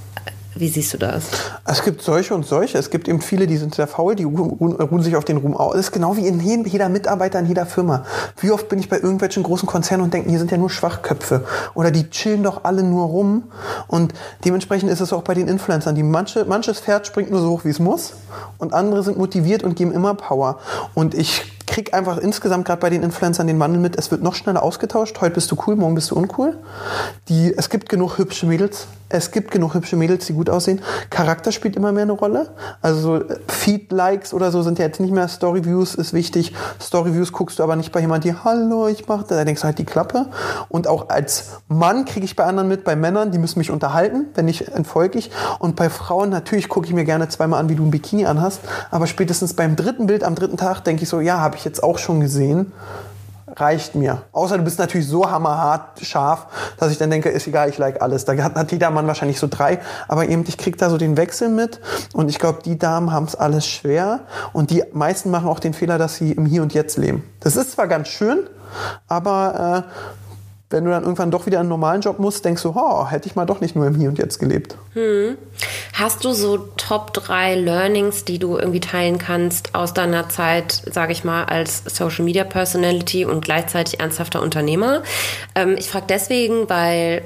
wie 0.53 0.67
siehst 0.67 0.93
du 0.93 0.97
das? 0.97 1.25
Es 1.65 1.83
gibt 1.83 2.01
solche 2.01 2.35
und 2.35 2.45
solche. 2.45 2.77
Es 2.77 2.89
gibt 2.89 3.07
eben 3.07 3.21
viele, 3.21 3.47
die 3.47 3.57
sind 3.57 3.73
sehr 3.73 3.87
faul, 3.87 4.15
die 4.15 4.25
ruhen, 4.25 4.73
ruhen 4.73 5.01
sich 5.01 5.15
auf 5.15 5.23
den 5.23 5.37
Ruhm 5.37 5.55
aus. 5.55 5.73
Das 5.73 5.85
ist 5.85 5.91
genau 5.91 6.17
wie 6.17 6.27
in 6.27 6.39
jeder 6.39 6.89
Mitarbeiter 6.89 7.39
in 7.39 7.45
jeder 7.45 7.65
Firma. 7.65 8.05
Wie 8.39 8.51
oft 8.51 8.67
bin 8.67 8.79
ich 8.79 8.89
bei 8.89 8.97
irgendwelchen 8.97 9.43
großen 9.43 9.67
Konzernen 9.67 10.03
und 10.03 10.13
denke, 10.13 10.29
hier 10.29 10.39
sind 10.39 10.51
ja 10.51 10.57
nur 10.57 10.69
Schwachköpfe. 10.69 11.45
Oder 11.73 11.91
die 11.91 12.09
chillen 12.09 12.43
doch 12.43 12.65
alle 12.65 12.83
nur 12.83 13.05
rum. 13.05 13.43
Und 13.87 14.13
dementsprechend 14.43 14.91
ist 14.91 14.99
es 14.99 15.13
auch 15.13 15.23
bei 15.23 15.33
den 15.33 15.47
Influencern. 15.47 15.95
Die 15.95 16.03
manche, 16.03 16.43
manches 16.43 16.79
Pferd 16.79 17.07
springt 17.07 17.31
nur 17.31 17.41
so 17.41 17.49
hoch, 17.51 17.65
wie 17.65 17.69
es 17.69 17.79
muss. 17.79 18.13
Und 18.57 18.73
andere 18.73 19.03
sind 19.03 19.17
motiviert 19.17 19.63
und 19.63 19.75
geben 19.75 19.93
immer 19.93 20.15
Power. 20.15 20.59
Und 20.93 21.13
ich 21.13 21.61
kriege 21.71 21.93
einfach 21.93 22.17
insgesamt 22.17 22.65
gerade 22.65 22.81
bei 22.81 22.89
den 22.89 23.01
Influencern 23.01 23.47
den 23.47 23.57
Wandel 23.60 23.79
mit, 23.79 23.97
es 23.97 24.12
wird 24.12 24.21
noch 24.21 24.36
schneller 24.36 24.62
ausgetauscht. 24.62 25.21
Heute 25.21 25.36
bist 25.36 25.49
du 25.51 25.57
cool, 25.65 25.77
morgen 25.77 25.95
bist 25.95 26.12
du 26.12 26.15
uncool. 26.15 26.57
Die, 27.29 27.53
es 27.57 27.69
gibt 27.69 27.88
genug 27.88 28.17
hübsche 28.17 28.45
Mädels. 28.45 28.88
Es 29.13 29.31
gibt 29.31 29.51
genug 29.51 29.73
hübsche 29.73 29.97
Mädels, 29.97 30.25
die 30.25 30.34
gut 30.34 30.49
aussehen. 30.49 30.81
Charakter 31.10 31.51
spielt 31.51 31.75
immer 31.75 31.91
mehr 31.91 32.03
eine 32.03 32.13
Rolle. 32.13 32.51
Also 32.81 33.01
so 33.01 33.15
äh, 33.17 33.39
Feed-Likes 33.47 34.34
oder 34.34 34.51
so 34.51 34.62
sind 34.62 34.79
ja 34.79 34.86
jetzt 34.86 35.01
nicht 35.01 35.13
mehr 35.13 35.27
Story-Views, 35.27 35.95
ist 35.95 36.13
wichtig. 36.13 36.53
Story-Views 36.81 37.34
guckst 37.34 37.60
du 37.60 37.63
aber 37.63 37.75
nicht 37.75 37.91
bei 37.91 37.99
jemandem, 37.99 38.31
die 38.31 38.43
Hallo, 38.43 38.88
ich 38.88 39.07
mache 39.07 39.25
da 39.27 39.43
denkst 39.43 39.62
du 39.62 39.65
halt 39.65 39.79
die 39.79 39.86
Klappe. 39.86 40.27
Und 40.69 40.88
auch 40.88 41.10
als 41.10 41.60
Mann 41.67 42.05
kriege 42.05 42.25
ich 42.25 42.38
bei 42.38 42.45
anderen 42.45 42.69
mit, 42.69 42.86
bei 42.86 42.95
Männern, 42.95 43.31
die 43.31 43.38
müssen 43.38 43.60
mich 43.60 43.69
unterhalten, 43.69 44.27
wenn 44.36 44.45
nicht, 44.45 44.69
entfolge 44.69 45.19
ich. 45.19 45.29
Und 45.60 45.75
bei 45.75 45.89
Frauen, 45.89 46.29
natürlich 46.29 46.69
gucke 46.69 46.88
ich 46.88 46.93
mir 46.93 47.03
gerne 47.03 47.27
zweimal 47.27 47.60
an, 47.60 47.67
wie 47.67 47.75
du 47.75 47.84
ein 47.86 47.91
Bikini 47.91 48.25
anhast. 48.25 48.62
Aber 48.91 49.07
spätestens 49.07 49.53
beim 49.53 49.75
dritten 49.75 50.07
Bild 50.07 50.23
am 50.23 50.36
dritten 50.36 50.57
Tag 50.57 50.81
denke 50.86 51.03
ich 51.03 51.10
so, 51.10 51.19
ja, 51.19 51.39
habe 51.39 51.57
ich 51.57 51.61
jetzt 51.63 51.84
auch 51.84 51.97
schon 51.97 52.19
gesehen 52.19 52.71
reicht 53.58 53.95
mir. 53.95 54.24
Außer 54.32 54.58
du 54.58 54.63
bist 54.63 54.80
natürlich 54.80 55.08
so 55.08 55.30
hammerhart 55.30 56.00
scharf, 56.02 56.47
dass 56.78 56.91
ich 56.91 56.97
dann 56.97 57.10
denke, 57.10 57.30
ist 57.30 57.47
egal, 57.47 57.69
ich 57.69 57.78
like 57.78 58.02
alles. 58.02 58.26
Da 58.26 58.36
hat, 58.38 58.56
hat 58.56 58.71
jeder 58.71 58.89
Mann 58.91 59.08
wahrscheinlich 59.08 59.39
so 59.39 59.47
drei. 59.50 59.80
Aber 60.08 60.28
eben, 60.28 60.43
ich 60.47 60.58
krieg 60.58 60.78
da 60.78 60.89
so 60.89 60.97
den 60.97 61.17
Wechsel 61.17 61.50
mit. 61.50 61.80
Und 62.13 62.30
ich 62.30 62.39
glaube, 62.39 62.60
die 62.63 62.78
Damen 62.78 63.12
haben 63.12 63.26
es 63.26 63.36
alles 63.36 63.67
schwer. 63.67 64.21
Und 64.54 64.69
die 64.71 64.84
meisten 64.93 65.32
machen 65.32 65.47
auch 65.47 65.60
den 65.60 65.74
Fehler, 65.74 65.97
dass 65.97 66.15
sie 66.15 66.32
im 66.32 66.45
Hier 66.45 66.62
und 66.62 66.74
Jetzt 66.74 66.97
leben. 66.97 67.24
Das 67.39 67.56
ist 67.56 67.71
zwar 67.71 67.88
ganz 67.88 68.08
schön, 68.08 68.39
aber 69.08 69.86
äh, 69.88 70.20
wenn 70.71 70.86
du 70.86 70.91
dann 70.91 71.03
irgendwann 71.03 71.31
doch 71.31 71.45
wieder 71.45 71.60
einen 71.60 71.69
normalen 71.69 72.01
Job 72.01 72.19
musst, 72.19 72.45
denkst 72.45 72.63
du, 72.63 72.73
oh, 72.75 73.07
hätte 73.07 73.27
ich 73.27 73.36
mal 73.36 73.45
doch 73.45 73.62
nicht 73.62 73.75
nur 73.75 73.86
im 73.88 73.95
Hier 73.95 74.10
und 74.10 74.17
Jetzt 74.17 74.39
gelebt. 74.39 74.75
Hm. 74.93 75.38
Hast 75.93 76.23
du 76.23 76.34
so 76.34 76.57
Top 76.57 77.13
3 77.13 77.55
Learnings, 77.55 78.25
die 78.25 78.39
du 78.39 78.57
irgendwie 78.57 78.79
teilen 78.79 79.17
kannst 79.17 79.75
aus 79.75 79.93
deiner 79.93 80.29
Zeit, 80.29 80.81
sage 80.91 81.12
ich 81.12 81.23
mal, 81.23 81.45
als 81.45 81.84
Social 81.86 82.25
Media 82.25 82.43
Personality 82.43 83.25
und 83.25 83.43
gleichzeitig 83.43 83.99
ernsthafter 83.99 84.41
Unternehmer? 84.41 85.03
Ähm, 85.55 85.75
ich 85.77 85.89
frage 85.89 86.05
deswegen, 86.10 86.69
weil 86.69 87.21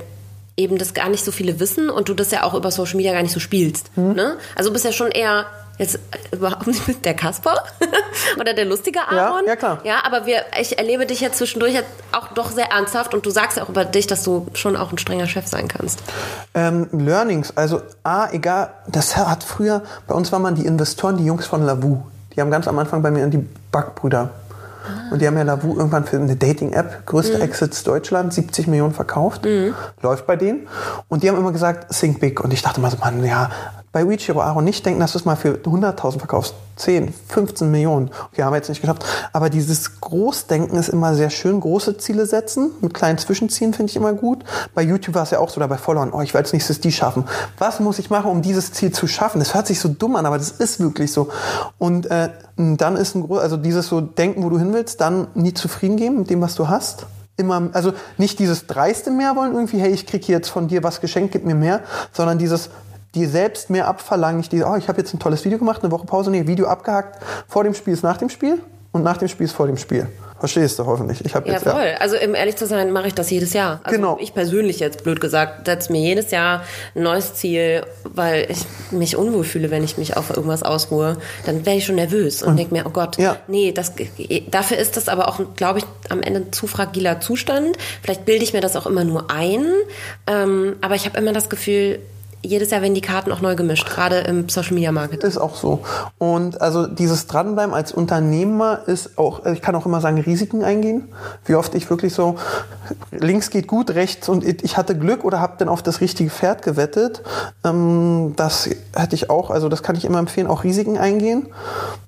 eben 0.58 0.78
das 0.78 0.94
gar 0.94 1.10
nicht 1.10 1.26
so 1.26 1.32
viele 1.32 1.60
wissen 1.60 1.90
und 1.90 2.10
du 2.10 2.14
das 2.14 2.32
ja 2.32 2.44
auch 2.44 2.54
über 2.54 2.72
Social 2.72 2.96
Media 2.96 3.14
gar 3.14 3.22
nicht 3.22 3.34
so 3.34 3.40
spielst. 3.40 3.92
Hm. 3.96 4.14
Ne? 4.14 4.38
Also 4.56 4.70
du 4.70 4.74
bist 4.74 4.86
ja 4.86 4.92
schon 4.92 5.12
eher 5.12 5.46
Jetzt 5.78 5.96
äh, 5.96 6.36
überhaupt 6.36 6.68
nicht 6.68 6.88
mit 6.88 7.06
der 7.06 7.14
Kasper 7.14 7.64
oder 8.40 8.54
der 8.54 8.66
lustige 8.66 9.02
Aaron. 9.02 9.44
Ja, 9.44 9.50
ja, 9.52 9.56
klar. 9.56 9.80
Ja, 9.84 10.04
aber 10.06 10.26
wir, 10.26 10.46
ich 10.60 10.78
erlebe 10.78 11.06
dich 11.06 11.20
jetzt 11.20 11.38
zwischendurch 11.38 11.78
auch 12.12 12.28
doch 12.30 12.52
sehr 12.52 12.72
ernsthaft 12.72 13.14
und 13.14 13.26
du 13.26 13.30
sagst 13.30 13.58
ja 13.58 13.64
auch 13.64 13.70
über 13.70 13.86
dich, 13.86 14.08
dass 14.08 14.24
du 14.24 14.48
schon 14.54 14.78
auch 14.78 14.92
ein 14.92 14.98
strenger 14.98 15.28
Chef 15.28 15.48
sein 15.48 15.68
kannst. 15.68 16.00
Ähm, 16.54 16.88
Learnings, 16.92 17.56
also 17.58 17.82
A, 18.04 18.30
egal, 18.32 18.72
das 18.88 19.18
hat 19.18 19.44
früher, 19.44 19.84
bei 20.08 20.16
uns 20.16 20.32
waren 20.32 20.42
man 20.42 20.56
die 20.56 20.66
Investoren, 20.66 21.18
die 21.18 21.26
Jungs 21.26 21.46
von 21.46 21.64
Lavu. 21.64 22.04
Die 22.36 22.42
haben 22.42 22.52
ganz 22.52 22.68
am 22.68 22.78
Anfang 22.80 23.02
bei 23.02 23.12
mir 23.12 23.26
die 23.28 23.46
Backbrüder. 23.72 24.30
Ah. 24.86 25.12
Und 25.12 25.22
die 25.22 25.28
haben 25.28 25.38
ja 25.38 25.44
Lavu 25.44 25.76
irgendwann 25.76 26.06
für 26.06 26.18
eine 26.18 26.36
Dating-App, 26.36 27.06
größte 27.06 27.38
mhm. 27.38 27.44
Exits 27.44 27.84
Deutschland, 27.84 28.34
70 28.34 28.68
Millionen 28.68 28.94
verkauft. 28.94 29.46
Mhm. 29.46 29.74
Läuft 30.02 30.28
bei 30.28 30.36
denen. 30.36 30.68
Und 31.08 31.24
die 31.24 31.30
haben 31.30 31.38
immer 31.38 31.52
gesagt, 31.52 31.94
think 31.98 32.20
big. 32.20 32.44
Und 32.44 32.54
ich 32.54 32.62
dachte 32.62 32.80
mal 32.80 32.92
so, 32.92 32.98
Mann, 32.98 33.24
ja, 33.24 33.50
bei 33.92 34.08
Wichiro 34.08 34.42
Aaron 34.42 34.66
nicht 34.66 34.86
denken, 34.86 35.00
dass 35.00 35.14
du 35.14 35.20
es 35.20 35.26
mal 35.26 35.38
für 35.38 35.54
100.000 35.54 36.20
verkaufst. 36.20 36.54
10, 36.76 37.14
15 37.28 37.72
Millionen. 37.72 38.10
Okay, 38.32 38.44
haben 38.44 38.52
wir 38.54 38.58
jetzt 38.58 38.70
nicht 38.70 38.82
geschafft. 38.82 39.06
Aber 39.34 39.50
dieses 39.50 40.02
Großdenken 40.02 40.78
ist 40.78 40.90
immer 40.90 41.16
sehr 41.16 41.30
schön. 41.30 41.60
Große 41.60 41.98
Ziele 41.98 42.26
setzen, 42.26 42.72
mit 42.82 42.94
kleinen 42.94 43.18
Zwischenzielen 43.18 43.74
finde 43.74 43.90
ich 43.92 43.96
immer 43.96 44.14
gut. 44.14 44.44
Bei 44.74 44.82
YouTube 44.82 45.16
war 45.16 45.24
es 45.24 45.32
ja 45.32 45.40
auch 45.40 45.50
so, 45.50 45.58
oder 45.58 45.68
bei 45.68 45.78
Followern, 45.78 46.12
oh, 46.12 46.22
ich 46.22 46.34
will 46.34 46.42
als 46.42 46.54
nächstes 46.54 46.80
die 46.80 46.92
schaffen. 46.92 47.26
Was 47.58 47.80
muss 47.80 48.00
ich 48.00 48.10
machen, 48.10 48.30
um 48.30 48.42
dieses 48.42 48.74
Ziel 48.74 48.92
zu 48.92 49.08
schaffen? 49.08 49.40
Das 49.40 49.54
hört 49.54 49.68
sich 49.68 49.80
so 49.80 49.90
dumm 49.90 50.16
an, 50.16 50.26
aber 50.26 50.38
das 50.38 50.52
ist 50.52 50.80
wirklich 50.80 51.12
so. 51.12 51.30
Und 51.78 52.10
äh, 52.12 52.30
dann 52.58 52.96
ist 52.98 53.16
ein 53.16 53.24
groß, 53.24 53.40
also 53.40 53.58
dieses 53.58 53.88
so 53.88 54.02
Denken, 54.02 54.44
wo 54.44 54.50
du 54.50 54.60
hin 54.60 54.74
willst, 54.74 55.02
dann 55.02 55.28
nie 55.34 55.54
zufrieden 55.54 55.98
geben 55.98 56.20
mit 56.20 56.30
dem, 56.30 56.42
was 56.42 56.56
du 56.56 56.68
hast 56.68 57.06
immer, 57.38 57.70
also 57.74 57.94
nicht 58.18 58.40
dieses 58.40 58.66
dreiste 58.66 59.12
mehr 59.12 59.36
wollen 59.36 59.54
irgendwie, 59.54 59.80
hey, 59.80 59.92
ich 59.92 60.08
kriege 60.08 60.26
jetzt 60.28 60.50
von 60.50 60.68
dir 60.68 60.84
was 60.84 61.02
geschenkt, 61.02 61.34
gib 61.34 61.46
mir 61.46 61.56
mehr, 61.56 61.82
sondern 62.14 62.38
dieses, 62.38 62.70
die 63.16 63.26
selbst 63.26 63.70
mehr 63.70 63.88
abverlangen. 63.88 64.38
Nicht 64.38 64.52
die, 64.52 64.64
oh, 64.64 64.76
ich 64.76 64.88
habe 64.88 65.00
jetzt 65.00 65.14
ein 65.14 65.20
tolles 65.20 65.44
Video 65.46 65.58
gemacht, 65.58 65.82
eine 65.84 65.92
Woche 65.92 66.06
Pause, 66.06 66.30
nee, 66.30 66.46
Video 66.48 66.68
abgehakt. 66.68 67.20
Vor 67.48 67.64
dem 67.64 67.74
Spiel 67.74 67.94
ist 67.94 68.04
nach 68.04 68.18
dem 68.18 68.30
Spiel 68.30 68.60
und 68.92 69.04
nach 69.04 69.18
dem 69.18 69.28
Spiel 69.28 69.46
ist 69.46 69.54
vor 69.54 69.68
dem 69.68 69.78
Spiel. 69.78 70.08
Verstehst 70.40 70.78
du 70.78 70.86
hoffentlich? 70.86 71.24
Ich 71.24 71.34
habe 71.34 71.48
ja, 71.48 71.54
jetzt, 71.54 71.64
voll. 71.64 71.86
Ja. 71.86 71.98
Also, 71.98 72.18
um 72.18 72.36
ehrlich 72.36 72.58
zu 72.58 72.68
sein, 72.68 72.92
mache 72.92 73.08
ich 73.08 73.14
das 73.14 73.30
jedes 73.30 73.54
Jahr. 73.54 73.80
Also 73.84 73.96
genau. 73.96 74.18
Ich 74.20 74.34
persönlich 74.34 74.80
jetzt, 74.80 75.04
blöd 75.04 75.22
gesagt, 75.22 75.66
setze 75.66 75.92
mir 75.94 76.02
jedes 76.02 76.32
Jahr 76.32 76.62
ein 76.94 77.04
neues 77.04 77.34
Ziel, 77.36 77.84
weil 78.04 78.46
ich 78.52 78.60
mich 78.92 79.16
unwohl 79.16 79.46
fühle, 79.46 79.72
wenn 79.72 79.84
ich 79.84 79.98
mich 79.98 80.18
auf 80.18 80.30
irgendwas 80.30 80.62
ausruhe. 80.62 81.18
Dann 81.46 81.66
wäre 81.66 81.78
ich 81.78 81.86
schon 81.86 81.96
nervös 81.96 82.44
und, 82.44 82.50
und 82.50 82.58
denke 82.58 82.74
mir, 82.74 82.86
oh 82.86 82.90
Gott, 82.90 83.18
ja. 83.18 83.38
nee, 83.48 83.72
das, 83.72 83.94
dafür 84.52 84.78
ist 84.78 84.98
das 84.98 85.08
aber 85.08 85.30
auch, 85.30 85.40
glaube 85.56 85.80
ich, 85.80 85.86
am 86.10 86.22
Ende 86.22 86.42
ein 86.42 86.54
zu 86.54 86.68
fragiler 86.68 87.22
Zustand. 87.22 87.78
Vielleicht 88.04 88.26
bilde 88.26 88.44
ich 88.44 88.52
mir 88.52 88.62
das 88.62 88.76
auch 88.76 88.86
immer 88.86 89.06
nur 89.06 89.32
ein. 89.32 89.66
Ähm, 90.28 90.76
aber 90.82 90.96
ich 90.96 91.06
habe 91.06 91.18
immer 91.18 91.32
das 91.32 91.50
Gefühl, 91.50 92.00
jedes 92.46 92.72
Jahr 92.72 92.82
werden 92.82 92.94
die 92.94 93.02
Karten 93.02 93.32
auch 93.32 93.42
neu 93.42 93.56
gemischt, 93.56 93.88
gerade 93.88 94.20
im 94.20 94.50
Social 94.50 94.74
Media 94.74 94.92
Marketing. 94.92 95.28
Ist 95.28 95.38
auch 95.38 95.56
so. 95.56 95.82
Und 96.18 96.62
also 96.62 96.88
dieses 96.88 97.28
Dranbleiben 97.28 97.74
als 97.74 97.92
Unternehmer 97.92 98.80
ist 98.88 99.18
auch, 99.18 99.46
ich 99.46 99.62
kann 99.62 99.76
auch 99.76 99.86
immer 99.86 100.02
sagen, 100.02 100.20
Risiken 100.20 100.64
eingehen. 100.64 101.10
Wie 101.46 101.56
oft 101.56 101.76
ich 101.76 101.90
wirklich 101.90 102.14
so, 102.14 102.36
links 103.12 103.50
geht 103.50 103.68
gut, 103.68 103.92
rechts 103.92 104.30
und 104.30 104.44
ich 104.46 104.78
hatte 104.78 104.98
Glück 104.98 105.24
oder 105.24 105.40
habe 105.40 105.56
dann 105.58 105.70
auf 105.70 105.84
das 105.84 106.02
richtige 106.02 106.30
Pferd 106.30 106.62
gewettet. 106.62 107.22
Ähm, 107.64 108.34
das 108.36 108.70
hätte 108.96 109.16
ich 109.16 109.30
auch, 109.30 109.50
also 109.50 109.70
das 109.70 109.84
kann 109.84 109.96
ich 109.96 110.06
immer 110.06 110.20
empfehlen, 110.20 110.48
auch 110.48 110.64
Risiken 110.64 110.98
eingehen. 110.98 111.48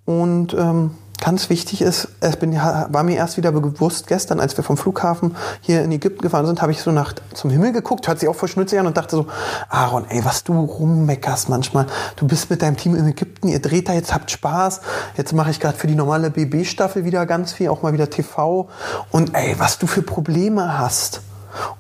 Und 0.05 0.53
ähm, 0.53 0.91
ganz 1.19 1.49
wichtig 1.49 1.81
ist, 1.81 2.09
es 2.19 2.35
bin, 2.37 2.55
war 2.55 3.03
mir 3.03 3.15
erst 3.15 3.37
wieder 3.37 3.51
bewusst, 3.51 4.07
gestern, 4.07 4.39
als 4.39 4.55
wir 4.57 4.63
vom 4.63 4.77
Flughafen 4.77 5.35
hier 5.61 5.83
in 5.83 5.91
Ägypten 5.91 6.21
gefahren 6.21 6.45
sind, 6.45 6.61
habe 6.61 6.71
ich 6.71 6.81
so 6.81 6.91
nach 6.91 7.13
zum 7.33 7.49
Himmel 7.49 7.73
geguckt, 7.73 8.07
hört 8.07 8.19
sich 8.19 8.29
auch 8.29 8.35
voll 8.35 8.49
schnützig 8.49 8.79
an 8.79 8.87
und 8.87 8.97
dachte 8.97 9.15
so, 9.15 9.27
Aaron, 9.69 10.05
ey, 10.09 10.23
was 10.23 10.43
du 10.43 10.59
rummeckerst 10.59 11.49
manchmal. 11.49 11.87
Du 12.15 12.27
bist 12.27 12.49
mit 12.49 12.61
deinem 12.61 12.77
Team 12.77 12.95
in 12.95 13.07
Ägypten, 13.07 13.47
ihr 13.47 13.61
dreht 13.61 13.89
da 13.89 13.93
jetzt, 13.93 14.13
habt 14.13 14.31
Spaß. 14.31 14.81
Jetzt 15.17 15.33
mache 15.33 15.51
ich 15.51 15.59
gerade 15.59 15.77
für 15.77 15.87
die 15.87 15.95
normale 15.95 16.29
BB-Staffel 16.29 17.05
wieder 17.05 17.25
ganz 17.25 17.53
viel, 17.53 17.69
auch 17.69 17.81
mal 17.81 17.93
wieder 17.93 18.09
TV. 18.09 18.69
Und 19.11 19.35
ey, 19.35 19.55
was 19.57 19.79
du 19.79 19.87
für 19.87 20.01
Probleme 20.01 20.77
hast. 20.77 21.21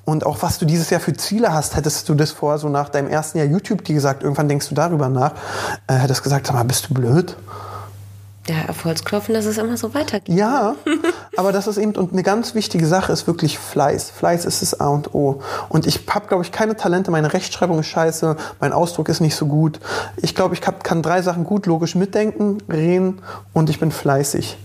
Und 0.05 0.25
auch 0.25 0.41
was 0.41 0.57
du 0.57 0.65
dieses 0.65 0.89
Jahr 0.89 0.99
für 0.99 1.13
Ziele 1.13 1.53
hast, 1.53 1.75
hättest 1.75 2.09
du 2.09 2.15
das 2.15 2.31
vor, 2.31 2.57
so 2.57 2.69
nach 2.69 2.89
deinem 2.89 3.09
ersten 3.09 3.37
Jahr 3.37 3.47
YouTube, 3.47 3.83
die 3.83 3.93
gesagt, 3.93 4.23
irgendwann 4.23 4.47
denkst 4.47 4.69
du 4.69 4.75
darüber 4.75 5.09
nach, 5.09 5.33
äh, 5.87 5.93
hättest 5.93 6.23
gesagt, 6.23 6.47
sag 6.47 6.55
mal, 6.55 6.63
bist 6.63 6.89
du 6.89 6.93
blöd? 6.93 7.37
Ja, 8.49 8.61
Erfolgsklopfen, 8.67 9.33
dass 9.33 9.45
es 9.45 9.57
immer 9.57 9.77
so 9.77 9.93
weitergeht. 9.93 10.35
Ja, 10.35 10.75
aber 11.35 11.51
das 11.51 11.67
ist 11.67 11.77
eben, 11.77 11.95
und 11.95 12.13
eine 12.13 12.23
ganz 12.23 12.55
wichtige 12.55 12.87
Sache 12.87 13.11
ist 13.11 13.27
wirklich 13.27 13.59
Fleiß. 13.59 14.09
Fleiß 14.11 14.45
ist 14.45 14.61
das 14.61 14.79
A 14.79 14.87
und 14.87 15.13
O. 15.13 15.41
Und 15.69 15.85
ich 15.85 16.01
habe, 16.09 16.27
glaube 16.27 16.43
ich, 16.43 16.51
keine 16.51 16.75
Talente. 16.75 17.11
Meine 17.11 17.33
Rechtschreibung 17.33 17.79
ist 17.79 17.87
scheiße, 17.87 18.37
mein 18.59 18.73
Ausdruck 18.73 19.09
ist 19.09 19.19
nicht 19.19 19.35
so 19.35 19.47
gut. 19.47 19.79
Ich 20.17 20.35
glaube, 20.35 20.55
ich 20.55 20.65
hab, 20.65 20.83
kann 20.83 21.01
drei 21.01 21.21
Sachen 21.21 21.43
gut 21.43 21.65
logisch 21.65 21.95
mitdenken, 21.95 22.59
reden 22.71 23.21
und 23.53 23.69
ich 23.69 23.79
bin 23.79 23.91
fleißig. 23.91 24.57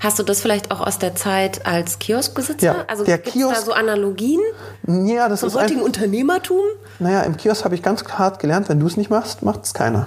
Hast 0.00 0.18
du 0.18 0.22
das 0.22 0.40
vielleicht 0.40 0.70
auch 0.70 0.80
aus 0.80 0.98
der 0.98 1.14
Zeit 1.14 1.66
als 1.66 1.98
Kioskbesitzer? 1.98 2.66
Ja, 2.66 2.84
also 2.86 3.04
gibt 3.04 3.26
es 3.26 3.34
da 3.34 3.60
so 3.60 3.72
Analogien 3.72 4.40
ja, 4.86 5.28
das 5.28 5.40
zum 5.40 5.48
ist 5.48 5.54
heutigen 5.56 5.82
Unternehmertum? 5.82 6.62
Naja, 6.98 7.22
im 7.22 7.36
Kiosk 7.36 7.64
habe 7.64 7.74
ich 7.74 7.82
ganz 7.82 8.04
hart 8.04 8.38
gelernt, 8.38 8.68
wenn 8.68 8.80
du 8.80 8.86
es 8.86 8.96
nicht 8.96 9.10
machst, 9.10 9.42
macht 9.42 9.64
es 9.64 9.74
keiner. 9.74 10.06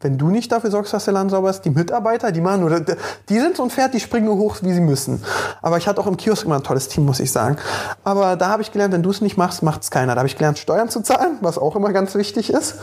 Wenn 0.00 0.16
du 0.16 0.28
nicht 0.28 0.52
dafür 0.52 0.70
sorgst, 0.70 0.92
dass 0.92 1.06
der 1.06 1.14
Laden 1.14 1.28
sauber 1.28 1.50
ist, 1.50 1.62
die 1.62 1.70
Mitarbeiter, 1.70 2.30
die 2.30 2.40
machen 2.40 2.60
nur, 2.60 2.80
die 3.28 3.40
sind 3.40 3.56
so 3.56 3.64
ein 3.64 3.70
Pferd, 3.70 3.94
die 3.94 4.00
springen 4.00 4.26
nur 4.26 4.36
hoch, 4.36 4.58
wie 4.62 4.72
sie 4.72 4.80
müssen. 4.80 5.24
Aber 5.60 5.76
ich 5.76 5.88
hatte 5.88 6.00
auch 6.00 6.06
im 6.06 6.16
Kiosk 6.16 6.44
immer 6.44 6.54
ein 6.54 6.62
tolles 6.62 6.86
Team, 6.86 7.04
muss 7.04 7.18
ich 7.18 7.32
sagen. 7.32 7.56
Aber 8.04 8.36
da 8.36 8.48
habe 8.48 8.62
ich 8.62 8.70
gelernt, 8.70 8.94
wenn 8.94 9.02
du 9.02 9.10
es 9.10 9.20
nicht 9.20 9.36
machst, 9.36 9.64
macht 9.64 9.82
es 9.82 9.90
keiner. 9.90 10.14
Da 10.14 10.20
habe 10.20 10.28
ich 10.28 10.36
gelernt, 10.36 10.58
Steuern 10.58 10.88
zu 10.88 11.02
zahlen, 11.02 11.38
was 11.40 11.58
auch 11.58 11.74
immer 11.74 11.92
ganz 11.92 12.14
wichtig 12.14 12.52
ist. 12.52 12.76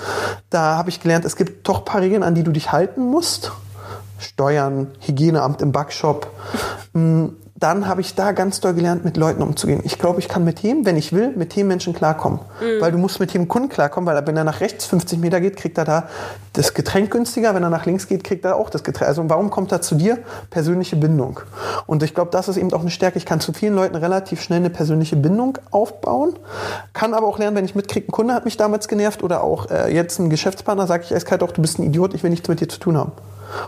Da 0.49 0.75
habe 0.75 0.89
ich 0.89 0.99
gelernt, 0.99 1.23
es 1.23 1.37
gibt 1.37 1.67
doch 1.69 1.79
ein 1.79 1.85
paar 1.85 2.01
Regeln, 2.01 2.21
an 2.21 2.35
die 2.35 2.43
du 2.43 2.51
dich 2.51 2.73
halten 2.73 3.09
musst. 3.09 3.53
Steuern, 4.19 4.91
Hygieneamt 4.99 5.61
im 5.61 5.71
Backshop. 5.71 6.27
Dann 7.57 7.87
habe 7.87 8.01
ich 8.01 8.15
da 8.15 8.33
ganz 8.33 8.59
doll 8.59 8.73
gelernt, 8.73 9.05
mit 9.05 9.15
Leuten 9.15 9.41
umzugehen. 9.41 9.79
Ich 9.85 9.97
glaube, 9.97 10.19
ich 10.19 10.27
kann 10.27 10.43
mit 10.43 10.59
jedem, 10.59 10.85
wenn 10.85 10.97
ich 10.97 11.13
will, 11.13 11.29
mit 11.37 11.53
jedem 11.53 11.69
Menschen 11.69 11.93
klarkommen. 11.93 12.41
Mhm. 12.59 12.81
Weil 12.81 12.91
du 12.91 12.97
musst 12.97 13.21
mit 13.21 13.31
jedem 13.31 13.47
Kunden 13.47 13.69
klarkommen, 13.69 14.13
weil 14.13 14.27
wenn 14.27 14.35
er 14.35 14.43
nach 14.43 14.59
rechts 14.59 14.83
50 14.87 15.19
Meter 15.19 15.39
geht, 15.39 15.55
kriegt 15.55 15.77
er 15.77 15.85
da 15.85 16.09
das 16.51 16.73
Getränk 16.73 17.11
günstiger. 17.11 17.55
Wenn 17.55 17.63
er 17.63 17.69
nach 17.69 17.85
links 17.85 18.09
geht, 18.09 18.25
kriegt 18.25 18.43
er 18.43 18.57
auch 18.57 18.69
das 18.69 18.83
Getränk. 18.83 19.07
Also 19.07 19.23
warum 19.29 19.51
kommt 19.51 19.71
er 19.71 19.81
zu 19.81 19.95
dir? 19.95 20.17
Persönliche 20.49 20.97
Bindung. 20.97 21.39
Und 21.87 22.03
ich 22.03 22.13
glaube, 22.13 22.29
das 22.29 22.49
ist 22.49 22.57
eben 22.57 22.73
auch 22.73 22.81
eine 22.81 22.91
Stärke. 22.91 23.17
Ich 23.17 23.25
kann 23.25 23.39
zu 23.39 23.53
vielen 23.53 23.73
Leuten 23.73 23.95
relativ 23.95 24.41
schnell 24.41 24.59
eine 24.59 24.69
persönliche 24.69 25.15
Bindung 25.15 25.57
aufbauen. 25.71 26.37
Kann 26.91 27.13
aber 27.13 27.25
auch 27.25 27.39
lernen, 27.39 27.55
wenn 27.55 27.63
ich 27.63 27.73
mitkriege, 27.73 28.09
ein 28.09 28.11
Kunde 28.11 28.33
hat 28.33 28.43
mich 28.43 28.57
damals 28.57 28.89
genervt 28.89 29.23
oder 29.23 29.45
auch 29.45 29.71
äh, 29.71 29.93
jetzt 29.93 30.19
ein 30.19 30.29
Geschäftspartner, 30.29 30.87
sage 30.87 31.05
ich 31.05 31.15
eiskalt 31.15 31.41
auch, 31.41 31.53
du 31.53 31.61
bist 31.61 31.79
ein 31.79 31.83
Idiot, 31.83 32.13
ich 32.15 32.23
will 32.23 32.31
nichts 32.31 32.49
mit 32.49 32.59
dir 32.59 32.67
zu 32.67 32.79
tun 32.79 32.97
haben. 32.97 33.13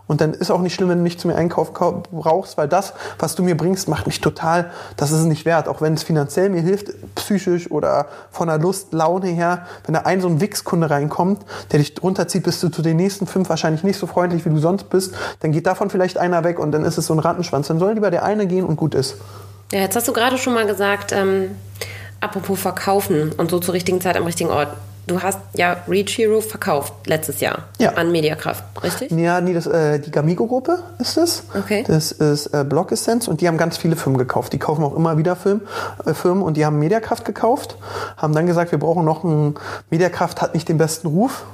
Und 0.08 0.22
dann 0.22 0.34
ist 0.34 0.52
auch 0.52 0.62
nicht 0.62 0.76
schlimm, 0.76 0.90
wenn 0.90 1.00
du 1.00 1.04
nicht 1.04 1.20
zu 1.20 1.28
mir 1.28 1.36
einkaufen 1.36 1.74
brauchst, 2.12 2.58
weil 2.58 2.68
das, 2.68 2.94
was 3.20 3.36
du 3.36 3.44
mir 3.44 3.56
bringst, 3.56 3.88
macht 3.88 4.08
mich 4.08 4.22
total, 4.22 4.72
das 4.96 5.12
ist 5.12 5.20
es 5.20 5.26
nicht 5.26 5.46
wert. 5.46 5.68
Auch 5.68 5.82
wenn 5.82 5.94
es 5.94 6.04
finanziell 6.04 6.50
mir 6.50 6.62
hilft, 6.62 6.90
psychisch 7.16 7.72
oder 7.72 8.08
von 8.32 8.48
der 8.48 8.58
Lust, 8.58 8.94
Laune 8.94 9.28
her, 9.28 9.66
wenn 9.86 9.94
da 9.94 10.02
ein 10.02 10.22
so 10.22 10.28
ein 10.28 10.42
Wix-Kunde 10.42 10.90
reinkommt, 10.90 11.42
der 11.72 11.80
dich 11.80 11.94
runterzieht, 12.02 12.44
bist 12.44 12.62
du 12.64 12.70
zu 12.70 12.82
den 12.82 12.98
nächsten 12.98 13.28
fünf 13.28 13.50
wahrscheinlich 13.50 13.84
nicht 13.84 14.00
so 14.00 14.08
freundlich, 14.08 14.46
wie 14.46 14.50
du 14.50 14.60
sonst 14.60 14.90
bist, 14.90 15.14
dann 15.40 15.52
geht 15.52 15.68
davon 15.68 15.90
vielleicht 15.90 16.18
einer 16.18 16.44
weg 16.44 16.60
und 16.60 16.72
dann 16.72 16.84
ist 16.84 16.98
es 16.98 17.06
so 17.08 17.14
ein 17.14 17.20
Rattenschwanz. 17.20 17.68
Dann 17.68 17.80
soll 17.80 17.94
lieber 17.94 18.12
der 18.12 18.24
eine 18.24 18.48
gehen 18.48 18.66
und 18.66 18.76
gut 18.76 18.96
ist. 18.96 19.16
Ja, 19.72 19.80
jetzt 19.80 19.96
hast 19.96 20.08
du 20.08 20.14
gerade 20.14 20.38
schon 20.38 20.54
mal 20.54 20.66
gesagt, 20.66 21.12
ähm, 21.12 21.56
apropos 22.22 22.60
verkaufen 22.60 23.34
und 23.38 23.52
so 23.52 23.60
zur 23.60 23.74
richtigen 23.74 24.00
Zeit 24.02 24.16
am 24.16 24.24
richtigen 24.24 24.50
Ort. 24.50 24.70
Du 25.08 25.22
hast 25.22 25.40
ja 25.54 25.78
Reach 25.88 26.18
Hero 26.18 26.42
verkauft 26.42 26.94
letztes 27.08 27.40
Jahr 27.40 27.70
ja. 27.80 27.94
an 27.94 28.12
Mediakraft, 28.12 28.64
richtig? 28.84 29.10
Ja, 29.12 29.40
nee, 29.40 29.54
das, 29.54 29.66
äh, 29.66 30.00
die 30.00 30.12
Gamigo-Gruppe 30.12 30.84
ist 31.00 31.16
es. 31.16 31.44
Okay. 31.58 31.86
Das 31.88 32.12
ist 32.12 32.48
äh, 32.48 32.66
Block 32.68 32.92
Essence 32.92 33.30
und 33.30 33.40
die 33.40 33.48
haben 33.48 33.58
ganz 33.58 33.78
viele 33.78 33.96
Firmen 33.96 34.18
gekauft. 34.18 34.52
Die 34.52 34.60
kaufen 34.60 34.84
auch 34.84 34.96
immer 34.96 35.18
wieder 35.18 35.38
Film, 35.38 35.62
äh, 36.06 36.14
Firmen 36.14 36.44
und 36.44 36.58
die 36.58 36.66
haben 36.66 36.78
Mediakraft 36.78 37.24
gekauft, 37.24 37.78
haben 38.18 38.34
dann 38.34 38.48
gesagt, 38.48 38.72
wir 38.72 38.80
brauchen 38.80 39.06
noch 39.06 39.24
einen, 39.24 39.56
Mediakraft 39.90 40.42
hat 40.42 40.54
nicht 40.54 40.68
den 40.68 40.78
besten 40.78 41.08
Ruf, 41.08 41.46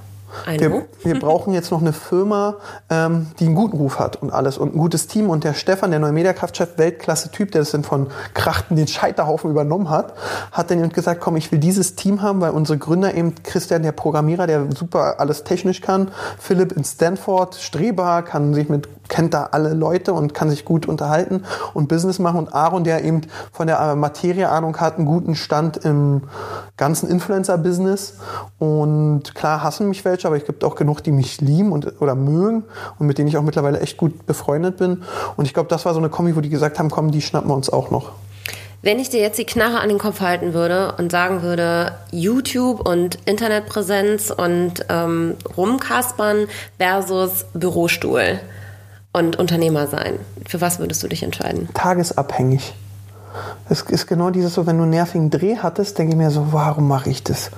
wir, 0.46 0.86
wir, 1.04 1.20
brauchen 1.20 1.54
jetzt 1.54 1.72
noch 1.72 1.82
eine 1.82 1.94
Firma, 1.94 2.56
ähm, 2.90 3.28
die 3.40 3.46
einen 3.46 3.56
guten 3.56 3.78
Ruf 3.78 4.00
hat 4.00 4.22
und 4.22 4.32
alles 4.32 4.58
und 4.58 4.76
ein 4.76 4.78
gutes 4.78 5.08
Team. 5.08 5.30
Und 5.30 5.44
der 5.44 5.54
Stefan, 5.54 5.92
der 5.92 6.00
neue 6.00 6.12
Mediakraftchef, 6.12 6.78
Weltklasse-Typ, 6.78 7.52
der 7.52 7.62
das 7.62 7.72
dann 7.72 7.84
von 7.84 8.08
Krachten 8.34 8.76
den 8.76 8.88
Scheiterhaufen 8.88 9.52
übernommen 9.52 9.90
hat, 9.90 10.14
hat 10.52 10.72
dann 10.72 10.90
gesagt, 10.90 11.22
komm, 11.22 11.36
ich 11.36 11.52
will 11.52 11.60
dieses 11.60 11.96
Team 11.96 12.22
haben, 12.22 12.42
weil 12.42 12.52
unsere 12.52 12.78
Gründer 12.78 13.14
eben, 13.14 13.36
Christian, 13.44 13.84
der 13.84 13.92
Programmierer, 13.92 14.48
der 14.48 14.68
super 14.76 15.20
alles 15.20 15.44
technisch 15.44 15.82
kann, 15.82 16.12
Philipp 16.40 16.72
in 16.72 16.84
Stanford, 16.84 17.56
Streber, 17.56 18.22
kann 18.24 18.54
sich 18.54 18.70
mit, 18.70 18.88
kennt 19.08 19.34
da 19.34 19.50
alle 19.52 19.74
Leute 19.74 20.14
und 20.14 20.34
kann 20.34 20.50
sich 20.50 20.66
gut 20.66 20.88
unterhalten 20.88 21.44
und 21.74 21.88
Business 21.88 22.20
machen. 22.20 22.40
Und 22.40 22.54
Aaron, 22.54 22.84
der 22.84 23.04
eben 23.04 23.22
von 23.52 23.68
der 23.68 23.80
äh, 23.80 23.96
Materie 23.96 24.50
Ahnung 24.50 24.78
hat, 24.78 24.98
einen 24.98 25.06
guten 25.06 25.36
Stand 25.36 25.78
im 25.78 26.24
ganzen 26.78 27.10
Influencer-Business. 27.10 28.16
Und 28.60 29.36
klar 29.36 29.64
hassen 29.64 29.90
mich 29.90 30.04
welche, 30.06 30.23
aber 30.26 30.38
es 30.38 30.46
gibt 30.46 30.64
auch 30.64 30.76
genug, 30.76 31.04
die 31.04 31.12
mich 31.12 31.42
lieben 31.42 31.72
und, 31.72 32.02
oder 32.02 32.16
mögen 32.16 32.64
und 33.00 33.08
mit 33.08 33.18
denen 33.18 33.28
ich 33.28 33.38
auch 33.38 33.44
mittlerweile 33.44 33.80
echt 33.80 33.98
gut 33.98 34.26
befreundet 34.26 34.78
bin. 34.78 35.04
Und 35.38 35.46
ich 35.46 35.54
glaube, 35.54 35.70
das 35.70 35.86
war 35.86 35.94
so 35.94 36.00
eine 36.00 36.10
Kombi, 36.10 36.36
wo 36.36 36.42
die 36.42 36.50
gesagt 36.50 36.80
haben, 36.80 36.90
komm, 36.90 37.12
die 37.12 37.22
schnappen 37.22 37.50
wir 37.50 37.56
uns 37.56 37.70
auch 37.70 37.92
noch. 37.92 38.12
Wenn 38.84 39.00
ich 39.00 39.10
dir 39.10 39.22
jetzt 39.22 39.40
die 39.40 39.46
Knarre 39.46 39.80
an 39.80 39.88
den 39.88 39.98
Kopf 39.98 40.20
halten 40.20 40.54
würde 40.54 40.96
und 40.98 41.10
sagen 41.10 41.42
würde, 41.42 41.94
YouTube 42.12 42.86
und 42.86 43.18
Internetpräsenz 43.26 44.30
und 44.30 44.86
ähm, 44.90 45.36
Rumkaspern 45.56 46.48
versus 46.78 47.46
Bürostuhl 47.54 48.42
und 49.14 49.38
Unternehmer 49.38 49.88
sein, 49.88 50.20
für 50.46 50.60
was 50.60 50.80
würdest 50.80 51.02
du 51.02 51.08
dich 51.08 51.24
entscheiden? 51.24 51.70
Tagesabhängig. 51.74 52.74
Es 53.70 53.84
ist 53.84 54.08
genau 54.08 54.32
dieses 54.32 54.54
so, 54.54 54.68
wenn 54.68 54.76
du 54.78 54.84
einen 54.84 54.92
nervigen 54.92 55.30
Dreh 55.30 55.58
hattest, 55.58 55.98
denke 55.98 56.12
ich 56.12 56.18
mir 56.18 56.30
so, 56.30 56.48
warum 56.52 56.88
mache 56.88 57.10
ich 57.10 57.24
das? 57.24 57.52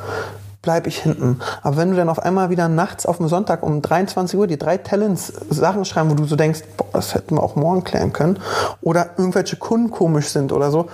Bleibe 0.66 0.89
ich 0.89 0.97
hinten. 0.97 1.39
Aber 1.61 1.78
wenn 1.78 1.91
du 1.91 1.95
dann 1.95 2.09
auf 2.09 2.20
einmal 2.20 2.49
wieder 2.49 2.68
nachts 2.68 3.05
auf 3.05 3.18
dem 3.18 3.30
Sonntag 3.30 3.63
um 3.63 3.82
23 3.82 4.38
Uhr 4.38 4.47
die 4.47 4.57
drei 4.57 4.78
Talents 4.78 5.32
Sachen 5.49 5.86
schreiben, 5.86 6.09
wo 6.09 6.16
du 6.16 6.26
so 6.26 6.36
denkst, 6.36 6.63
boah, 6.76 6.88
das 6.91 7.16
hätten 7.16 7.36
wir 7.36 7.43
auch 7.43 7.55
morgen 7.55 7.86
klären 7.86 8.11
können, 8.11 8.39
oder 8.82 9.11
irgendwelche 9.18 9.55
Kunden 9.55 9.91
komisch 9.91 10.28
sind 10.30 10.51
oder 10.51 10.72
so, 10.72 10.88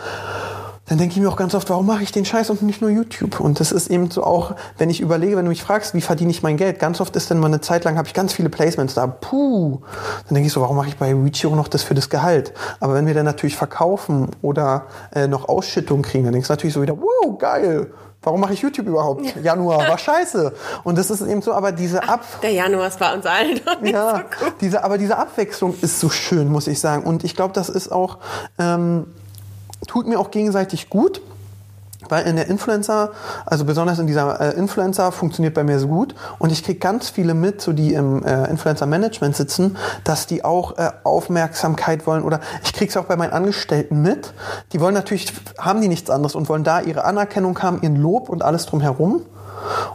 dann 0.92 0.98
denke 0.98 1.16
ich 1.16 1.22
mir 1.22 1.30
auch 1.30 1.38
ganz 1.38 1.56
oft, 1.56 1.70
warum 1.70 1.86
mache 1.86 2.04
ich 2.04 2.12
den 2.12 2.26
Scheiß 2.26 2.50
und 2.50 2.64
nicht 2.64 2.82
nur 2.82 2.90
YouTube? 2.90 3.40
Und 3.40 3.62
das 3.62 3.72
ist 3.72 3.90
eben 3.90 4.12
so 4.12 4.26
auch, 4.26 4.56
wenn 4.78 4.90
ich 4.90 5.00
überlege, 5.00 5.38
wenn 5.38 5.46
du 5.46 5.50
mich 5.50 5.64
fragst, 5.64 5.94
wie 5.94 6.02
verdiene 6.02 6.32
ich 6.32 6.44
mein 6.44 6.58
Geld, 6.58 6.80
ganz 6.80 7.00
oft 7.00 7.16
ist 7.16 7.32
dann 7.32 7.40
mal 7.40 7.48
eine 7.48 7.62
Zeit 7.62 7.86
lang, 7.86 7.98
habe 7.98 8.10
ich 8.10 8.14
ganz 8.14 8.34
viele 8.34 8.50
Placements 8.50 8.96
da, 8.96 9.08
puh, 9.08 9.80
dann 10.28 10.36
denke 10.36 10.48
ich 10.48 10.54
so, 10.54 10.60
warum 10.60 10.76
mache 10.76 10.90
ich 10.90 10.98
bei 10.98 11.14
Reachio 11.14 11.56
noch 11.56 11.70
das 11.70 11.84
für 11.84 11.94
das 11.94 12.10
Gehalt? 12.10 12.54
Aber 12.82 12.94
wenn 12.94 13.08
wir 13.08 13.14
dann 13.14 13.24
natürlich 13.24 13.56
verkaufen 13.56 14.28
oder 14.42 14.88
äh, 15.16 15.28
noch 15.28 15.48
Ausschüttung 15.48 16.02
kriegen, 16.02 16.26
dann 16.26 16.34
denkst 16.34 16.50
du 16.50 16.54
natürlich 16.54 16.74
so 16.74 16.82
wieder, 16.82 16.98
wow, 16.98 17.38
geil, 17.38 17.94
Warum 18.24 18.40
mache 18.40 18.54
ich 18.54 18.62
YouTube 18.62 18.88
überhaupt? 18.88 19.26
Ja. 19.36 19.42
Januar 19.42 19.80
war 19.88 19.98
scheiße. 19.98 20.54
Und 20.84 20.98
das 20.98 21.10
ist 21.10 21.22
eben 21.22 21.42
so, 21.42 21.54
aber 21.54 21.72
diese 21.72 22.04
Ab... 22.04 22.22
Ach, 22.24 22.40
der 22.42 22.52
Januar 22.52 22.88
ist 22.88 23.00
bei 23.00 23.12
uns 23.14 23.26
allen 23.26 23.60
ja, 23.84 24.18
so 24.18 24.46
gut. 24.46 24.54
Diese, 24.62 24.84
aber 24.84 25.00
diese 25.00 25.18
Abwechslung 25.18 25.76
ist 25.82 26.00
so 26.00 26.10
schön, 26.10 26.48
muss 26.50 26.68
ich 26.68 26.80
sagen. 26.80 27.04
Und 27.04 27.24
ich 27.24 27.36
glaube, 27.36 27.54
das 27.54 27.68
ist 27.68 27.92
auch, 27.92 28.20
ähm, 28.60 29.08
tut 29.88 30.08
mir 30.08 30.20
auch 30.20 30.30
gegenseitig 30.30 30.90
gut. 30.90 31.22
Weil 32.10 32.26
in 32.26 32.36
der 32.36 32.48
Influencer, 32.48 33.12
also 33.46 33.66
besonders 33.66 34.00
in 34.00 34.08
dieser 34.08 34.40
äh, 34.40 34.58
Influencer, 34.58 35.12
funktioniert 35.12 35.54
bei 35.54 35.64
mir 35.64 35.80
so 35.80 35.88
gut. 35.88 36.16
Und 36.40 36.52
ich 36.52 36.64
kriege 36.64 36.80
ganz 36.80 37.10
viele 37.10 37.34
mit, 37.34 37.62
so 37.62 37.74
die 37.74 37.94
im 37.94 38.24
äh, 38.24 38.50
Influencer-Management 38.50 39.36
sitzen, 39.36 39.78
dass 40.04 40.28
die 40.28 40.44
auch 40.44 40.78
äh, 40.78 40.92
Aufmerksamkeit 41.04 42.08
wollen. 42.08 42.24
Oder 42.24 42.40
ich 42.64 42.74
kriege 42.74 42.90
es 42.90 42.98
auch 42.98 43.06
bei 43.06 43.16
meinen 43.16 43.34
Angestellten 43.34 44.02
mit. 44.02 44.34
Die 44.74 44.80
wollen 44.80 44.96
natürlich, 44.96 45.34
haben 45.58 45.82
die 45.82 45.88
nichts 45.88 46.10
anderes 46.10 46.36
und 46.36 46.50
wollen 46.50 46.64
da 46.64 46.82
ihre 46.82 47.06
Anerkennung 47.06 47.62
haben, 47.62 47.82
ihren 47.82 47.96
Lob 47.96 48.30
und 48.30 48.44
alles 48.44 48.66
drumherum. 48.66 49.22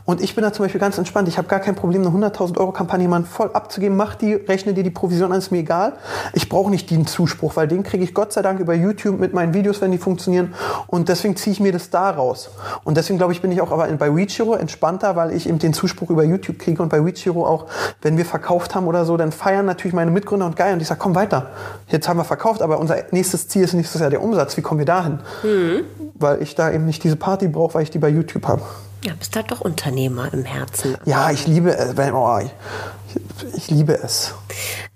Und 0.06 0.22
ich 0.22 0.36
bin 0.36 0.42
da 0.42 0.52
zum 0.52 0.64
Beispiel 0.64 0.80
ganz 0.80 0.96
entspannt. 0.96 1.26
Ich 1.26 1.36
habe 1.36 1.48
gar 1.48 1.58
kein 1.58 1.74
Problem, 1.74 2.06
eine 2.06 2.28
100.000 2.28 2.58
Euro 2.58 2.70
Kampagne 2.70 3.08
mal 3.08 3.24
voll 3.24 3.50
abzugeben. 3.52 3.96
Mach 3.96 4.14
die, 4.14 4.34
rechne 4.34 4.72
dir 4.72 4.84
die 4.84 4.90
Provision 4.90 5.32
an, 5.32 5.38
ist 5.38 5.50
mir 5.50 5.58
egal. 5.58 5.94
Ich 6.32 6.48
brauche 6.48 6.70
nicht 6.70 6.90
den 6.90 7.08
Zuspruch, 7.08 7.56
weil 7.56 7.66
den 7.66 7.82
kriege 7.82 8.04
ich 8.04 8.14
Gott 8.14 8.32
sei 8.32 8.40
Dank 8.40 8.60
über 8.60 8.72
YouTube 8.72 9.18
mit 9.18 9.34
meinen 9.34 9.52
Videos, 9.52 9.80
wenn 9.80 9.90
die 9.90 9.98
funktionieren. 9.98 10.54
Und 10.86 11.08
deswegen 11.08 11.34
ziehe 11.34 11.52
ich 11.52 11.60
mir 11.60 11.72
das 11.72 11.90
da 11.90 12.08
raus. 12.10 12.50
Und 12.84 12.96
deswegen 12.96 13.18
glaube 13.18 13.32
ich, 13.32 13.42
bin 13.42 13.50
ich 13.50 13.60
auch 13.60 13.72
aber 13.72 13.88
bei 13.88 14.14
WeChiro 14.14 14.54
entspannter, 14.54 15.16
weil 15.16 15.32
ich 15.32 15.48
eben 15.48 15.58
den 15.58 15.74
Zuspruch 15.74 16.10
über 16.10 16.22
YouTube 16.22 16.60
kriege 16.60 16.80
und 16.80 16.88
bei 16.88 17.04
WeChiro 17.04 17.44
auch, 17.44 17.66
wenn 18.00 18.16
wir 18.16 18.24
verkauft 18.24 18.76
haben 18.76 18.86
oder 18.86 19.04
so, 19.04 19.16
dann 19.16 19.32
feiern 19.32 19.66
natürlich 19.66 19.94
meine 19.94 20.12
Mitgründer 20.12 20.46
und 20.46 20.54
geil. 20.54 20.72
Und 20.72 20.80
ich 20.80 20.86
sage, 20.86 21.00
komm 21.02 21.16
weiter. 21.16 21.50
Jetzt 21.88 22.08
haben 22.08 22.18
wir 22.18 22.24
verkauft, 22.24 22.62
aber 22.62 22.78
unser 22.78 22.96
nächstes 23.10 23.48
Ziel 23.48 23.64
ist 23.64 23.74
nächstes 23.74 24.00
Jahr 24.00 24.10
der 24.10 24.22
Umsatz. 24.22 24.56
Wie 24.56 24.62
kommen 24.62 24.78
wir 24.78 24.86
dahin? 24.86 25.18
Mhm. 25.42 25.80
Weil 26.14 26.42
ich 26.42 26.54
da 26.54 26.70
eben 26.70 26.86
nicht 26.86 27.02
diese 27.02 27.16
Party 27.16 27.48
brauche, 27.48 27.74
weil 27.74 27.82
ich 27.82 27.90
die 27.90 27.98
bei 27.98 28.08
YouTube 28.08 28.46
habe. 28.46 28.62
Ja, 29.06 29.12
bist 29.16 29.36
halt 29.36 29.52
doch 29.52 29.60
Unternehmer 29.60 30.32
im 30.32 30.44
Herzen. 30.44 30.96
Ja, 31.04 31.30
ich 31.30 31.46
liebe 31.46 31.70
es. 31.70 31.94
Oh, 31.96 32.40
ich, 32.40 33.54
ich, 33.54 33.70
liebe 33.70 33.92
es. 33.92 34.34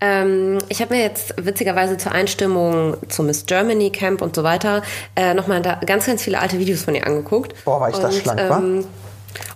Ähm, 0.00 0.58
ich 0.68 0.80
habe 0.82 0.96
mir 0.96 1.00
jetzt 1.00 1.32
witzigerweise 1.36 1.96
zur 1.96 2.10
Einstimmung 2.10 2.96
zum 3.08 3.26
Miss 3.26 3.46
Germany 3.46 3.90
Camp 3.90 4.20
und 4.20 4.34
so 4.34 4.42
weiter 4.42 4.82
äh, 5.14 5.32
nochmal 5.32 5.62
ganz, 5.86 6.06
ganz 6.06 6.24
viele 6.24 6.40
alte 6.40 6.58
Videos 6.58 6.82
von 6.82 6.94
dir 6.94 7.06
angeguckt. 7.06 7.54
Boah, 7.64 7.80
war 7.80 7.90
ich 7.90 7.98
da 7.98 8.10
schlank, 8.10 8.40
ähm, 8.40 8.84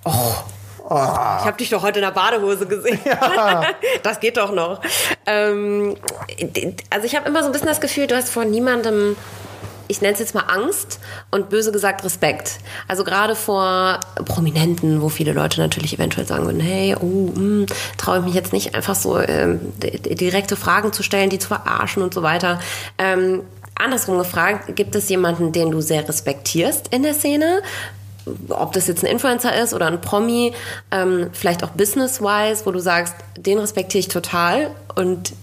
war? 0.04 0.14
Oh. 0.14 0.34
Oh. 0.88 0.94
Ich 0.94 1.46
habe 1.46 1.56
dich 1.56 1.70
doch 1.70 1.82
heute 1.82 1.98
in 1.98 2.04
der 2.04 2.12
Badehose 2.12 2.66
gesehen. 2.66 3.00
Ja. 3.04 3.64
Das 4.04 4.20
geht 4.20 4.36
doch 4.36 4.52
noch. 4.52 4.80
Ähm, 5.26 5.96
also 6.90 7.06
ich 7.06 7.16
habe 7.16 7.26
immer 7.28 7.40
so 7.40 7.46
ein 7.46 7.52
bisschen 7.52 7.66
das 7.66 7.80
Gefühl, 7.80 8.06
du 8.06 8.14
hast 8.14 8.28
vor 8.28 8.44
niemandem 8.44 9.16
ich 9.88 10.00
nenne 10.00 10.14
es 10.14 10.20
jetzt 10.20 10.34
mal 10.34 10.44
Angst 10.46 11.00
und 11.30 11.50
böse 11.50 11.72
gesagt 11.72 12.04
Respekt. 12.04 12.58
Also 12.88 13.04
gerade 13.04 13.34
vor 13.36 14.00
Prominenten, 14.24 15.02
wo 15.02 15.08
viele 15.08 15.32
Leute 15.32 15.60
natürlich 15.60 15.94
eventuell 15.94 16.26
sagen 16.26 16.46
würden, 16.46 16.60
hey, 16.60 16.96
oh, 16.96 17.32
hm, 17.34 17.66
traue 17.96 18.18
ich 18.18 18.24
mich 18.24 18.34
jetzt 18.34 18.52
nicht 18.52 18.74
einfach 18.74 18.94
so 18.94 19.18
ähm, 19.18 19.60
direkte 19.78 20.56
Fragen 20.56 20.92
zu 20.92 21.02
stellen, 21.02 21.30
die 21.30 21.38
zu 21.38 21.48
verarschen 21.48 22.02
und 22.02 22.14
so 22.14 22.22
weiter. 22.22 22.60
Ähm, 22.98 23.42
andersrum 23.74 24.18
gefragt, 24.18 24.76
gibt 24.76 24.94
es 24.94 25.08
jemanden, 25.08 25.52
den 25.52 25.70
du 25.70 25.80
sehr 25.80 26.08
respektierst 26.08 26.88
in 26.88 27.02
der 27.02 27.14
Szene? 27.14 27.62
ob 28.48 28.72
das 28.72 28.86
jetzt 28.86 29.04
ein 29.04 29.10
Influencer 29.10 29.54
ist 29.62 29.74
oder 29.74 29.86
ein 29.86 30.00
Promi, 30.00 30.54
ähm, 30.90 31.28
vielleicht 31.32 31.62
auch 31.62 31.70
business-wise, 31.70 32.64
wo 32.64 32.70
du 32.70 32.78
sagst, 32.78 33.14
den 33.36 33.58
respektiere 33.58 34.00
ich 34.00 34.08
total 34.08 34.70
und 34.94 35.34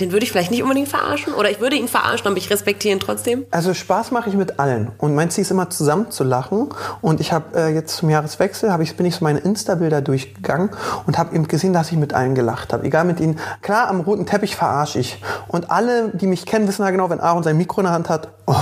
den 0.00 0.12
würde 0.12 0.24
ich 0.24 0.32
vielleicht 0.32 0.50
nicht 0.50 0.62
unbedingt 0.62 0.88
verarschen 0.88 1.34
oder 1.34 1.50
ich 1.50 1.60
würde 1.60 1.76
ihn 1.76 1.88
verarschen, 1.88 2.26
aber 2.26 2.36
ich 2.36 2.50
respektiere 2.50 2.94
ihn 2.94 3.00
trotzdem. 3.00 3.46
Also 3.50 3.74
Spaß 3.74 4.10
mache 4.10 4.28
ich 4.30 4.36
mit 4.36 4.58
allen 4.58 4.90
und 4.98 5.14
mein 5.14 5.30
Ziel 5.30 5.42
ist 5.42 5.50
immer 5.50 5.70
zusammen 5.70 6.10
zu 6.10 6.24
lachen 6.24 6.68
und 7.00 7.20
ich 7.20 7.32
habe 7.32 7.58
äh, 7.58 7.74
jetzt 7.74 7.96
zum 7.96 8.10
Jahreswechsel 8.10 8.70
ich, 8.80 8.96
bin 8.96 9.06
ich 9.06 9.16
so 9.16 9.24
meine 9.24 9.40
Insta-Bilder 9.40 10.00
durchgegangen 10.00 10.70
und 11.06 11.18
habe 11.18 11.34
eben 11.34 11.48
gesehen, 11.48 11.72
dass 11.72 11.90
ich 11.90 11.98
mit 11.98 12.14
allen 12.14 12.34
gelacht 12.34 12.72
habe. 12.72 12.84
Egal 12.84 13.04
mit 13.04 13.20
ihnen. 13.20 13.38
Klar, 13.62 13.88
am 13.88 14.00
roten 14.00 14.26
Teppich 14.26 14.56
verarsche 14.56 14.98
ich 14.98 15.22
und 15.48 15.70
alle, 15.70 16.10
die 16.10 16.26
mich 16.26 16.46
kennen, 16.46 16.68
wissen 16.68 16.82
ja 16.82 16.90
genau, 16.90 17.10
wenn 17.10 17.20
Aaron 17.20 17.42
sein 17.42 17.56
Mikro 17.56 17.80
in 17.80 17.84
der 17.84 17.92
Hand 17.92 18.08
hat, 18.08 18.28
oh, 18.46 18.54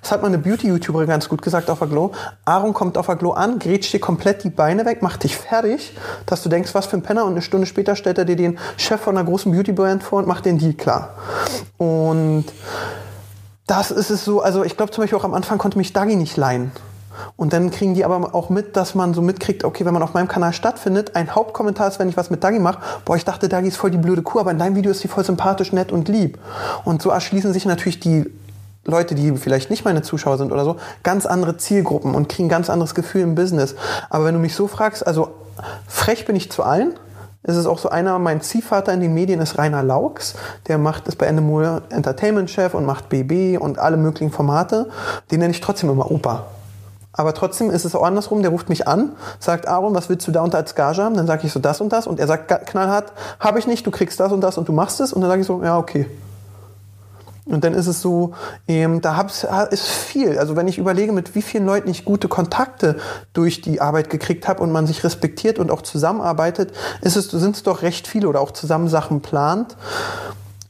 das 0.00 0.12
hat 0.12 0.22
mal 0.22 0.28
eine 0.28 0.38
Beauty-YouTuberin 0.38 1.08
ganz 1.08 1.28
gut 1.28 1.42
gesagt 1.42 1.70
auf 1.70 1.78
der 1.78 1.88
Glow. 1.88 2.12
Aaron 2.44 2.74
kommt 2.74 2.98
auf 2.98 3.06
der 3.06 3.16
Glow 3.16 3.32
an, 3.32 3.58
grätscht 3.58 3.92
dir 3.92 4.00
komplett 4.00 4.44
die 4.44 4.50
Beine 4.50 4.84
weg, 4.84 5.02
macht 5.02 5.24
dich 5.24 5.36
fertig, 5.36 5.96
dass 6.26 6.42
du 6.42 6.48
denkst, 6.48 6.74
was 6.74 6.86
für 6.86 6.96
ein 6.96 7.02
Penner. 7.02 7.24
Und 7.24 7.32
eine 7.32 7.42
Stunde 7.42 7.66
später 7.66 7.96
stellt 7.96 8.18
er 8.18 8.24
dir 8.24 8.36
den 8.36 8.58
Chef 8.76 9.00
von 9.00 9.16
einer 9.16 9.26
großen 9.26 9.50
Beauty-Brand 9.52 10.02
vor 10.02 10.18
und 10.20 10.28
macht 10.28 10.44
den 10.44 10.58
Deal 10.58 10.74
klar. 10.74 11.14
Und 11.78 12.44
das 13.66 13.90
ist 13.90 14.10
es 14.10 14.24
so, 14.24 14.42
also 14.42 14.62
ich 14.64 14.76
glaube 14.76 14.92
zum 14.92 15.02
Beispiel 15.02 15.18
auch 15.18 15.24
am 15.24 15.34
Anfang 15.34 15.58
konnte 15.58 15.78
mich 15.78 15.92
Dagi 15.92 16.16
nicht 16.16 16.36
leihen. 16.36 16.72
Und 17.36 17.52
dann 17.52 17.70
kriegen 17.70 17.94
die 17.94 18.04
aber 18.04 18.34
auch 18.34 18.50
mit, 18.50 18.76
dass 18.76 18.94
man 18.94 19.14
so 19.14 19.22
mitkriegt, 19.22 19.64
okay, 19.64 19.84
wenn 19.84 19.94
man 19.94 20.02
auf 20.02 20.14
meinem 20.14 20.28
Kanal 20.28 20.52
stattfindet, 20.52 21.14
ein 21.14 21.34
Hauptkommentar 21.34 21.88
ist, 21.88 21.98
wenn 21.98 22.08
ich 22.08 22.16
was 22.16 22.30
mit 22.30 22.42
Dagi 22.42 22.58
mache, 22.58 22.80
boah, 23.04 23.16
ich 23.16 23.24
dachte, 23.24 23.48
Dagi 23.48 23.68
ist 23.68 23.76
voll 23.76 23.90
die 23.90 23.98
blöde 23.98 24.22
Kuh, 24.22 24.40
aber 24.40 24.50
in 24.50 24.58
deinem 24.58 24.76
Video 24.76 24.90
ist 24.90 25.00
sie 25.00 25.08
voll 25.08 25.24
sympathisch, 25.24 25.72
nett 25.72 25.92
und 25.92 26.08
lieb. 26.08 26.38
Und 26.84 27.02
so 27.02 27.10
erschließen 27.10 27.52
sich 27.52 27.66
natürlich 27.66 28.00
die 28.00 28.26
Leute, 28.84 29.14
die 29.14 29.36
vielleicht 29.36 29.70
nicht 29.70 29.84
meine 29.84 30.02
Zuschauer 30.02 30.38
sind 30.38 30.52
oder 30.52 30.64
so, 30.64 30.76
ganz 31.02 31.26
andere 31.26 31.56
Zielgruppen 31.56 32.14
und 32.14 32.28
kriegen 32.28 32.46
ein 32.46 32.50
ganz 32.50 32.70
anderes 32.70 32.94
Gefühl 32.94 33.22
im 33.22 33.34
Business. 33.34 33.74
Aber 34.10 34.24
wenn 34.24 34.34
du 34.34 34.40
mich 34.40 34.54
so 34.54 34.68
fragst, 34.68 35.06
also 35.06 35.28
frech 35.86 36.26
bin 36.26 36.36
ich 36.36 36.50
zu 36.50 36.62
allen. 36.62 36.94
Es 37.46 37.56
ist 37.56 37.66
auch 37.66 37.78
so 37.78 37.90
einer, 37.90 38.18
mein 38.18 38.40
Ziehvater 38.40 38.92
in 38.94 39.00
den 39.00 39.12
Medien 39.12 39.40
ist 39.40 39.58
Rainer 39.58 39.82
Laux. 39.82 40.34
Der 40.66 40.78
macht 40.78 41.08
ist 41.08 41.16
bei 41.16 41.26
Endemol 41.26 41.82
Entertainment 41.90 42.50
Chef 42.50 42.72
und 42.72 42.86
macht 42.86 43.10
BB 43.10 43.60
und 43.60 43.78
alle 43.78 43.98
möglichen 43.98 44.32
Formate. 44.32 44.88
Den 45.30 45.40
nenne 45.40 45.50
ich 45.50 45.60
trotzdem 45.60 45.90
immer 45.90 46.10
Opa. 46.10 46.46
Aber 47.12 47.32
trotzdem 47.34 47.70
ist 47.70 47.84
es 47.84 47.94
auch 47.94 48.02
andersrum. 48.02 48.42
Der 48.42 48.50
ruft 48.50 48.68
mich 48.68 48.88
an, 48.88 49.12
sagt 49.38 49.68
Aaron, 49.68 49.94
was 49.94 50.08
willst 50.08 50.26
du 50.26 50.32
da 50.32 50.42
unter 50.42 50.58
als 50.58 50.74
Gage 50.74 51.02
haben? 51.02 51.16
Dann 51.16 51.26
sage 51.26 51.46
ich 51.46 51.52
so 51.52 51.60
das 51.60 51.80
und 51.80 51.92
das. 51.92 52.06
Und 52.06 52.18
er 52.18 52.26
sagt 52.26 52.66
knallhart, 52.66 53.12
habe 53.38 53.58
ich 53.58 53.66
nicht, 53.66 53.86
du 53.86 53.90
kriegst 53.90 54.18
das 54.18 54.32
und 54.32 54.40
das 54.40 54.58
und 54.58 54.68
du 54.68 54.72
machst 54.72 55.00
es. 55.00 55.12
Und 55.12 55.20
dann 55.20 55.30
sage 55.30 55.42
ich 55.42 55.46
so, 55.46 55.62
ja, 55.62 55.78
okay. 55.78 56.06
Und 57.46 57.62
dann 57.64 57.74
ist 57.74 57.86
es 57.86 58.00
so, 58.00 58.32
ähm, 58.68 59.02
da 59.02 59.16
hab's, 59.16 59.46
ist 59.70 59.86
viel. 59.86 60.38
Also 60.38 60.56
wenn 60.56 60.66
ich 60.66 60.78
überlege, 60.78 61.12
mit 61.12 61.34
wie 61.34 61.42
vielen 61.42 61.66
Leuten 61.66 61.90
ich 61.90 62.04
gute 62.04 62.26
Kontakte 62.28 62.96
durch 63.34 63.60
die 63.60 63.80
Arbeit 63.80 64.08
gekriegt 64.08 64.48
habe 64.48 64.62
und 64.62 64.72
man 64.72 64.86
sich 64.86 65.04
respektiert 65.04 65.58
und 65.58 65.70
auch 65.70 65.82
zusammenarbeitet, 65.82 66.72
ist 67.02 67.16
es, 67.16 67.30
sind 67.30 67.56
es 67.56 67.62
doch 67.62 67.82
recht 67.82 68.06
viele 68.06 68.28
oder 68.28 68.40
auch 68.40 68.52
zusammen 68.52 68.88
Sachen 68.88 69.20
plant. 69.20 69.76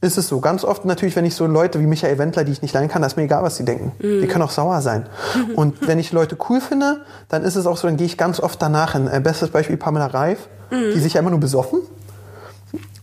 Ist 0.01 0.18
es 0.18 0.29
so. 0.29 0.41
Ganz 0.41 0.64
oft 0.64 0.85
natürlich, 0.85 1.16
wenn 1.16 1.25
ich 1.25 1.35
so 1.35 1.47
Leute 1.47 1.81
wie 1.81 1.87
Michael 1.87 2.18
Wendler, 2.18 2.45
die 2.45 2.53
ich 2.53 2.61
nicht 2.61 2.75
leiden 2.75 2.91
kann, 2.91 3.01
da 3.01 3.07
ist 3.07 3.16
mir 3.16 3.22
egal, 3.22 3.43
was 3.43 3.57
sie 3.57 3.64
denken. 3.64 3.93
Mhm. 4.01 4.20
Die 4.20 4.27
können 4.27 4.43
auch 4.43 4.51
sauer 4.51 4.83
sein. 4.83 5.07
Und 5.55 5.87
wenn 5.87 5.99
ich 5.99 6.12
Leute 6.12 6.37
cool 6.49 6.61
finde, 6.61 7.03
dann 7.29 7.43
ist 7.43 7.57
es 7.57 7.66
auch 7.66 7.77
so, 7.77 7.87
dann 7.87 7.97
gehe 7.97 8.07
ich 8.07 8.18
ganz 8.18 8.41
oft 8.41 8.61
danach 8.61 8.93
hin. 8.93 9.09
Äh, 9.09 9.20
bestes 9.20 9.51
Beispiel 9.51 9.77
Pamela 9.77 10.07
Reif, 10.07 10.49
mhm. 10.70 10.93
die 10.93 11.01
sich 11.01 11.14
ja 11.14 11.20
immer 11.20 11.31
nur 11.31 11.41
besoffen 11.41 11.81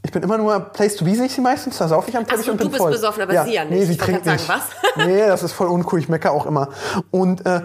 ich 0.04 0.12
bin 0.12 0.24
immer 0.24 0.38
nur 0.38 0.60
Place 0.60 0.96
to 0.96 1.06
be, 1.06 1.16
sehe 1.16 1.26
ich 1.26 1.34
sie 1.34 1.42
meistens. 1.42 1.78
Da 1.78 1.88
saufe 1.88 2.10
ich 2.10 2.18
am 2.18 2.26
Teppich 2.26 2.46
so, 2.46 2.52
und 2.52 2.58
bin 2.58 2.68
du 2.68 2.72
bist 2.72 2.82
voll. 2.82 2.92
besoffen, 2.92 3.22
aber 3.22 3.34
ja. 3.34 3.46
sie 3.46 3.54
ja 3.54 3.66
nicht. 3.66 3.80
Nee, 3.80 3.86
sie 3.86 3.98
trinkt 3.98 4.26
nicht. 4.26 4.46
Sagen, 4.46 4.62
was? 4.96 5.06
nee, 5.06 5.28
das 5.28 5.44
ist 5.44 5.52
voll 5.52 5.68
uncool. 5.68 6.00
Ich 6.00 6.10
meckere 6.10 6.32
auch 6.32 6.46
immer. 6.46 6.70
Und 7.12 7.46
äh, 7.46 7.62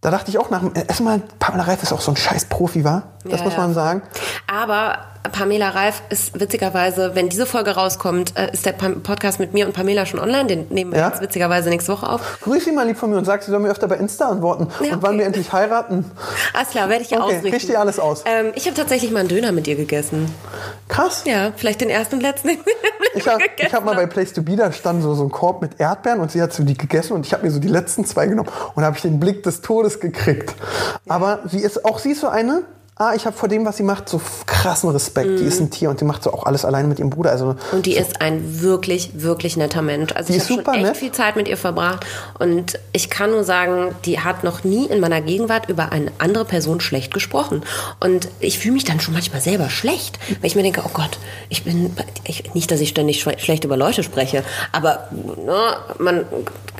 da 0.00 0.10
dachte 0.10 0.30
ich 0.30 0.38
auch 0.38 0.50
nach 0.50 0.62
erstmal, 0.74 1.20
Pamela 1.38 1.64
Reif 1.64 1.82
ist 1.82 1.92
auch 1.92 2.00
so 2.00 2.12
ein 2.12 2.16
scheiß 2.16 2.46
Profi, 2.46 2.84
war? 2.84 3.14
Das 3.24 3.40
ja, 3.40 3.44
muss 3.44 3.56
man 3.56 3.74
sagen. 3.74 4.02
Aber 4.46 4.98
Pamela 5.28 5.70
Reif 5.70 6.02
ist 6.08 6.38
witzigerweise, 6.38 7.14
wenn 7.14 7.28
diese 7.28 7.46
Folge 7.46 7.72
rauskommt, 7.72 8.36
äh, 8.36 8.52
ist 8.52 8.66
der 8.66 8.72
Podcast 8.72 9.40
mit 9.40 9.52
mir 9.52 9.66
und 9.66 9.72
Pamela 9.72 10.06
schon 10.06 10.20
online. 10.20 10.46
Den 10.46 10.66
nehmen 10.70 10.92
wir 10.92 11.00
ja? 11.00 11.08
jetzt 11.08 11.20
witzigerweise 11.20 11.68
nächste 11.68 11.92
Woche 11.92 12.08
auf. 12.08 12.38
Grüß 12.42 12.64
sie 12.64 12.72
mal 12.72 12.86
lieb 12.86 12.96
von 12.96 13.10
mir 13.10 13.18
und 13.18 13.24
sag, 13.24 13.42
sie 13.42 13.50
soll 13.50 13.60
mir 13.60 13.70
öfter 13.70 13.88
bei 13.88 13.96
Insta 13.96 14.28
antworten. 14.28 14.68
Ja, 14.68 14.86
okay. 14.86 14.92
Und 14.94 15.02
wann 15.02 15.18
wir 15.18 15.26
endlich 15.26 15.52
heiraten. 15.52 16.10
Alles 16.54 16.70
klar, 16.70 16.88
werde 16.88 17.02
ich 17.02 17.10
ja 17.10 17.18
okay, 17.18 17.36
ausrichten. 17.36 17.54
Richte 17.54 17.72
dir 17.72 17.80
alles 17.80 17.98
aus. 17.98 18.24
Ähm, 18.26 18.52
ich 18.54 18.66
habe 18.66 18.76
tatsächlich 18.76 19.10
mal 19.10 19.20
einen 19.20 19.28
Döner 19.28 19.52
mit 19.52 19.66
dir 19.66 19.76
gegessen. 19.76 20.30
Krass. 20.88 21.22
Ja, 21.26 21.52
vielleicht 21.56 21.80
den 21.80 21.90
ersten 21.90 22.16
und 22.16 22.20
letzten. 22.20 22.50
ich 23.14 23.26
habe 23.26 23.42
hab 23.72 23.84
mal 23.84 23.94
bei 23.94 24.06
Place 24.06 24.32
to 24.32 24.42
Be, 24.42 24.56
da 24.56 24.72
stand 24.72 25.02
so, 25.02 25.14
so 25.14 25.24
ein 25.24 25.30
Korb 25.30 25.62
mit 25.62 25.80
Erdbeeren 25.80 26.20
und 26.20 26.30
sie 26.30 26.40
hat 26.40 26.52
so 26.52 26.62
die 26.62 26.76
gegessen 26.76 27.14
und 27.14 27.26
ich 27.26 27.32
habe 27.32 27.44
mir 27.44 27.50
so 27.50 27.58
die 27.58 27.68
letzten 27.68 28.04
zwei 28.04 28.26
genommen 28.26 28.48
und 28.74 28.84
habe 28.84 28.96
ich 28.96 29.02
den 29.02 29.18
Blick 29.18 29.42
des 29.42 29.60
Todes 29.60 30.00
gekriegt. 30.00 30.54
Aber 31.08 31.40
sie 31.46 31.60
ist, 31.60 31.84
auch 31.84 31.98
sie 31.98 32.12
ist 32.12 32.20
so 32.20 32.28
eine, 32.28 32.62
ah, 32.98 33.12
ich 33.14 33.26
habe 33.26 33.36
vor 33.36 33.48
dem, 33.48 33.66
was 33.66 33.76
sie 33.76 33.82
macht, 33.82 34.08
so 34.08 34.20
krassen 34.46 34.88
Respekt. 34.90 35.28
Mhm. 35.28 35.36
Die 35.36 35.44
ist 35.44 35.60
ein 35.60 35.70
Tier 35.70 35.90
und 35.90 36.00
die 36.00 36.04
macht 36.04 36.22
so 36.22 36.32
auch 36.32 36.44
alles 36.44 36.64
alleine 36.64 36.88
mit 36.88 36.98
ihrem 36.98 37.10
Bruder. 37.10 37.30
Also 37.30 37.54
und 37.72 37.84
die 37.84 37.94
so. 37.94 38.00
ist 38.00 38.22
ein 38.22 38.62
wirklich, 38.62 39.10
wirklich 39.14 39.56
netter 39.56 39.82
Mensch. 39.82 40.12
Also 40.14 40.32
die 40.32 40.38
ich 40.38 40.44
habe 40.44 40.62
schon 40.64 40.74
echt 40.74 40.82
nett. 40.82 40.96
viel 40.96 41.12
Zeit 41.12 41.36
mit 41.36 41.46
ihr 41.46 41.58
verbracht 41.58 42.06
und 42.38 42.78
ich 42.92 43.10
kann 43.10 43.30
nur 43.30 43.44
sagen, 43.44 43.94
die 44.06 44.20
hat 44.20 44.44
noch 44.44 44.64
nie 44.64 44.86
in 44.86 45.00
meiner 45.00 45.20
Gegenwart 45.20 45.68
über 45.68 45.92
eine 45.92 46.10
andere 46.18 46.46
Person 46.46 46.80
schlecht 46.80 47.12
gesprochen. 47.12 47.62
Und 48.00 48.28
ich 48.40 48.58
fühle 48.58 48.74
mich 48.74 48.84
dann 48.84 48.98
schon 49.00 49.12
manchmal 49.12 49.42
selber 49.42 49.68
schlecht, 49.68 50.18
weil 50.40 50.46
ich 50.46 50.56
mir 50.56 50.62
denke, 50.62 50.82
oh 50.84 50.90
Gott, 50.92 51.18
ich 51.50 51.64
bin 51.64 51.94
ich, 52.24 52.54
nicht, 52.54 52.70
dass 52.70 52.80
ich 52.80 52.88
ständig 52.88 53.20
schlecht 53.20 53.64
über 53.64 53.76
Leute 53.76 54.02
spreche, 54.02 54.42
aber 54.72 55.08
ne, 55.44 55.76
man 55.98 56.24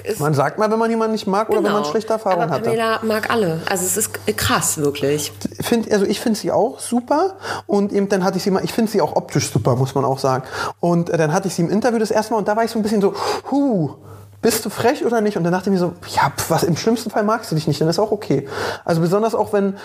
ist, 0.07 0.21
man 0.21 0.35
sagt 0.35 0.59
mal, 0.59 0.71
wenn 0.71 0.79
man 0.79 0.89
jemanden 0.89 1.13
nicht 1.13 1.27
mag 1.27 1.49
oder 1.49 1.59
genau. 1.59 1.67
wenn 1.67 1.73
man 1.73 1.83
genau. 1.83 1.91
schlechte 1.91 2.13
Erfahrungen 2.13 2.51
hat. 2.51 2.63
Pamela 2.63 3.01
mag 3.03 3.31
alle. 3.31 3.61
Also 3.69 3.85
es 3.85 3.97
ist 3.97 4.11
krass 4.37 4.79
wirklich. 4.79 5.33
Find, 5.61 5.91
also 5.93 6.06
ich 6.07 6.21
finde 6.21 6.39
sie 6.39 6.53
auch 6.53 6.81
super 6.81 7.37
und 7.67 7.93
eben 7.93 8.09
dann 8.09 8.25
hatte 8.25 8.39
ich 8.39 8.43
sie 8.43 8.51
mal, 8.51 8.65
ich 8.65 8.73
finde 8.73 8.91
sie 8.91 9.01
auch 9.01 9.17
optisch 9.17 9.51
super, 9.51 9.77
muss 9.77 9.95
man 9.95 10.05
auch 10.05 10.19
sagen. 10.19 10.45
Und 10.81 11.11
äh, 11.11 11.17
dann 11.17 11.33
hatte 11.33 11.49
ich 11.49 11.55
sie 11.55 11.63
im 11.63 11.71
Interview 11.71 11.99
das 11.99 12.11
erste 12.11 12.33
Mal 12.33 12.39
und 12.39 12.49
da 12.49 12.57
war 12.57 12.65
ich 12.65 12.71
so 12.71 12.79
ein 12.79 12.83
bisschen 12.83 13.01
so, 13.01 13.15
huh, 13.51 13.97
bist 14.43 14.65
du 14.65 14.71
frech 14.71 15.05
oder 15.05 15.21
nicht? 15.21 15.37
Und 15.37 15.45
dann 15.45 15.53
dachte 15.53 15.71
ich 15.71 15.73
mir 15.73 15.79
so, 15.79 15.95
ja, 16.15 16.33
was 16.49 16.63
im 16.63 16.77
schlimmsten 16.77 17.11
Fall 17.11 17.25
magst 17.25 17.51
du 17.51 17.55
dich 17.55 17.67
nicht, 17.67 17.81
dann 17.81 17.89
ist 17.89 17.99
auch 17.99 18.13
okay. 18.13 18.49
Also 18.85 19.01
besonders 19.01 19.35
auch 19.35 19.53
wenn 19.53 19.77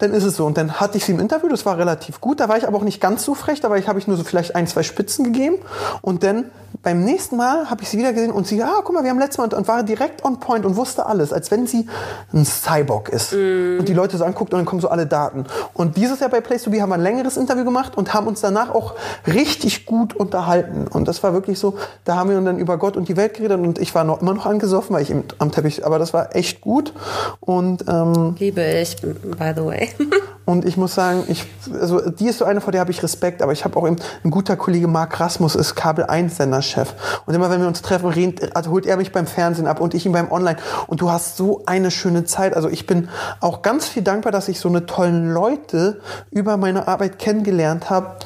dann 0.00 0.12
ist 0.12 0.24
es 0.24 0.36
so. 0.36 0.46
Und 0.46 0.56
dann 0.56 0.80
hatte 0.80 0.98
ich 0.98 1.04
sie 1.04 1.12
im 1.12 1.20
Interview, 1.20 1.48
das 1.48 1.64
war 1.64 1.78
relativ 1.78 2.20
gut. 2.20 2.40
Da 2.40 2.48
war 2.48 2.56
ich 2.56 2.66
aber 2.66 2.76
auch 2.78 2.82
nicht 2.82 3.00
ganz 3.00 3.24
so 3.24 3.34
frech, 3.34 3.60
da 3.60 3.68
habe 3.68 3.98
ich 3.98 4.06
nur 4.06 4.16
so 4.16 4.24
vielleicht 4.24 4.56
ein, 4.56 4.66
zwei 4.66 4.82
Spitzen 4.82 5.24
gegeben. 5.24 5.56
Und 6.02 6.22
dann 6.22 6.46
beim 6.82 7.04
nächsten 7.04 7.36
Mal 7.36 7.68
habe 7.68 7.82
ich 7.82 7.88
sie 7.88 7.98
wieder 7.98 8.12
gesehen 8.12 8.30
und 8.30 8.46
sie, 8.46 8.62
ah, 8.62 8.80
guck 8.82 8.94
mal, 8.94 9.02
wir 9.02 9.10
haben 9.10 9.18
letztes 9.18 9.38
Mal 9.38 9.52
und 9.52 9.68
war 9.68 9.82
direkt 9.82 10.24
on 10.24 10.40
point 10.40 10.64
und 10.64 10.76
wusste 10.76 11.06
alles, 11.06 11.32
als 11.32 11.50
wenn 11.50 11.66
sie 11.66 11.86
ein 12.32 12.44
Cyborg 12.44 13.10
ist. 13.10 13.32
Mm. 13.32 13.80
Und 13.80 13.88
die 13.88 13.92
Leute 13.92 14.16
so 14.16 14.24
anguckt 14.24 14.54
und 14.54 14.60
dann 14.60 14.66
kommen 14.66 14.80
so 14.80 14.88
alle 14.88 15.06
Daten. 15.06 15.44
Und 15.74 15.96
dieses 15.96 16.20
Jahr 16.20 16.30
bei 16.30 16.40
Place 16.40 16.62
to 16.62 16.70
Be 16.70 16.80
haben 16.80 16.90
wir 16.90 16.94
ein 16.94 17.02
längeres 17.02 17.36
Interview 17.36 17.64
gemacht 17.64 17.96
und 17.96 18.14
haben 18.14 18.26
uns 18.26 18.40
danach 18.40 18.70
auch 18.70 18.94
richtig 19.26 19.84
gut 19.84 20.14
unterhalten. 20.14 20.86
Und 20.86 21.08
das 21.08 21.22
war 21.22 21.32
wirklich 21.34 21.58
so, 21.58 21.76
da 22.04 22.16
haben 22.16 22.30
wir 22.30 22.40
dann 22.40 22.58
über 22.58 22.78
Gott 22.78 22.96
und 22.96 23.08
die 23.08 23.16
Welt 23.16 23.34
geredet 23.34 23.60
und 23.60 23.78
ich 23.78 23.94
war 23.94 24.04
noch 24.04 24.22
immer 24.22 24.32
noch 24.32 24.46
angesoffen, 24.46 24.94
weil 24.94 25.02
ich 25.02 25.14
am 25.38 25.52
Teppich, 25.52 25.84
aber 25.84 25.98
das 25.98 26.14
war 26.14 26.34
echt 26.34 26.60
gut. 26.60 26.94
Und 27.40 27.84
ähm, 27.88 28.36
liebe 28.38 28.62
ich, 28.62 28.96
by 29.00 29.52
the 29.54 29.64
way. 29.64 29.89
Und 30.44 30.64
ich 30.64 30.76
muss 30.76 30.94
sagen, 30.94 31.24
ich, 31.28 31.46
also 31.72 32.10
die 32.10 32.26
ist 32.26 32.38
so 32.38 32.44
eine, 32.44 32.60
vor 32.60 32.72
der 32.72 32.80
habe 32.80 32.90
ich 32.90 33.02
Respekt, 33.02 33.40
aber 33.40 33.52
ich 33.52 33.64
habe 33.64 33.78
auch 33.78 33.86
eben, 33.86 33.96
ein 34.24 34.30
guter 34.30 34.56
Kollege 34.56 34.88
Marc 34.88 35.20
Rasmus 35.20 35.54
ist 35.54 35.76
Kabel 35.76 36.06
1 36.06 36.36
Senderchef. 36.36 36.94
Und 37.26 37.34
immer 37.34 37.50
wenn 37.50 37.60
wir 37.60 37.68
uns 37.68 37.82
treffen, 37.82 38.08
reden, 38.08 38.50
also 38.54 38.70
holt 38.70 38.84
er 38.86 38.96
mich 38.96 39.12
beim 39.12 39.26
Fernsehen 39.26 39.68
ab 39.68 39.80
und 39.80 39.94
ich 39.94 40.06
ihn 40.06 40.12
beim 40.12 40.32
Online. 40.32 40.56
Und 40.88 41.00
du 41.00 41.10
hast 41.10 41.36
so 41.36 41.62
eine 41.66 41.90
schöne 41.90 42.24
Zeit. 42.24 42.56
Also 42.56 42.68
ich 42.68 42.86
bin 42.86 43.08
auch 43.40 43.62
ganz 43.62 43.86
viel 43.86 44.02
dankbar, 44.02 44.32
dass 44.32 44.48
ich 44.48 44.58
so 44.58 44.68
eine 44.68 44.86
tollen 44.86 45.32
Leute 45.32 46.00
über 46.30 46.56
meine 46.56 46.88
Arbeit 46.88 47.18
kennengelernt 47.18 47.90
habe, 47.90 48.16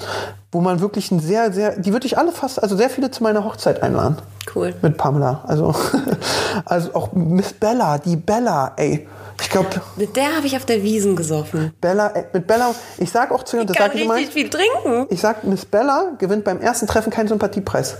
wo 0.54 0.60
man 0.60 0.80
wirklich 0.80 1.10
ein 1.10 1.18
sehr, 1.18 1.52
sehr, 1.52 1.76
die 1.76 1.92
würde 1.92 2.06
ich 2.06 2.16
alle 2.16 2.30
fast, 2.30 2.62
also 2.62 2.76
sehr 2.76 2.88
viele 2.88 3.10
zu 3.10 3.24
meiner 3.24 3.44
Hochzeit 3.44 3.82
einladen. 3.82 4.18
Cool. 4.54 4.72
Mit 4.82 4.96
Pamela. 4.96 5.42
Also, 5.46 5.74
also 6.64 6.94
auch 6.94 7.12
Miss 7.12 7.52
Bella, 7.52 7.98
die 7.98 8.16
Bella, 8.16 8.72
ey. 8.76 9.06
Ich 9.40 9.50
glaube. 9.50 9.68
Mit 9.96 10.14
der 10.14 10.36
habe 10.36 10.46
ich 10.46 10.56
auf 10.56 10.64
der 10.64 10.84
Wiesen 10.84 11.16
gesoffen. 11.16 11.72
Bella, 11.80 12.06
äh, 12.10 12.24
mit 12.32 12.46
Bella, 12.46 12.72
ich 12.98 13.10
sag 13.10 13.32
auch 13.32 13.42
zu 13.42 13.56
ihr, 13.56 13.64
das 13.64 13.76
sage 13.76 13.98
ich 13.98 14.04
immer. 14.04 14.16
viel 14.16 14.48
trinken. 14.48 15.06
Ich 15.10 15.20
sag, 15.20 15.42
Miss 15.42 15.64
Bella 15.64 16.12
gewinnt 16.18 16.44
beim 16.44 16.60
ersten 16.60 16.86
Treffen 16.86 17.10
keinen 17.10 17.26
Sympathiepreis. 17.26 17.96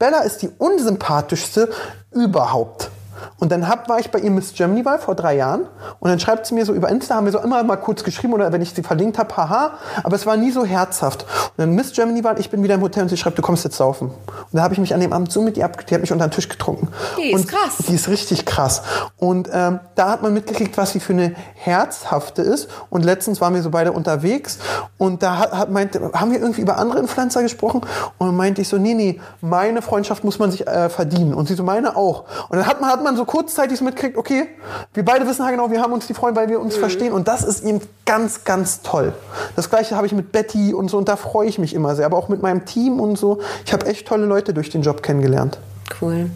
Bella 0.00 0.22
ist 0.22 0.42
die 0.42 0.50
unsympathischste 0.58 1.70
überhaupt. 2.10 2.90
Und 3.38 3.52
dann 3.52 3.68
hab, 3.68 3.88
war 3.88 3.98
ich 3.98 4.10
bei 4.10 4.18
ihr 4.18 4.30
Miss 4.30 4.54
Germany 4.54 4.84
Wahl 4.84 4.98
vor 4.98 5.14
drei 5.14 5.36
Jahren 5.36 5.66
und 6.00 6.10
dann 6.10 6.20
schreibt 6.20 6.46
sie 6.46 6.54
mir 6.54 6.64
so 6.64 6.72
über 6.72 6.88
Insta, 6.88 7.16
haben 7.16 7.26
wir 7.26 7.32
so 7.32 7.38
immer 7.38 7.62
mal 7.62 7.76
kurz 7.76 8.04
geschrieben 8.04 8.32
oder 8.32 8.52
wenn 8.52 8.62
ich 8.62 8.72
sie 8.72 8.82
verlinkt 8.82 9.18
habe, 9.18 9.36
haha, 9.36 9.72
aber 10.02 10.16
es 10.16 10.26
war 10.26 10.36
nie 10.36 10.50
so 10.50 10.64
herzhaft. 10.64 11.22
Und 11.22 11.58
dann 11.58 11.74
Miss 11.74 11.92
Germany 11.92 12.24
Wahl, 12.24 12.38
ich 12.38 12.50
bin 12.50 12.62
wieder 12.62 12.74
im 12.74 12.82
Hotel 12.82 13.04
und 13.04 13.08
sie 13.08 13.16
schreibt, 13.16 13.38
du 13.38 13.42
kommst 13.42 13.64
jetzt 13.64 13.76
saufen. 13.76 14.08
Und 14.08 14.56
da 14.56 14.62
habe 14.62 14.74
ich 14.74 14.80
mich 14.80 14.94
an 14.94 15.00
dem 15.00 15.12
Abend 15.12 15.32
so 15.32 15.42
mit 15.42 15.56
ihr 15.56 15.64
ab, 15.64 15.86
die 15.86 15.94
hat 15.94 16.00
mich 16.00 16.12
unter 16.12 16.26
den 16.26 16.30
Tisch 16.30 16.48
getrunken. 16.48 16.88
Die 17.18 17.32
ist 17.32 17.48
krass. 17.48 17.86
Die 17.88 17.94
ist 17.94 18.08
richtig 18.08 18.46
krass. 18.46 18.82
Und 19.16 19.48
ähm, 19.52 19.80
da 19.94 20.10
hat 20.10 20.22
man 20.22 20.32
mitgekriegt, 20.34 20.76
was 20.76 20.92
sie 20.92 21.00
für 21.00 21.12
eine 21.12 21.34
herzhafte 21.54 22.42
ist. 22.42 22.68
Und 22.90 23.04
letztens 23.04 23.40
waren 23.40 23.54
wir 23.54 23.62
so 23.62 23.70
beide 23.70 23.92
unterwegs 23.92 24.58
und 24.98 25.22
da 25.22 25.38
hat, 25.38 25.52
hat 25.52 25.70
meinte, 25.70 26.10
haben 26.14 26.32
wir 26.32 26.40
irgendwie 26.40 26.60
über 26.60 26.78
andere 26.78 26.98
Influencer 26.98 27.42
gesprochen 27.42 27.82
und 28.18 28.26
dann 28.26 28.36
meinte 28.36 28.62
ich 28.62 28.68
so, 28.68 28.78
nee, 28.78 28.94
nee, 28.94 29.20
meine 29.40 29.82
Freundschaft 29.82 30.24
muss 30.24 30.38
man 30.38 30.50
sich 30.50 30.66
äh, 30.66 30.88
verdienen. 30.88 31.34
Und 31.34 31.48
sie 31.48 31.54
so, 31.54 31.62
meine 31.62 31.96
auch. 31.96 32.24
Und 32.48 32.58
dann 32.58 32.66
hat 32.66 32.80
man, 32.80 32.90
hat 32.90 33.02
man 33.02 33.11
man 33.12 33.16
so 33.16 33.24
kurzzeitig 33.24 33.80
mitkriegt, 33.80 34.16
okay, 34.16 34.46
wir 34.94 35.04
beide 35.04 35.26
wissen 35.26 35.44
halt 35.44 35.54
genau, 35.54 35.70
wir 35.70 35.80
haben 35.80 35.92
uns 35.92 36.06
die 36.06 36.14
Freunde, 36.14 36.40
weil 36.40 36.48
wir 36.48 36.60
uns 36.60 36.76
verstehen. 36.76 37.12
Und 37.12 37.28
das 37.28 37.44
ist 37.44 37.64
ihm 37.64 37.80
ganz, 38.06 38.44
ganz 38.44 38.82
toll. 38.82 39.12
Das 39.56 39.70
gleiche 39.70 39.96
habe 39.96 40.06
ich 40.06 40.12
mit 40.12 40.32
Betty 40.32 40.74
und 40.74 40.88
so 40.90 40.98
und 40.98 41.08
da 41.08 41.16
freue 41.16 41.48
ich 41.48 41.58
mich 41.58 41.74
immer 41.74 41.94
sehr. 41.94 42.06
Aber 42.06 42.16
auch 42.16 42.28
mit 42.28 42.42
meinem 42.42 42.64
Team 42.64 43.00
und 43.00 43.16
so. 43.16 43.40
Ich 43.64 43.72
habe 43.72 43.86
echt 43.86 44.06
tolle 44.06 44.26
Leute 44.26 44.54
durch 44.54 44.70
den 44.70 44.82
Job 44.82 45.02
kennengelernt. 45.02 45.58
Cool. 46.00 46.30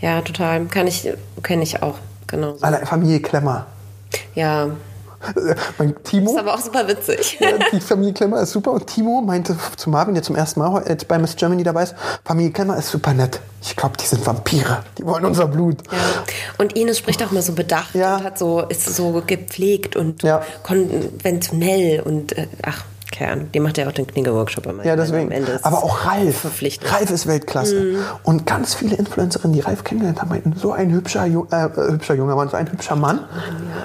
Ja, 0.00 0.20
total. 0.22 0.66
Kann 0.66 0.86
ich, 0.86 1.08
kenne 1.42 1.62
ich 1.62 1.82
auch. 1.82 1.96
Genau. 2.26 2.54
Alle 2.60 2.86
Familie 2.86 3.20
Klemmer. 3.20 3.66
Ja, 4.34 4.70
Mein 5.78 5.94
Timo. 6.02 6.30
ist 6.32 6.38
aber 6.38 6.54
auch 6.54 6.60
super 6.60 6.86
witzig. 6.88 7.38
Die 7.72 7.80
Familie 7.80 8.14
Klemmer 8.14 8.40
ist 8.40 8.52
super. 8.52 8.72
Und 8.72 8.86
Timo 8.86 9.20
meinte 9.20 9.56
zu 9.76 9.90
Marvin, 9.90 10.14
der 10.14 10.22
zum 10.22 10.36
ersten 10.36 10.60
Mal 10.60 10.84
jetzt 10.88 11.08
bei 11.08 11.18
Miss 11.18 11.36
Germany 11.36 11.62
dabei 11.62 11.82
ist, 11.84 11.94
Familie 12.24 12.52
Klemmer 12.52 12.76
ist 12.78 12.88
super 12.90 13.12
nett. 13.12 13.40
Ich 13.62 13.76
glaube, 13.76 13.96
die 13.98 14.06
sind 14.06 14.26
Vampire. 14.26 14.82
Die 14.98 15.04
wollen 15.04 15.24
unser 15.24 15.46
Blut. 15.46 15.76
Ja. 15.92 15.98
Und 16.58 16.74
Ines 16.76 16.98
spricht 16.98 17.22
auch 17.22 17.30
immer 17.30 17.42
so 17.42 17.52
bedacht 17.52 17.94
Ja. 17.94 18.16
und 18.16 18.24
hat 18.24 18.38
so, 18.38 18.60
ist 18.62 18.96
so 18.96 19.22
gepflegt 19.26 19.96
und 19.96 20.22
Ja. 20.22 20.42
konventionell 20.62 22.00
und 22.00 22.36
äh, 22.36 22.46
ach, 22.62 22.84
keine 23.12 23.32
Ahnung, 23.32 23.52
die 23.52 23.60
macht 23.60 23.76
ja 23.78 23.86
auch 23.88 23.92
den 23.92 24.06
Knigge-Workshop 24.06 24.66
immer. 24.66 24.84
Ja, 24.84 24.92
Am 24.92 24.98
deswegen. 24.98 25.30
Ende 25.30 25.58
Aber 25.62 25.78
auch 25.84 26.04
Ralf. 26.06 26.44
Ralf 26.44 27.10
ist 27.10 27.26
Weltklasse. 27.26 27.96
Und 28.22 28.46
ganz 28.46 28.74
viele 28.74 28.96
Influencerinnen, 28.96 29.54
die 29.54 29.60
Ralf 29.60 29.84
kennengelernt 29.84 30.20
haben, 30.20 30.28
meinten, 30.30 30.54
so 30.56 30.72
ein 30.72 30.90
hübscher, 30.92 31.26
äh, 31.26 31.30
äh, 31.30 31.92
hübscher 31.92 32.14
junger 32.14 32.36
Mann, 32.36 32.48
so 32.48 32.56
ein 32.56 32.70
hübscher 32.70 32.96
Mann, 32.96 33.20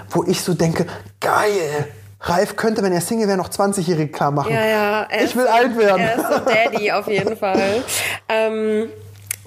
wo 0.10 0.24
ich 0.26 0.42
so 0.42 0.54
denke, 0.54 0.86
geil. 1.20 1.88
Ralf 2.22 2.56
könnte, 2.56 2.82
wenn 2.82 2.92
er 2.94 3.02
Single 3.02 3.28
wäre, 3.28 3.38
noch 3.38 3.50
20-Jährige 3.50 4.12
klar 4.12 4.32
machen. 4.32 4.52
Ja, 4.54 4.66
ja. 4.66 5.08
Ich 5.24 5.36
will 5.36 5.44
so- 5.46 5.50
alt 5.52 5.78
werden. 5.78 6.02
Er 6.02 6.16
ist 6.16 6.26
so 6.28 6.40
Daddy 6.40 6.92
auf 6.92 7.08
jeden 7.08 7.38
Fall. 7.38 7.84
ähm, 8.30 8.88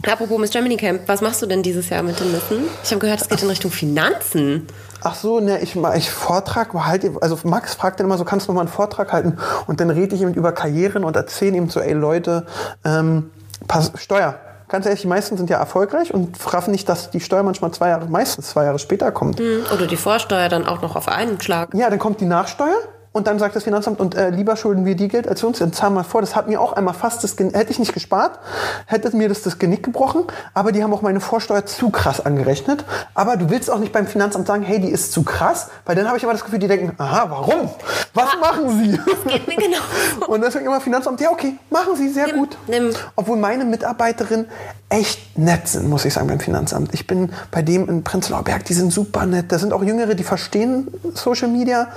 apropos 0.07 0.39
Miss 0.39 0.51
Germany 0.51 0.76
Camp, 0.76 1.01
was 1.07 1.20
machst 1.20 1.43
du 1.43 1.47
denn 1.47 1.62
dieses 1.62 1.89
Jahr 1.89 2.03
mit 2.03 2.20
den 2.20 2.31
Nissen? 2.31 2.64
Ich 2.85 2.91
habe 2.91 3.01
gehört, 3.01 3.20
es 3.20 3.29
geht 3.29 3.43
in 3.43 3.49
Richtung 3.49 3.70
Finanzen. 3.72 4.66
Ach 5.03 5.14
so, 5.14 5.40
ne, 5.40 5.61
ich, 5.61 5.76
ich 5.76 6.11
Vortrag, 6.11 6.74
halt, 6.74 7.11
also 7.20 7.38
Max 7.44 7.74
fragt 7.74 8.01
dann 8.01 8.07
immer 8.07 8.18
so, 8.18 8.24
kannst 8.24 8.46
du 8.46 8.53
noch 8.53 8.57
mal 8.57 8.62
einen 8.62 8.70
Vortrag 8.70 9.12
halten? 9.12 9.38
Und 9.66 9.80
dann 9.80 9.90
rede 9.90 10.14
ich 10.14 10.22
ihm 10.22 10.32
über 10.32 10.53
Karrieren 10.53 11.05
und 11.05 11.16
erzähle 11.16 11.57
ihm 11.57 11.70
so, 11.70 11.80
ey 11.80 11.92
Leute, 11.92 12.46
ähm, 12.84 13.30
pass, 13.66 13.92
Steuer. 13.96 14.34
Ganz 14.68 14.84
ehrlich, 14.84 15.01
die 15.01 15.09
meisten 15.09 15.38
sind 15.38 15.49
ja 15.49 15.59
erfolgreich 15.59 16.12
und 16.12 16.36
raffen 16.53 16.72
nicht, 16.72 16.88
dass 16.88 17.11
die 17.11 17.20
Steuer 17.20 17.42
manchmal 17.42 17.70
zwei 17.70 17.88
Jahre, 17.88 18.07
meistens 18.07 18.51
zwei 18.51 18.64
Jahre 18.64 18.78
später 18.78 19.11
kommt. 19.12 19.40
Oder 19.40 19.86
die 19.86 19.96
Vorsteuer 19.96 20.51
dann 20.51 20.66
auch 20.66 20.82
noch 20.82 20.94
auf 20.94 21.09
einen 21.09 21.40
Schlag. 21.40 21.72
Ja, 21.72 21.88
dann 21.88 21.99
kommt 21.99 22.20
die 22.20 22.26
Nachsteuer 22.26 22.76
und 23.12 23.26
dann 23.26 23.38
sagt 23.38 23.56
das 23.56 23.64
Finanzamt, 23.64 24.00
und 24.00 24.14
äh, 24.14 24.30
lieber 24.30 24.56
schulden 24.56 24.84
wir 24.84 24.94
die 24.94 25.09
Geld 25.09 25.26
als 25.28 25.42
uns, 25.42 25.59
dann 25.59 25.72
zahlen 25.72 25.94
wir 25.94 26.04
vor. 26.04 26.20
Das 26.20 26.36
hat 26.36 26.48
mir 26.48 26.61
auch 26.61 26.72
einmal 26.74 26.94
fast 26.94 27.24
das, 27.24 27.36
Gen- 27.36 27.52
hätte 27.54 27.70
ich 27.70 27.78
nicht 27.78 27.92
gespart, 27.94 28.38
hätte 28.86 29.16
mir 29.16 29.28
das 29.28 29.42
das 29.42 29.59
Genick 29.59 29.82
gebrochen, 29.82 30.24
aber 30.54 30.72
die 30.72 30.82
haben 30.82 30.92
auch 30.92 31.02
meine 31.02 31.20
Vorsteuer 31.20 31.64
zu 31.66 31.90
krass 31.90 32.24
angerechnet. 32.24 32.84
Aber 33.14 33.36
du 33.36 33.50
willst 33.50 33.70
auch 33.70 33.78
nicht 33.78 33.92
beim 33.92 34.06
Finanzamt 34.06 34.46
sagen, 34.46 34.62
hey, 34.62 34.78
die 34.80 34.90
ist 34.90 35.12
zu 35.12 35.22
krass, 35.22 35.68
weil 35.86 35.96
dann 35.96 36.06
habe 36.06 36.16
ich 36.16 36.22
immer 36.22 36.32
das 36.32 36.44
Gefühl, 36.44 36.59
die 36.59 36.68
denken, 36.68 36.92
aha, 36.98 37.26
warum? 37.30 37.70
Was 38.14 38.30
machen 38.40 38.68
sie? 38.78 38.98
Geht 39.28 39.48
mir 39.48 39.56
genau. 39.56 39.78
Und 40.28 40.42
deswegen 40.42 40.66
immer 40.66 40.80
Finanzamt, 40.80 41.20
ja, 41.20 41.30
okay, 41.30 41.56
machen 41.70 41.96
sie 41.96 42.09
sehr 42.11 42.26
Nimm- 42.26 42.36
gut. 42.36 42.56
nimm. 42.66 42.90
Obwohl 43.16 43.36
meine 43.36 43.64
Mitarbeiterinnen 43.64 44.46
echt 44.90 45.36
nett 45.38 45.68
sind, 45.68 45.88
muss 45.88 46.04
ich 46.04 46.14
sagen, 46.14 46.28
beim 46.28 46.40
Finanzamt. 46.40 46.94
Ich 46.94 47.06
bin 47.06 47.32
bei 47.50 47.62
dem 47.62 47.88
in 47.88 48.04
Prenzlauer 48.04 48.42
Berg, 48.44 48.64
die 48.64 48.74
sind 48.74 48.92
super 48.92 49.26
nett. 49.26 49.50
Da 49.52 49.59
sind 49.59 49.72
auch 49.72 49.82
Jüngere, 49.82 50.14
die 50.14 50.24
verstehen 50.24 50.88
Social 51.14 51.48
Media. 51.48 51.88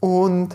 Und 0.00 0.49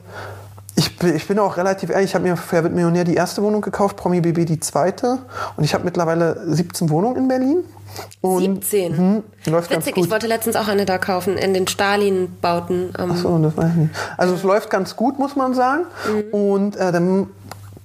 ich 0.75 0.97
bin, 0.97 1.15
ich 1.15 1.27
bin 1.27 1.39
auch 1.39 1.57
relativ 1.57 1.89
ehrlich, 1.89 2.11
ich 2.11 2.15
habe 2.15 2.25
mir 2.25 2.35
für 2.35 2.63
wird 2.63 2.73
Millionär 2.73 3.05
die 3.05 3.15
erste 3.15 3.41
Wohnung 3.41 3.61
gekauft, 3.61 3.95
Promi 3.95 4.19
BB 4.21 4.45
die 4.45 4.59
zweite. 4.59 5.19
Und 5.55 5.63
ich 5.63 5.73
habe 5.73 5.85
mittlerweile 5.85 6.41
17 6.45 6.89
Wohnungen 6.89 7.15
in 7.15 7.27
Berlin. 7.27 7.63
Und 8.19 8.41
17. 8.41 8.91
Mhm, 8.91 9.23
läuft 9.45 9.69
ganz 9.69 9.85
Witzig, 9.85 9.95
gut. 9.95 10.05
ich 10.05 10.11
wollte 10.11 10.27
letztens 10.27 10.57
auch 10.57 10.67
eine 10.67 10.85
da 10.85 10.97
kaufen, 10.97 11.37
in 11.37 11.53
den 11.53 11.67
Stalin-Bauten. 11.67 12.93
Ähm, 12.99 13.15
So, 13.15 13.37
das 13.37 13.55
weiß 13.55 13.69
ich 13.69 13.75
nicht. 13.75 13.95
Also 14.17 14.35
es 14.35 14.43
läuft 14.43 14.69
ganz 14.69 14.97
gut, 14.97 15.17
muss 15.17 15.37
man 15.37 15.53
sagen. 15.53 15.85
Und 16.33 16.75
äh, 16.75 16.91
dann 16.91 17.27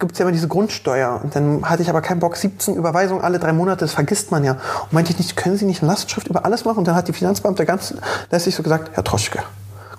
gibt 0.01 0.13
es 0.13 0.19
ja 0.19 0.25
immer 0.25 0.33
diese 0.33 0.49
Grundsteuer. 0.49 1.21
Und 1.23 1.37
dann 1.37 1.63
hatte 1.63 1.83
ich 1.83 1.91
aber 1.91 2.01
keinen 2.01 2.19
Bock, 2.19 2.37
17 2.37 2.75
Überweisungen 2.75 3.23
alle 3.23 3.39
drei 3.39 3.53
Monate, 3.53 3.85
das 3.85 3.93
vergisst 3.93 4.33
man 4.33 4.43
ja. 4.43 4.53
Und 4.53 4.93
meinte 4.93 5.13
ich 5.13 5.19
nicht, 5.19 5.37
können 5.37 5.57
Sie 5.57 5.67
nicht 5.67 5.83
eine 5.83 5.93
Lastschrift 5.93 6.27
über 6.27 6.45
alles 6.45 6.65
machen? 6.65 6.79
Und 6.79 6.89
dann 6.89 6.97
hat 6.97 7.07
die 7.07 7.13
Finanzbeamte 7.13 7.65
ganz 7.67 7.95
lässig 8.33 8.57
so 8.57 8.65
gesagt, 8.65 8.91
Herr 8.95 9.05
Troschke, 9.05 9.41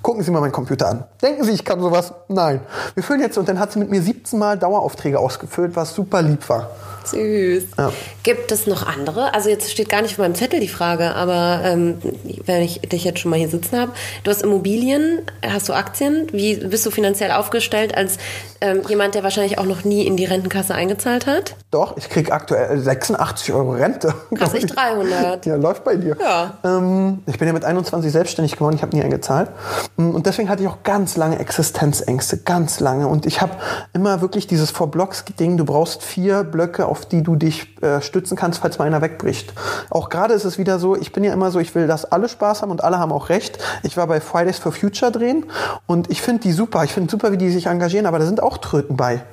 gucken 0.01 0.23
Sie 0.23 0.31
mal 0.31 0.41
meinen 0.41 0.51
Computer 0.51 0.89
an. 0.89 1.03
Denken 1.21 1.43
Sie, 1.43 1.51
ich 1.51 1.63
kann 1.63 1.79
sowas? 1.79 2.13
Nein. 2.27 2.61
Wir 2.95 3.03
füllen 3.03 3.21
jetzt, 3.21 3.37
und 3.37 3.47
dann 3.47 3.59
hat 3.59 3.71
sie 3.71 3.79
mit 3.79 3.89
mir 3.89 4.01
17 4.01 4.37
Mal 4.37 4.57
Daueraufträge 4.57 5.19
ausgefüllt, 5.19 5.75
was 5.75 5.93
super 5.93 6.21
lieb 6.21 6.47
war. 6.49 6.69
Süß. 7.05 7.63
Ja. 7.77 7.91
Gibt 8.23 8.51
es 8.51 8.67
noch 8.67 8.85
andere? 8.85 9.33
Also 9.33 9.49
jetzt 9.49 9.71
steht 9.71 9.89
gar 9.89 10.01
nicht 10.01 10.13
auf 10.13 10.17
meinem 10.19 10.35
Zettel 10.35 10.59
die 10.59 10.67
Frage, 10.67 11.15
aber 11.15 11.61
ähm, 11.63 11.97
wenn 12.45 12.61
ich 12.61 12.81
dich 12.81 13.03
jetzt 13.03 13.19
schon 13.19 13.31
mal 13.31 13.37
hier 13.37 13.49
sitzen 13.49 13.79
habe, 13.79 13.91
du 14.23 14.31
hast 14.31 14.43
Immobilien, 14.43 15.21
hast 15.45 15.69
du 15.69 15.73
Aktien? 15.73 16.27
Wie 16.31 16.55
bist 16.55 16.85
du 16.85 16.91
finanziell 16.91 17.31
aufgestellt 17.31 17.95
als 17.95 18.17
ähm, 18.61 18.81
jemand, 18.87 19.15
der 19.15 19.23
wahrscheinlich 19.23 19.57
auch 19.57 19.65
noch 19.65 19.83
nie 19.83 20.05
in 20.05 20.15
die 20.17 20.25
Rentenkasse 20.25 20.73
eingezahlt 20.73 21.25
hat? 21.27 21.55
Doch, 21.71 21.97
ich 21.97 22.09
krieg 22.09 22.31
aktuell 22.31 22.79
86 22.79 23.53
Euro 23.53 23.71
Rente. 23.71 24.13
Krass, 24.35 24.53
ich 24.53 24.65
300. 24.67 25.45
Ja, 25.45 25.55
läuft 25.55 25.83
bei 25.83 25.95
dir. 25.95 26.15
Ja. 26.19 26.53
Ähm, 26.63 27.19
ich 27.25 27.37
bin 27.37 27.47
ja 27.47 27.53
mit 27.53 27.65
21 27.65 28.11
selbstständig 28.11 28.53
geworden, 28.53 28.75
ich 28.75 28.81
habe 28.81 28.95
nie 28.95 29.03
eingezahlt. 29.03 29.49
Mm, 29.97 30.11
Und 30.11 30.25
deswegen 30.25 30.49
hatte 30.49 30.63
ich 30.63 30.69
auch 30.69 30.83
ganz 30.83 31.17
lange 31.17 31.39
Existenzängste, 31.39 32.37
ganz 32.37 32.79
lange. 32.79 33.07
Und 33.07 33.25
ich 33.25 33.41
habe 33.41 33.53
immer 33.93 34.21
wirklich 34.21 34.47
dieses 34.47 34.71
Vor-Blocks-Ding, 34.71 35.57
du 35.57 35.65
brauchst 35.65 36.03
vier 36.03 36.43
Blöcke, 36.43 36.85
auf 36.85 37.05
die 37.05 37.23
du 37.23 37.35
dich 37.35 37.81
äh, 37.81 38.01
stützen 38.01 38.37
kannst, 38.37 38.59
falls 38.59 38.77
mal 38.77 38.85
einer 38.85 39.01
wegbricht. 39.01 39.53
Auch 39.89 40.09
gerade 40.09 40.33
ist 40.33 40.45
es 40.45 40.57
wieder 40.57 40.79
so, 40.79 40.95
ich 40.95 41.11
bin 41.11 41.23
ja 41.23 41.33
immer 41.33 41.51
so, 41.51 41.59
ich 41.59 41.73
will, 41.75 41.87
dass 41.87 42.05
alle 42.05 42.29
Spaß 42.29 42.61
haben 42.61 42.71
und 42.71 42.83
alle 42.83 42.99
haben 42.99 43.11
auch 43.11 43.29
recht. 43.29 43.57
Ich 43.83 43.97
war 43.97 44.07
bei 44.07 44.21
Fridays 44.21 44.59
for 44.59 44.71
Future 44.71 45.11
drehen 45.11 45.45
und 45.87 46.09
ich 46.11 46.21
finde 46.21 46.41
die 46.43 46.51
super. 46.51 46.83
Ich 46.83 46.93
finde 46.93 47.09
super, 47.09 47.31
wie 47.31 47.37
die 47.37 47.49
sich 47.49 47.65
engagieren, 47.67 48.05
aber 48.05 48.19
da 48.19 48.25
sind 48.25 48.41
auch 48.43 48.50
Tröten 48.57 48.97
bei. 48.97 49.23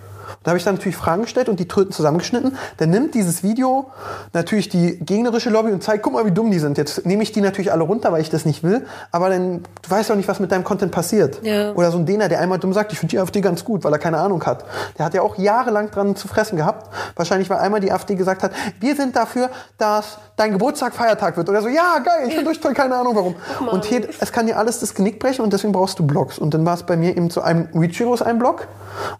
Da 0.42 0.50
habe 0.50 0.58
ich 0.58 0.64
dann 0.64 0.74
natürlich 0.74 0.96
Fragen 0.96 1.22
gestellt 1.22 1.48
und 1.48 1.60
die 1.60 1.68
Tröten 1.68 1.92
zusammengeschnitten. 1.92 2.56
Dann 2.78 2.90
nimmt 2.90 3.14
dieses 3.14 3.42
Video 3.42 3.90
natürlich 4.32 4.68
die 4.68 4.98
gegnerische 4.98 5.50
Lobby 5.50 5.72
und 5.72 5.82
zeigt, 5.82 6.02
guck 6.02 6.12
mal, 6.12 6.24
wie 6.24 6.30
dumm 6.30 6.50
die 6.50 6.58
sind. 6.58 6.78
Jetzt 6.78 7.06
nehme 7.06 7.22
ich 7.22 7.32
die 7.32 7.40
natürlich 7.40 7.72
alle 7.72 7.84
runter, 7.84 8.12
weil 8.12 8.20
ich 8.20 8.30
das 8.30 8.44
nicht 8.44 8.62
will. 8.62 8.86
Aber 9.10 9.30
dann, 9.30 9.62
du 9.82 9.90
weißt 9.90 10.08
ja 10.08 10.14
auch 10.14 10.16
nicht, 10.16 10.28
was 10.28 10.40
mit 10.40 10.52
deinem 10.52 10.64
Content 10.64 10.92
passiert. 10.92 11.40
Ja. 11.42 11.72
Oder 11.72 11.90
so 11.90 11.98
ein 11.98 12.06
Däner, 12.06 12.28
der 12.28 12.40
einmal 12.40 12.58
dumm 12.58 12.72
sagt, 12.72 12.92
ich 12.92 12.98
finde 12.98 13.10
die 13.10 13.18
AfD 13.18 13.40
ganz 13.40 13.64
gut, 13.64 13.84
weil 13.84 13.92
er 13.92 13.98
keine 13.98 14.18
Ahnung 14.18 14.44
hat. 14.44 14.64
Der 14.98 15.04
hat 15.04 15.14
ja 15.14 15.22
auch 15.22 15.38
jahrelang 15.38 15.90
dran 15.90 16.16
zu 16.16 16.28
fressen 16.28 16.56
gehabt. 16.56 16.90
Wahrscheinlich, 17.16 17.50
weil 17.50 17.58
einmal 17.58 17.80
die 17.80 17.92
AfD 17.92 18.14
gesagt 18.14 18.42
hat, 18.42 18.52
wir 18.80 18.96
sind 18.96 19.16
dafür, 19.16 19.50
dass 19.76 20.18
dein 20.36 20.52
Geburtstag 20.52 20.94
Feiertag 20.94 21.36
wird. 21.36 21.48
Oder 21.48 21.62
so, 21.62 21.68
ja, 21.68 21.98
geil, 21.98 22.26
ich 22.28 22.34
finde 22.34 22.50
euch 22.50 22.60
toll, 22.60 22.74
keine 22.74 22.96
Ahnung 22.96 23.16
warum. 23.16 23.34
Und 23.70 23.84
hier, 23.84 24.08
es 24.20 24.32
kann 24.32 24.46
dir 24.46 24.58
alles 24.58 24.80
das 24.80 24.94
Genick 24.94 25.18
brechen 25.18 25.42
und 25.42 25.52
deswegen 25.52 25.72
brauchst 25.72 25.98
du 25.98 26.06
Blogs. 26.06 26.38
Und 26.38 26.54
dann 26.54 26.64
war 26.64 26.74
es 26.74 26.82
bei 26.84 26.96
mir 26.96 27.16
eben 27.16 27.30
zu 27.30 27.42
einem 27.42 27.68
Reachiro 27.74 28.14
ist 28.14 28.22
ein 28.22 28.38
Blog 28.38 28.66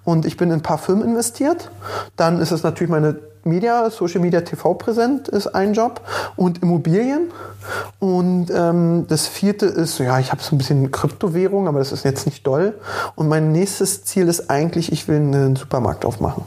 und 0.05 0.27
ich 0.27 0.37
bin 0.37 0.51
in 0.51 0.57
ein 0.57 0.63
paar 0.63 0.79
Firmen 0.99 1.03
investiert. 1.03 1.71
Dann 2.17 2.41
ist 2.41 2.51
es 2.51 2.63
natürlich 2.63 2.91
meine 2.91 3.17
Media, 3.45 3.89
Social 3.91 4.21
Media 4.21 4.41
TV 4.43 4.75
präsent 4.75 5.29
ist 5.29 5.47
ein 5.47 5.73
Job 5.73 6.03
und 6.37 6.63
Immobilien. 6.63 7.31
Und 7.99 8.49
ähm, 8.55 9.07
das 9.09 9.27
vierte 9.27 9.67
ist, 9.67 9.99
ja, 9.99 10.19
ich 10.19 10.33
habe 10.33 10.43
so 10.43 10.55
ein 10.55 10.59
bisschen 10.59 10.91
Kryptowährung, 10.91 11.69
aber 11.69 11.79
das 11.79 11.93
ist 11.93 12.05
jetzt 12.05 12.27
nicht 12.27 12.47
doll. 12.47 12.75
Und 13.15 13.29
mein 13.29 13.53
nächstes 13.53 14.05
Ziel 14.05 14.29
ist 14.29 14.51
eigentlich, 14.51 14.93
ich 14.93 15.09
will 15.09 15.17
einen 15.17 15.57
Supermarkt 15.57 16.05
aufmachen. 16.05 16.45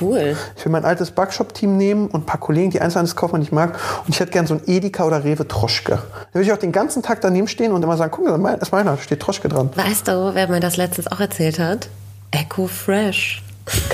Cool. 0.00 0.36
Ich 0.56 0.64
will 0.66 0.72
mein 0.72 0.84
altes 0.84 1.12
Backshop-Team 1.12 1.78
nehmen 1.78 2.08
und 2.08 2.22
ein 2.22 2.26
paar 2.26 2.40
Kollegen, 2.40 2.70
die 2.70 2.80
Einzelhandelskaufmann 2.80 3.40
nicht 3.40 3.52
mag. 3.52 3.78
Und 4.04 4.10
ich 4.10 4.20
hätte 4.20 4.32
gern 4.32 4.46
so 4.46 4.54
ein 4.54 4.60
Edeka 4.66 5.06
oder 5.06 5.24
Rewe 5.24 5.48
Troschke. 5.48 5.92
Da 6.32 6.38
will 6.38 6.42
ich 6.42 6.52
auch 6.52 6.58
den 6.58 6.72
ganzen 6.72 7.02
Tag 7.02 7.22
daneben 7.22 7.48
stehen 7.48 7.72
und 7.72 7.82
immer 7.82 7.96
sagen, 7.96 8.12
guck 8.14 8.38
mal, 8.38 8.52
das 8.54 8.68
ist 8.68 8.72
meiner, 8.72 8.90
da 8.90 8.98
steht 8.98 9.20
Troschke 9.20 9.48
dran. 9.48 9.70
Weißt 9.74 10.08
du, 10.08 10.34
wer 10.34 10.48
mir 10.48 10.60
das 10.60 10.76
letztens 10.76 11.10
auch 11.10 11.20
erzählt 11.20 11.58
hat? 11.58 11.88
Echo 12.32 12.66
Fresh. 12.66 13.42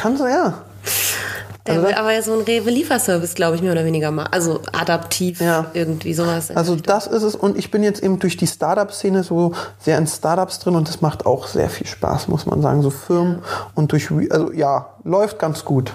Kann 0.04 0.18
so, 0.18 0.26
ja. 0.26 0.52
Der 1.66 1.76
Also 1.76 1.86
will 1.86 1.94
aber 1.94 2.22
so 2.22 2.34
einen 2.34 2.42
Rewe-Lieferservice, 2.42 3.34
glaube 3.34 3.56
ich, 3.56 3.62
mehr 3.62 3.72
oder 3.72 3.86
weniger 3.86 4.10
mal. 4.10 4.26
Also 4.30 4.60
adaptiv, 4.70 5.40
Ja. 5.40 5.70
irgendwie 5.72 6.12
sowas. 6.12 6.50
Also 6.50 6.76
das 6.76 7.06
ist 7.06 7.22
es 7.22 7.34
und 7.34 7.56
ich 7.56 7.70
bin 7.70 7.82
jetzt 7.82 8.02
eben 8.02 8.18
durch 8.18 8.36
die 8.36 8.46
Startup-Szene 8.46 9.22
so 9.22 9.52
sehr 9.78 9.96
in 9.96 10.06
Startups 10.06 10.58
drin 10.58 10.76
und 10.76 10.88
das 10.88 11.00
macht 11.00 11.24
auch 11.24 11.46
sehr 11.46 11.70
viel 11.70 11.86
Spaß, 11.86 12.28
muss 12.28 12.44
man 12.44 12.60
sagen. 12.60 12.82
So 12.82 12.90
Firmen 12.90 13.38
und 13.74 13.92
durch, 13.92 14.10
also 14.30 14.52
ja, 14.52 14.90
läuft 15.04 15.38
ganz 15.38 15.64
gut. 15.64 15.94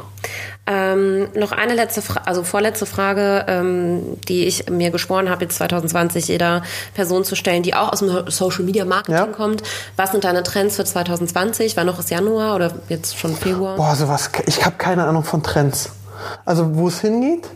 Ähm, 0.72 1.30
noch 1.34 1.52
eine 1.52 1.74
letzte, 1.74 2.04
Fra 2.04 2.22
also 2.26 2.44
vorletzte 2.44 2.86
Frage, 2.86 3.44
ähm, 3.48 4.04
die 4.28 4.46
ich 4.46 4.70
mir 4.70 4.92
geschworen 4.92 5.28
habe, 5.28 5.44
jetzt 5.46 5.56
2020 5.58 6.28
jeder 6.28 6.62
Person 6.94 7.24
zu 7.24 7.36
stellen, 7.36 7.64
die 7.64 7.74
auch 7.74 7.92
aus 7.92 8.00
dem 8.00 8.30
Social 8.30 8.64
Media 8.64 8.86
Marketing 8.86 9.16
Ja. 9.16 9.26
kommt. 9.26 9.64
Was 9.96 10.12
sind 10.12 10.26
deine 10.26 10.44
Trends 10.44 10.76
für 10.76 10.86
2020? 10.86 11.76
War 11.76 11.86
noch 11.86 11.98
ist 11.98 12.12
Januar 12.12 12.56
oder 12.56 12.72
jetzt 12.88 13.18
schon 13.18 13.36
Februar? 13.36 13.78
Boah, 13.78 13.96
sowas, 13.96 14.30
ich 14.46 14.64
habe 14.64 14.76
keine 14.78 15.06
Ahnung 15.06 15.24
von 15.24 15.42
Trends. 15.42 15.90
Also 16.46 16.76
wo 16.76 16.88
es 16.88 17.02
hingeht, 17.02 17.48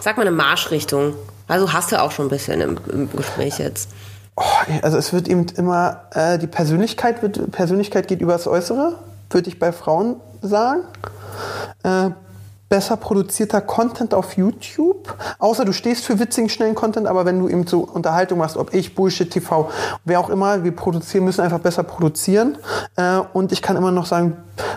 Sag 0.00 0.16
mal 0.16 0.22
eine 0.22 0.30
Marschrichtung. 0.36 1.14
Also 1.48 1.72
hast 1.72 1.90
du 1.92 2.00
auch 2.00 2.12
schon 2.12 2.26
ein 2.26 2.30
bisschen 2.30 2.60
im, 2.60 2.78
im 2.92 3.10
Gespräch 3.14 3.58
jetzt. 3.58 3.90
oh, 4.36 4.42
also 4.82 4.96
es 4.98 5.12
wird 5.12 5.28
eben 5.28 5.46
immer, 5.56 6.02
äh, 6.12 6.38
die 6.38 6.46
Persönlichkeit, 6.46 7.22
wird, 7.22 7.50
Persönlichkeit 7.50 8.06
geht 8.08 8.20
über 8.20 8.32
das 8.32 8.46
Äußere, 8.46 8.94
würde 9.30 9.48
ich 9.48 9.58
bei 9.58 9.72
Frauen 9.72 10.16
sagen. 10.42 10.82
Äh, 11.82 12.10
besser 12.68 12.96
produzierter 12.96 13.60
Content 13.60 14.12
auf 14.12 14.36
YouTube. 14.36 15.14
Außer 15.38 15.64
du 15.64 15.72
stehst 15.72 16.04
für 16.04 16.18
witzigen, 16.18 16.48
schnellen 16.48 16.74
Content, 16.74 17.06
aber 17.06 17.24
wenn 17.24 17.38
du 17.38 17.48
eben 17.48 17.66
so 17.66 17.80
Unterhaltung 17.80 18.38
machst, 18.38 18.56
ob 18.56 18.74
ich, 18.74 18.94
Bullshit 18.94 19.30
TV, 19.30 19.70
wer 20.04 20.20
auch 20.20 20.30
immer, 20.30 20.64
wir 20.64 20.74
produzieren, 20.74 21.24
müssen 21.24 21.42
einfach 21.42 21.60
besser 21.60 21.84
produzieren. 21.84 22.58
Äh, 22.96 23.20
und 23.32 23.52
ich 23.52 23.62
kann 23.62 23.76
immer 23.76 23.92
noch 23.92 24.06
sagen, 24.06 24.36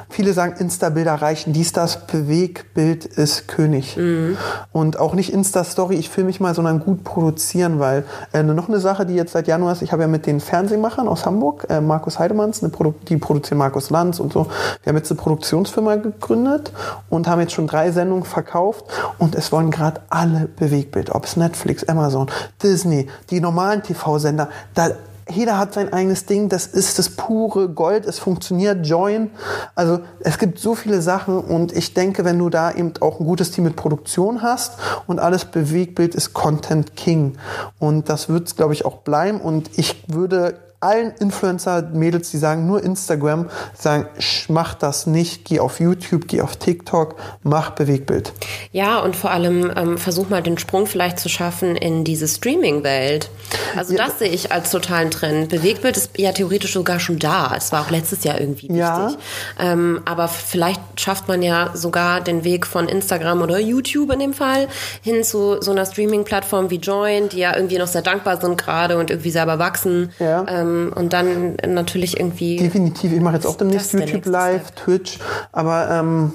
viele 0.10 0.34
sagen, 0.34 0.56
Insta-Bilder 0.60 1.16
reichen, 1.16 1.54
dies, 1.54 1.72
das, 1.72 2.06
Bewegbild 2.06 3.06
ist 3.06 3.48
König. 3.48 3.98
Mhm. 3.98 4.38
Und 4.72 5.00
auch 5.00 5.14
nicht 5.14 5.34
Insta-Story, 5.34 5.96
ich 5.96 6.10
filme 6.10 6.28
mich 6.28 6.40
mal, 6.40 6.54
sondern 6.54 6.80
gut 6.82 7.04
produzieren, 7.04 7.80
weil 7.80 8.04
äh, 8.34 8.44
noch 8.44 8.68
eine 8.68 8.80
Sache, 8.80 9.06
die 9.06 9.16
jetzt 9.16 9.34
seit 9.34 9.48
Januar 9.48 9.74
ist, 9.74 9.82
ich 9.82 9.92
habe 9.92 10.04
ja 10.04 10.08
mit 10.08 10.26
den 10.26 10.40
Fernsehmachern 10.40 11.08
aus 11.08 11.26
Hamburg, 11.26 11.66
äh, 11.70 11.82
Markus 11.82 12.20
Heidemanns, 12.20 12.60
Produ 12.72 12.94
die 13.08 13.18
produzieren 13.18 13.58
Markus 13.58 13.90
Lanz 13.90 14.20
und 14.20 14.34
so, 14.34 14.48
wir 14.84 14.92
haben 14.92 14.98
jetzt 14.98 15.12
eine 15.12 15.20
Produktionsfirma 15.20 15.96
gegründet 15.96 16.72
und 17.10 17.28
haben 17.28 17.40
jetzt 17.40 17.54
schon 17.54 17.68
drei 17.68 17.79
drei 17.80 17.92
Sendungen 17.92 18.26
verkauft 18.26 18.86
und 19.20 19.36
es 19.36 19.54
wollen 19.54 19.72
gerade 19.72 20.02
alle 20.10 20.50
Bewegbild, 20.58 21.12
ob 21.12 21.24
es 21.24 21.38
Netflix, 21.38 21.86
Amazon, 21.86 22.30
Disney, 22.62 23.08
die 23.30 23.40
normalen 23.40 23.82
TV-Sender, 23.84 24.50
da 24.74 24.92
jeder 25.32 25.60
hat 25.60 25.76
sein 25.76 25.94
eigenes 25.94 26.26
Ding, 26.26 26.50
das 26.50 26.66
ist 26.66 26.98
das 26.98 27.12
pure 27.12 27.70
Gold, 27.70 28.06
es 28.08 28.18
funktioniert, 28.18 28.86
Join. 28.88 29.30
Also 29.76 30.00
es 30.22 30.40
gibt 30.40 30.58
so 30.58 30.74
viele 30.74 31.04
Sachen 31.04 31.40
und 31.40 31.72
ich 31.72 31.94
denke, 31.94 32.26
wenn 32.26 32.40
du 32.40 32.50
da 32.50 32.72
eben 32.72 32.94
auch 33.00 33.20
ein 33.20 33.28
gutes 33.28 33.52
Team 33.52 33.66
mit 33.66 33.76
Produktion 33.76 34.42
hast 34.42 34.80
und 35.06 35.20
alles 35.20 35.46
Bewegbild 35.46 36.16
ist 36.16 36.34
Content 36.34 36.96
King. 36.96 37.38
Und 37.78 38.10
das 38.10 38.28
wird 38.28 38.48
es, 38.48 38.56
glaube 38.56 38.74
ich, 38.74 38.86
auch 38.86 38.98
bleiben. 38.98 39.40
Und 39.40 39.70
ich 39.78 40.04
würde 40.08 40.56
allen 40.82 41.12
Influencer-Mädels, 41.20 42.32
die 42.32 42.38
sagen 42.38 42.66
nur 42.66 42.82
Instagram, 42.82 43.50
sagen, 43.74 44.08
mach 44.48 44.74
das 44.74 45.08
nicht, 45.08 45.44
geh 45.46 45.60
auf 45.60 45.80
YouTube, 45.80 46.28
geh 46.28 46.42
auf 46.42 46.56
TikTok, 46.56 47.16
mach 47.44 47.72
Bewegbild. 47.72 48.32
Ja, 48.72 49.00
und 49.00 49.16
vor 49.16 49.32
allem 49.32 49.72
ähm, 49.76 49.98
versuch 49.98 50.30
mal 50.30 50.42
den 50.42 50.58
Sprung 50.58 50.88
vielleicht 50.88 51.20
zu 51.20 51.28
schaffen 51.28 51.76
in 51.76 52.06
diese 52.06 52.28
Streaming-Welt. 52.28 53.30
Also 53.76 53.94
ja. 53.94 54.06
das 54.06 54.20
sehe 54.20 54.30
ich 54.30 54.54
als 54.54 54.72
totalen 54.72 55.12
Trend. 55.12 55.50
Bewegbild 55.50 55.98
ist 55.98 56.18
ja 56.18 56.32
theoretisch 56.32 56.74
sogar 56.74 57.00
schon 57.00 57.20
da. 57.20 57.54
Es 57.58 57.74
war 57.74 57.82
auch 57.82 57.90
letztes 57.90 58.24
Jahr 58.24 58.40
irgendwie 58.40 58.70
wichtig. 58.70 58.78
Ja. 58.78 59.18
Ähm, 59.60 60.02
aber 60.06 60.30
vielleicht 60.30 60.82
schafft 60.98 61.28
man 61.28 61.42
ja 61.42 61.72
sogar 61.74 62.22
den 62.22 62.46
Weg 62.46 62.66
von 62.66 62.88
Instagram 62.88 63.42
oder 63.42 63.60
YouTube 63.60 64.14
in 64.14 64.20
dem 64.20 64.34
Fall 64.34 64.70
hin 65.02 65.26
zu 65.26 65.62
so 65.62 65.72
einer 65.72 65.86
Streaming-Plattform 65.86 66.70
wie 66.70 66.78
Join, 66.78 67.28
die 67.28 67.40
ja 67.40 67.56
irgendwie 67.56 67.78
noch 67.78 67.88
sehr 67.88 68.02
dankbar 68.02 68.40
sind 68.40 68.58
gerade 68.58 68.98
und 68.98 69.10
irgendwie 69.10 69.32
selber 69.32 69.60
wachsen. 69.60 70.12
Ja. 70.20 70.46
Ähm, 70.48 70.69
ähm, 70.70 70.94
und 70.96 71.14
dann 71.14 71.58
natürlich 71.68 72.20
irgendwie. 72.20 72.58
Definitiv, 72.58 73.12
ich 73.12 73.22
mache 73.22 73.36
jetzt 73.36 73.48
auch 73.48 73.58
demnächst 73.58 73.94
YouTube 73.94 74.26
Live, 74.26 74.72
Twitch, 74.72 75.20
aber 75.52 75.90
ähm, 75.90 76.34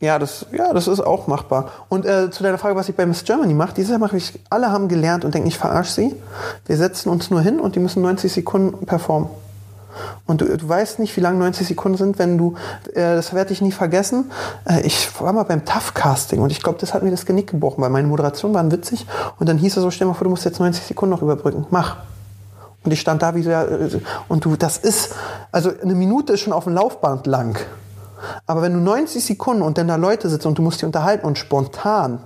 ja, 0.00 0.18
das, 0.18 0.46
ja, 0.52 0.72
das 0.72 0.86
ist 0.86 1.00
auch 1.00 1.26
machbar. 1.26 1.70
Und 1.88 2.06
äh, 2.06 2.30
zu 2.30 2.44
deiner 2.44 2.58
Frage, 2.58 2.76
was 2.76 2.88
ich 2.88 2.94
bei 2.94 3.04
Miss 3.04 3.24
Germany 3.24 3.54
mache, 3.54 3.74
dieses 3.74 3.90
Jahr 3.90 3.98
mache 3.98 4.16
ich, 4.16 4.38
alle 4.48 4.70
haben 4.70 4.86
gelernt 4.88 5.24
und 5.24 5.34
denken, 5.34 5.48
ich 5.48 5.58
verarsche 5.58 5.92
sie. 5.92 6.14
Wir 6.66 6.76
setzen 6.76 7.08
uns 7.08 7.30
nur 7.30 7.40
hin 7.40 7.58
und 7.58 7.74
die 7.74 7.80
müssen 7.80 8.02
90 8.02 8.32
Sekunden 8.32 8.86
performen. 8.86 9.28
Und 10.26 10.40
du, 10.40 10.56
du 10.56 10.68
weißt 10.68 11.00
nicht, 11.00 11.16
wie 11.16 11.20
lang 11.20 11.38
90 11.38 11.66
Sekunden 11.66 11.98
sind, 11.98 12.20
wenn 12.20 12.38
du, 12.38 12.54
äh, 12.94 13.16
das 13.16 13.34
werde 13.34 13.52
ich 13.52 13.60
nie 13.60 13.72
vergessen. 13.72 14.30
Äh, 14.68 14.82
ich 14.82 15.08
war 15.20 15.32
mal 15.32 15.42
beim 15.42 15.64
Tough 15.64 15.94
Casting 15.94 16.40
und 16.40 16.52
ich 16.52 16.62
glaube, 16.62 16.78
das 16.78 16.94
hat 16.94 17.02
mir 17.02 17.10
das 17.10 17.26
Genick 17.26 17.50
gebrochen, 17.50 17.82
weil 17.82 17.90
meine 17.90 18.06
Moderationen 18.06 18.54
waren 18.54 18.70
witzig 18.70 19.04
und 19.40 19.48
dann 19.48 19.58
hieß 19.58 19.76
es 19.76 19.82
so, 19.82 19.90
stell 19.90 20.06
mal 20.06 20.14
vor, 20.14 20.24
du 20.24 20.30
musst 20.30 20.44
jetzt 20.44 20.60
90 20.60 20.84
Sekunden 20.84 21.10
noch 21.10 21.22
überbrücken. 21.22 21.66
Mach. 21.70 21.96
Und 22.88 22.92
ich 22.92 23.02
stand 23.02 23.20
da 23.20 23.34
wie 23.34 23.42
so, 23.42 23.50
ja, 23.50 23.66
und 24.28 24.46
du, 24.46 24.56
das 24.56 24.78
ist, 24.78 25.14
also 25.52 25.70
eine 25.82 25.94
Minute 25.94 26.32
ist 26.32 26.40
schon 26.40 26.54
auf 26.54 26.64
dem 26.64 26.72
Laufband 26.72 27.26
lang. 27.26 27.60
Aber 28.46 28.62
wenn 28.62 28.72
du 28.72 28.80
90 28.80 29.24
Sekunden 29.24 29.62
und 29.62 29.78
dann 29.78 29.88
da 29.88 29.96
Leute 29.96 30.28
sitzen 30.28 30.48
und 30.48 30.58
du 30.58 30.62
musst 30.62 30.82
die 30.82 30.86
unterhalten 30.86 31.26
und 31.26 31.38
spontan, 31.38 32.20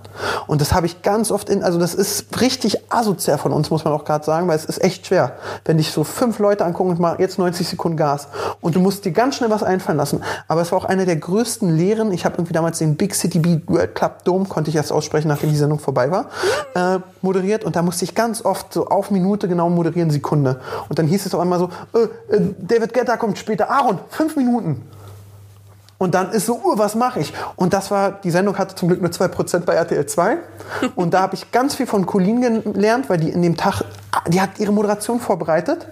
und 0.46 0.60
das 0.60 0.72
habe 0.72 0.86
ich 0.86 1.02
ganz 1.02 1.30
oft 1.30 1.48
in, 1.48 1.62
also 1.62 1.78
das 1.78 1.94
ist 1.94 2.40
richtig 2.40 2.92
asozial 2.92 3.38
von 3.38 3.52
uns, 3.52 3.70
muss 3.70 3.84
man 3.84 3.94
auch 3.94 4.04
gerade 4.04 4.24
sagen, 4.24 4.48
weil 4.48 4.56
es 4.56 4.64
ist 4.64 4.82
echt 4.82 5.06
schwer, 5.06 5.36
wenn 5.64 5.76
dich 5.76 5.92
so 5.92 6.04
fünf 6.04 6.38
Leute 6.38 6.64
angucken 6.64 6.90
und 6.90 7.00
mal 7.00 7.16
jetzt 7.18 7.38
90 7.38 7.68
Sekunden 7.68 7.96
Gas 7.96 8.28
und 8.60 8.76
du 8.76 8.80
musst 8.80 9.04
dir 9.04 9.12
ganz 9.12 9.36
schnell 9.36 9.50
was 9.50 9.62
einfallen 9.62 9.98
lassen. 9.98 10.22
Aber 10.48 10.60
es 10.60 10.72
war 10.72 10.78
auch 10.78 10.84
eine 10.84 11.06
der 11.06 11.16
größten 11.16 11.76
Lehren. 11.76 12.12
Ich 12.12 12.24
habe 12.24 12.36
irgendwie 12.36 12.52
damals 12.52 12.78
den 12.78 12.96
Big 12.96 13.14
City 13.14 13.38
Beat 13.38 13.68
World 13.68 13.94
Club 13.94 14.24
Dome, 14.24 14.46
konnte 14.46 14.70
ich 14.70 14.76
erst 14.76 14.92
aussprechen, 14.92 15.28
nachdem 15.28 15.50
die 15.50 15.56
Sendung 15.56 15.78
vorbei 15.78 16.10
war, 16.10 16.26
äh, 16.74 17.00
moderiert 17.22 17.64
und 17.64 17.76
da 17.76 17.82
musste 17.82 18.04
ich 18.04 18.14
ganz 18.14 18.44
oft 18.44 18.72
so 18.72 18.86
auf 18.86 19.10
Minute 19.10 19.48
genau 19.48 19.70
moderieren, 19.70 20.10
Sekunde. 20.10 20.60
Und 20.88 20.98
dann 20.98 21.06
hieß 21.06 21.26
es 21.26 21.34
auch 21.34 21.40
einmal 21.40 21.58
so, 21.58 21.70
äh, 21.94 22.34
äh, 22.34 22.54
David 22.58 22.94
Guetta 22.94 23.16
kommt 23.16 23.38
später, 23.38 23.70
Aaron, 23.70 23.98
fünf 24.08 24.36
Minuten. 24.36 24.82
Und 26.02 26.16
dann 26.16 26.32
ist 26.32 26.46
so, 26.46 26.54
uh, 26.54 26.76
was 26.78 26.96
mache 26.96 27.20
ich? 27.20 27.32
Und 27.54 27.72
das 27.72 27.92
war, 27.92 28.10
die 28.10 28.32
Sendung 28.32 28.58
hatte 28.58 28.74
zum 28.74 28.88
Glück 28.88 29.00
nur 29.00 29.12
2% 29.12 29.60
bei 29.60 29.74
RTL 29.74 30.04
2. 30.04 30.36
Und 30.96 31.14
da 31.14 31.20
habe 31.20 31.36
ich 31.36 31.52
ganz 31.52 31.76
viel 31.76 31.86
von 31.86 32.06
Colleen 32.06 32.40
gelernt, 32.72 33.08
weil 33.08 33.18
die 33.18 33.30
in 33.30 33.40
dem 33.40 33.56
Tag, 33.56 33.84
die 34.26 34.40
hat 34.40 34.58
ihre 34.58 34.72
Moderation 34.72 35.20
vorbereitet. 35.20 35.86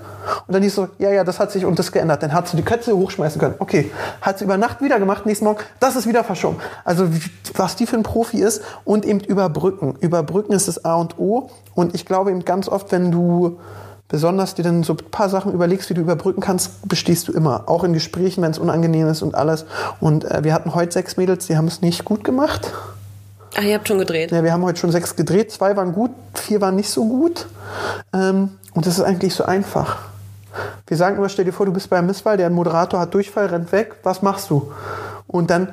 Und 0.48 0.54
dann 0.54 0.64
hieß 0.64 0.74
so, 0.74 0.88
ja, 0.98 1.12
ja, 1.12 1.22
das 1.22 1.38
hat 1.38 1.52
sich 1.52 1.64
und 1.64 1.78
das 1.78 1.92
geändert. 1.92 2.24
Dann 2.24 2.32
hat 2.32 2.48
sie 2.48 2.56
die 2.56 2.64
Kötze 2.64 2.96
hochschmeißen 2.96 3.40
können. 3.40 3.54
Okay, 3.60 3.92
hat 4.20 4.40
sie 4.40 4.46
über 4.46 4.56
Nacht 4.56 4.82
wieder 4.82 4.98
gemacht, 4.98 5.26
nächsten 5.26 5.44
Morgen, 5.44 5.60
das 5.78 5.94
ist 5.94 6.08
wieder 6.08 6.24
verschoben. 6.24 6.56
Also 6.84 7.06
was 7.54 7.76
die 7.76 7.86
für 7.86 7.96
ein 7.96 8.02
Profi 8.02 8.38
ist 8.38 8.62
und 8.84 9.06
eben 9.06 9.20
überbrücken. 9.20 9.94
Überbrücken 10.00 10.54
ist 10.54 10.66
das 10.66 10.84
A 10.84 10.96
und 10.96 11.20
O. 11.20 11.50
Und 11.76 11.94
ich 11.94 12.04
glaube 12.04 12.32
eben 12.32 12.44
ganz 12.44 12.68
oft, 12.68 12.90
wenn 12.90 13.12
du 13.12 13.60
besonders 14.10 14.54
dir 14.54 14.62
dann 14.62 14.82
so 14.82 14.92
ein 14.92 15.10
paar 15.10 15.28
Sachen 15.28 15.52
überlegst, 15.52 15.88
wie 15.88 15.94
du 15.94 16.02
überbrücken 16.02 16.40
kannst, 16.40 16.86
bestehst 16.86 17.28
du 17.28 17.32
immer. 17.32 17.68
Auch 17.68 17.84
in 17.84 17.94
Gesprächen, 17.94 18.42
wenn 18.42 18.50
es 18.50 18.58
unangenehm 18.58 19.08
ist 19.08 19.22
und 19.22 19.34
alles. 19.34 19.64
Und 20.00 20.24
äh, 20.24 20.44
wir 20.44 20.52
hatten 20.52 20.74
heute 20.74 20.92
sechs 20.92 21.16
Mädels, 21.16 21.46
die 21.46 21.56
haben 21.56 21.68
es 21.68 21.80
nicht 21.80 22.04
gut 22.04 22.24
gemacht. 22.24 22.72
Ach, 23.56 23.62
ihr 23.62 23.74
habt 23.74 23.88
schon 23.88 23.98
gedreht? 23.98 24.30
Ja, 24.30 24.44
wir 24.44 24.52
haben 24.52 24.64
heute 24.64 24.78
schon 24.78 24.92
sechs 24.92 25.16
gedreht. 25.16 25.50
Zwei 25.50 25.76
waren 25.76 25.92
gut, 25.92 26.10
vier 26.34 26.60
waren 26.60 26.76
nicht 26.76 26.90
so 26.90 27.06
gut. 27.06 27.46
Ähm, 28.12 28.50
und 28.74 28.86
das 28.86 28.98
ist 28.98 29.04
eigentlich 29.04 29.34
so 29.34 29.44
einfach. 29.44 29.98
Wir 30.86 30.96
sagen 30.96 31.16
immer, 31.16 31.28
stell 31.28 31.44
dir 31.44 31.52
vor, 31.52 31.66
du 31.66 31.72
bist 31.72 31.88
bei 31.88 32.02
Misswahl, 32.02 32.36
der 32.36 32.50
Moderator 32.50 33.00
hat 33.00 33.14
Durchfall, 33.14 33.46
rennt 33.46 33.70
weg. 33.72 33.96
Was 34.02 34.22
machst 34.22 34.50
du? 34.50 34.72
Und 35.28 35.50
dann 35.50 35.68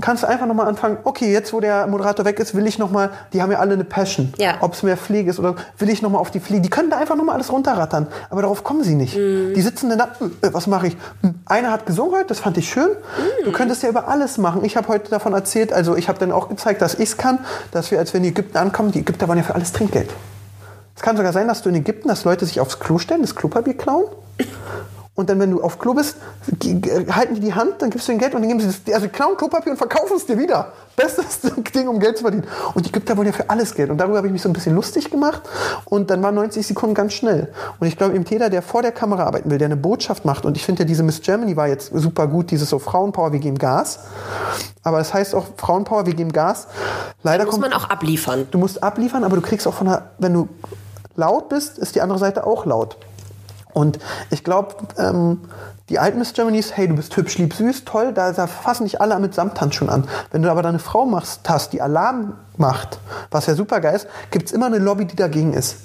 kannst 0.00 0.22
du 0.22 0.28
einfach 0.28 0.46
nochmal 0.46 0.66
anfangen, 0.66 0.98
okay, 1.04 1.32
jetzt 1.32 1.52
wo 1.52 1.60
der 1.60 1.86
Moderator 1.86 2.24
weg 2.24 2.38
ist, 2.38 2.54
will 2.54 2.66
ich 2.66 2.78
nochmal, 2.78 3.10
die 3.32 3.42
haben 3.42 3.50
ja 3.50 3.58
alle 3.58 3.74
eine 3.74 3.84
Passion, 3.84 4.32
ja. 4.38 4.56
ob 4.60 4.74
es 4.74 4.82
mehr 4.82 4.96
Pflege 4.96 5.30
ist 5.30 5.38
oder 5.38 5.56
will 5.78 5.88
ich 5.88 6.02
nochmal 6.02 6.20
auf 6.20 6.30
die 6.30 6.40
Pflege, 6.40 6.62
die 6.62 6.70
können 6.70 6.90
da 6.90 6.98
einfach 6.98 7.16
nochmal 7.16 7.34
alles 7.34 7.52
runterrattern, 7.52 8.06
aber 8.30 8.42
darauf 8.42 8.64
kommen 8.64 8.84
sie 8.84 8.94
nicht. 8.94 9.16
Mhm. 9.16 9.54
Die 9.54 9.62
sitzen 9.62 9.88
dann 9.90 9.98
da, 9.98 10.08
äh, 10.42 10.52
was 10.52 10.66
mache 10.66 10.88
ich? 10.88 10.96
Hm, 11.22 11.34
einer 11.46 11.70
hat 11.70 11.86
gesungen 11.86 12.14
heute, 12.14 12.26
das 12.26 12.40
fand 12.40 12.58
ich 12.58 12.68
schön. 12.68 12.88
Mhm. 12.88 13.44
Du 13.44 13.52
könntest 13.52 13.82
ja 13.82 13.88
über 13.88 14.08
alles 14.08 14.38
machen. 14.38 14.64
Ich 14.64 14.76
habe 14.76 14.88
heute 14.88 15.10
davon 15.10 15.32
erzählt, 15.32 15.72
also 15.72 15.96
ich 15.96 16.08
habe 16.08 16.18
dann 16.18 16.32
auch 16.32 16.48
gezeigt, 16.48 16.82
dass 16.82 16.94
ich 16.94 17.10
es 17.10 17.16
kann, 17.16 17.38
dass 17.72 17.90
wir, 17.90 17.98
als 17.98 18.12
wir 18.12 18.20
in 18.20 18.26
Ägypten 18.26 18.58
ankommen, 18.58 18.92
die 18.92 19.00
Ägypter 19.00 19.28
waren 19.28 19.38
ja 19.38 19.44
für 19.44 19.54
alles 19.54 19.72
Trinkgeld. 19.72 20.10
Es 20.94 21.02
kann 21.02 21.16
sogar 21.16 21.32
sein, 21.32 21.46
dass 21.46 21.62
du 21.62 21.68
in 21.68 21.74
Ägypten, 21.74 22.08
dass 22.08 22.24
Leute 22.24 22.46
sich 22.46 22.60
aufs 22.60 22.80
Klo 22.80 22.98
stellen, 22.98 23.20
das 23.20 23.34
Klopapier 23.34 23.76
klauen 23.76 24.06
und 25.16 25.30
dann, 25.30 25.40
wenn 25.40 25.50
du 25.50 25.62
auf 25.62 25.78
Klo 25.78 25.94
bist, 25.94 26.16
halten 27.10 27.34
die 27.34 27.40
die 27.40 27.54
Hand, 27.54 27.80
dann 27.80 27.88
gibst 27.88 28.06
du 28.06 28.12
ihnen 28.12 28.20
Geld 28.20 28.34
und 28.34 28.42
dann 28.42 28.48
geben 28.48 28.60
sie 28.60 28.66
das, 28.66 28.94
also 28.94 29.08
klauen 29.08 29.34
Klopapier 29.38 29.72
und 29.72 29.78
verkaufen 29.78 30.14
es 30.14 30.26
dir 30.26 30.38
wieder. 30.38 30.72
Bestes 30.94 31.40
Ding, 31.74 31.88
um 31.88 31.98
Geld 31.98 32.18
zu 32.18 32.22
verdienen. 32.22 32.46
Und 32.74 32.84
die 32.84 32.90
Ägypter 32.90 33.16
wollen 33.16 33.26
ja 33.26 33.32
für 33.32 33.48
alles 33.48 33.74
Geld. 33.74 33.88
Und 33.88 33.96
darüber 33.96 34.18
habe 34.18 34.26
ich 34.26 34.32
mich 34.32 34.42
so 34.42 34.50
ein 34.50 34.52
bisschen 34.52 34.74
lustig 34.74 35.10
gemacht. 35.10 35.40
Und 35.86 36.10
dann 36.10 36.22
waren 36.22 36.34
90 36.34 36.66
Sekunden 36.66 36.94
ganz 36.94 37.14
schnell. 37.14 37.50
Und 37.80 37.86
ich 37.86 37.96
glaube, 37.96 38.14
eben 38.14 38.26
jeder, 38.28 38.50
der 38.50 38.60
vor 38.60 38.82
der 38.82 38.92
Kamera 38.92 39.24
arbeiten 39.24 39.50
will, 39.50 39.56
der 39.56 39.66
eine 39.66 39.76
Botschaft 39.76 40.26
macht, 40.26 40.44
und 40.44 40.54
ich 40.54 40.64
finde 40.64 40.82
ja, 40.82 40.86
diese 40.86 41.02
Miss 41.02 41.22
Germany 41.22 41.56
war 41.56 41.66
jetzt 41.66 41.92
super 41.94 42.26
gut, 42.26 42.50
dieses 42.50 42.68
so 42.68 42.78
Frauenpower, 42.78 43.32
wir 43.32 43.40
geben 43.40 43.56
Gas. 43.56 44.00
Aber 44.82 44.98
das 44.98 45.14
heißt 45.14 45.34
auch 45.34 45.46
Frauenpower, 45.56 46.04
wir 46.04 46.14
geben 46.14 46.32
Gas. 46.32 46.66
Leider 47.22 47.38
da 47.38 47.44
muss 47.46 47.52
kommt, 47.52 47.62
man 47.62 47.72
auch 47.72 47.88
abliefern. 47.88 48.48
Du 48.50 48.58
musst 48.58 48.82
abliefern, 48.82 49.24
aber 49.24 49.36
du 49.36 49.42
kriegst 49.42 49.66
auch 49.66 49.74
von 49.74 49.86
der, 49.86 50.10
wenn 50.18 50.34
du 50.34 50.48
laut 51.14 51.48
bist, 51.48 51.78
ist 51.78 51.94
die 51.94 52.02
andere 52.02 52.18
Seite 52.18 52.46
auch 52.46 52.66
laut. 52.66 52.98
Und 53.76 53.98
ich 54.30 54.42
glaube, 54.42 54.74
ähm, 54.96 55.42
die 55.90 55.98
alten 55.98 56.18
Miss 56.18 56.32
Germanys, 56.32 56.74
hey, 56.78 56.88
du 56.88 56.96
bist 56.96 57.14
hübsch, 57.14 57.36
lieb, 57.36 57.52
süß, 57.52 57.84
toll, 57.84 58.14
da, 58.14 58.32
fassen 58.46 58.84
dich 58.84 59.02
alle 59.02 59.18
mit 59.18 59.34
Samthandschuhen 59.34 59.90
an. 59.90 60.08
Wenn 60.30 60.40
du 60.40 60.50
aber 60.50 60.62
deine 60.62 60.78
Frau 60.78 61.04
machst, 61.04 61.46
hast, 61.46 61.74
die 61.74 61.82
Alarm 61.82 62.38
macht, 62.56 62.98
was 63.30 63.44
ja 63.44 63.54
super 63.54 63.80
geil 63.82 63.94
ist, 63.94 64.08
gibt 64.30 64.46
es 64.46 64.52
immer 64.52 64.64
eine 64.64 64.78
Lobby, 64.78 65.04
die 65.04 65.14
dagegen 65.14 65.52
ist. 65.52 65.76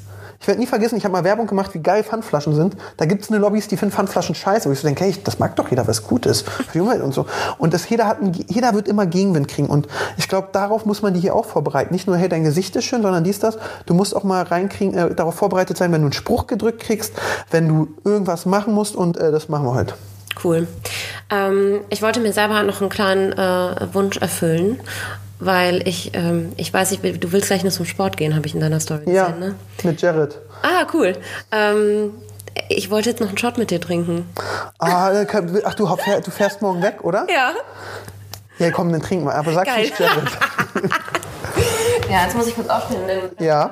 Ich 0.42 0.48
werde 0.48 0.60
nie 0.60 0.66
vergessen, 0.66 0.98
ich 0.98 1.04
habe 1.04 1.12
mal 1.12 1.24
Werbung 1.24 1.46
gemacht, 1.46 1.76
wie 1.76 1.80
geil 1.80 2.04
Pfandflaschen 2.04 2.56
sind. 2.56 2.76
Da 2.98 3.06
gibt 3.06 3.24
es 3.24 3.30
eine 3.30 3.38
Lobbys, 3.38 3.68
die 3.68 3.78
finden 3.78 3.94
Pfandflaschen 3.94 4.34
scheiße. 4.34 4.68
Wo 4.68 4.74
ich 4.74 4.80
so 4.80 4.88
denke, 4.88 5.04
hey, 5.04 5.16
das 5.24 5.38
mag 5.38 5.56
doch 5.56 5.70
jeder, 5.70 5.88
was 5.88 6.04
gut 6.04 6.26
ist 6.26 6.50
für 6.50 6.72
die 6.74 6.80
Umwelt 6.80 7.04
und 7.04 7.14
so. 7.14 7.28
Und 7.60 7.76
das, 7.76 7.88
jeder, 7.88 8.08
hat 8.08 8.24
ein, 8.24 8.34
jeder 8.48 8.74
wird 8.74 8.88
immer 8.88 9.06
Gegenwind 9.06 9.48
kriegen. 9.48 9.70
Und 9.70 9.88
ich 10.18 10.28
glaube, 10.28 10.48
darauf 10.52 10.88
muss 10.88 11.04
man 11.04 11.14
die 11.14 11.20
hier 11.20 11.36
auch 11.36 11.46
vorbereiten. 11.46 11.94
Nicht 11.94 12.08
nur, 12.08 12.18
hey, 12.18 12.28
dein 12.28 12.44
Gesicht 12.44 12.76
ist 12.76 12.86
schön, 12.86 13.04
sondern 13.04 13.24
dies, 13.24 13.38
das. 13.38 13.60
Du 13.86 13.94
musst 13.94 14.16
auch 14.16 14.24
mal 14.24 14.42
reinkriegen, 14.42 14.98
äh, 14.98 15.14
darauf 15.14 15.36
vorbereitet 15.36 15.78
sein, 15.78 15.92
wenn 15.92 16.02
du 16.02 16.08
einen 16.08 16.14
Spruch 16.14 16.48
gedrückt 16.48 16.82
kriegst, 16.82 17.14
wenn 17.52 17.68
du 17.68 17.90
irgendwas 18.04 18.48
machen 18.48 18.74
musst. 18.74 18.96
Und 18.96 19.18
äh, 19.18 19.32
das 19.32 19.48
machen 19.48 19.66
wir 19.66 19.76
heute. 19.76 19.94
Cool. 20.44 20.68
Ähm, 21.30 21.82
ich 21.90 22.02
wollte 22.02 22.20
mir 22.20 22.34
selber 22.34 22.64
noch 22.64 22.82
einen 22.82 22.90
kleinen 22.90 23.32
äh, 23.34 23.94
Wunsch 23.94 24.18
erfüllen 24.18 24.80
weil 25.42 25.86
ich, 25.88 26.12
ähm, 26.14 26.54
ich 26.56 26.74
weiß, 26.74 26.92
ich, 26.94 27.02
du 27.02 27.32
willst 27.32 27.48
gleich 27.48 27.64
noch 27.64 27.72
zum 27.72 27.86
Sport 27.86 28.16
gehen, 28.16 28.36
habe 28.36 28.48
ich 28.48 28.54
in 28.54 28.62
deiner 28.62 28.80
Story 28.80 29.02
ja, 29.12 29.26
gesehen, 29.26 29.40
ne? 29.40 29.56
mit 29.84 30.02
Jared. 30.02 30.40
Ah, 30.62 30.86
cool. 30.94 31.18
Ähm, 31.52 32.14
ich 32.70 32.90
wollte 32.90 33.10
jetzt 33.10 33.20
noch 33.20 33.28
einen 33.28 33.38
Shot 33.38 33.58
mit 33.58 33.72
dir 33.72 33.82
trinken. 33.82 34.30
Ah, 34.80 35.12
ach, 35.64 35.74
du, 35.74 35.86
du 35.86 36.32
fährst 36.32 36.62
morgen 36.62 36.82
weg, 36.82 37.00
oder? 37.04 37.28
Ja. 37.30 37.54
Ja, 38.60 38.72
komm, 38.72 38.92
dann 38.92 39.02
trinken 39.02 39.26
wir. 39.26 39.34
Aber 39.34 39.54
sag 39.54 39.66
Geil. 39.66 39.82
nicht 39.82 40.00
Jared. 40.00 40.30
Ja, 42.10 42.24
jetzt 42.24 42.36
muss 42.36 42.48
ich 42.48 42.56
kurz 42.56 42.68
aufstehen. 42.68 43.08
Denn, 43.08 43.20
Ja. 43.40 43.72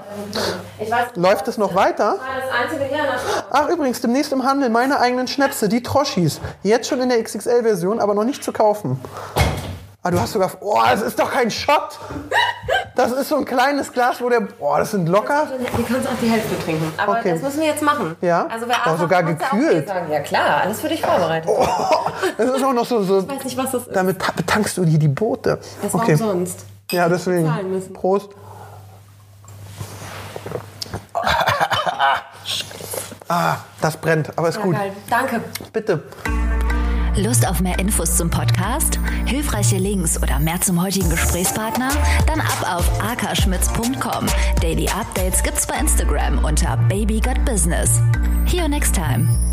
Ich 0.80 0.90
weiß, 0.90 1.08
Läuft 1.16 1.48
es 1.50 1.58
noch 1.58 1.76
weiter? 1.76 2.18
das 2.18 2.52
einzige, 2.52 2.90
ja, 2.90 3.04
natürlich. 3.04 3.44
Ach, 3.50 3.68
übrigens, 3.68 4.00
demnächst 4.00 4.32
im 4.32 4.46
Handel 4.46 4.70
meine 4.70 5.02
eigenen 5.02 5.28
Schnäpse, 5.28 5.68
die 5.68 5.84
Troschis. 5.84 6.40
Jetzt 6.64 6.88
schon 6.88 7.02
in 7.02 7.10
der 7.10 7.22
XXL-Version, 7.22 8.00
aber 8.00 8.14
noch 8.14 8.24
nicht 8.24 8.42
zu 8.42 8.54
kaufen. 8.54 8.98
Ah, 10.02 10.12
du 10.12 10.20
hast 10.20 10.32
sogar. 10.32 10.50
Oh, 10.62 10.80
das 10.90 11.02
ist 11.02 11.20
doch 11.20 11.30
kein 11.30 11.52
Shot! 11.52 12.00
Das 12.96 13.12
ist 13.12 13.28
so 13.30 13.36
ein 13.38 13.44
kleines 13.46 13.92
Glas, 13.92 14.22
wo 14.22 14.30
der. 14.30 14.48
Oh, 14.60 14.76
das 14.78 14.92
sind 14.92 15.10
locker. 15.10 15.48
Wir 15.76 15.86
können 15.86 16.08
auch 16.08 16.20
die 16.22 16.28
Hälfte 16.30 16.58
trinken. 16.64 16.92
Aber 16.98 17.20
Okay. 17.20 17.34
das 17.34 17.42
müssen 17.42 17.60
wir 17.60 17.68
jetzt 17.68 17.82
machen. 17.82 18.16
Ja? 18.22 18.48
Also 18.48 18.66
wer 18.68 18.78
Oh, 18.94 18.98
sogar 18.98 19.24
gekühlt. 19.24 19.88
Ja 20.10 20.20
klar, 20.22 20.62
alles 20.62 20.80
für 20.80 20.88
dich 20.88 21.02
vorbereitet. 21.02 21.50
Das 22.38 22.50
ist 22.50 22.64
auch 22.64 22.72
noch 22.74 22.86
so. 22.86 23.04
so 23.04 23.20
Ich 23.20 23.28
weiß 23.30 23.44
nicht, 23.44 23.58
was 23.58 23.72
das 23.72 23.88
ist. 23.88 23.96
damit 23.96 24.20
ta- 24.22 24.32
betankst 24.34 24.78
du 24.78 24.86
dir 24.86 25.00
die 25.00 25.08
Boote. 25.10 25.60
Das 25.82 25.94
war 25.94 26.02
okay. 26.02 26.14
umsonst. 26.14 26.66
Ja, 26.92 27.10
deswegen. 27.10 27.52
Prost. 27.94 28.30
Ah, 33.32 33.58
das 33.80 33.96
brennt, 33.98 34.32
aber 34.36 34.50
ist 34.50 34.56
Ja, 34.56 34.62
gut. 34.64 34.76
geil. 34.76 34.92
Danke. 35.08 35.42
Bitte. 35.72 36.04
Lust 37.16 37.48
auf 37.48 37.62
mehr 37.62 37.80
Infos 37.80 38.16
zum 38.16 38.30
Podcast? 38.30 39.00
Hilfreiche 39.26 39.78
Links 39.78 40.22
oder 40.22 40.40
mehr 40.40 40.62
zum 40.62 40.82
heutigen 40.82 41.10
Gesprächspartner? 41.10 41.90
Dann 42.28 42.40
ab 42.42 42.78
auf 42.78 43.04
akaschmitz.com. 43.04 44.28
Daily 44.62 44.88
Updates 44.90 45.44
gibt's 45.44 45.68
bei 45.68 45.76
Instagram 45.76 46.44
unter 46.44 46.78
Baby 46.90 47.20
Got 47.20 47.44
Business. 47.46 48.02
See 48.48 48.58
you 48.58 48.68
next 48.68 48.96
time. 48.96 49.49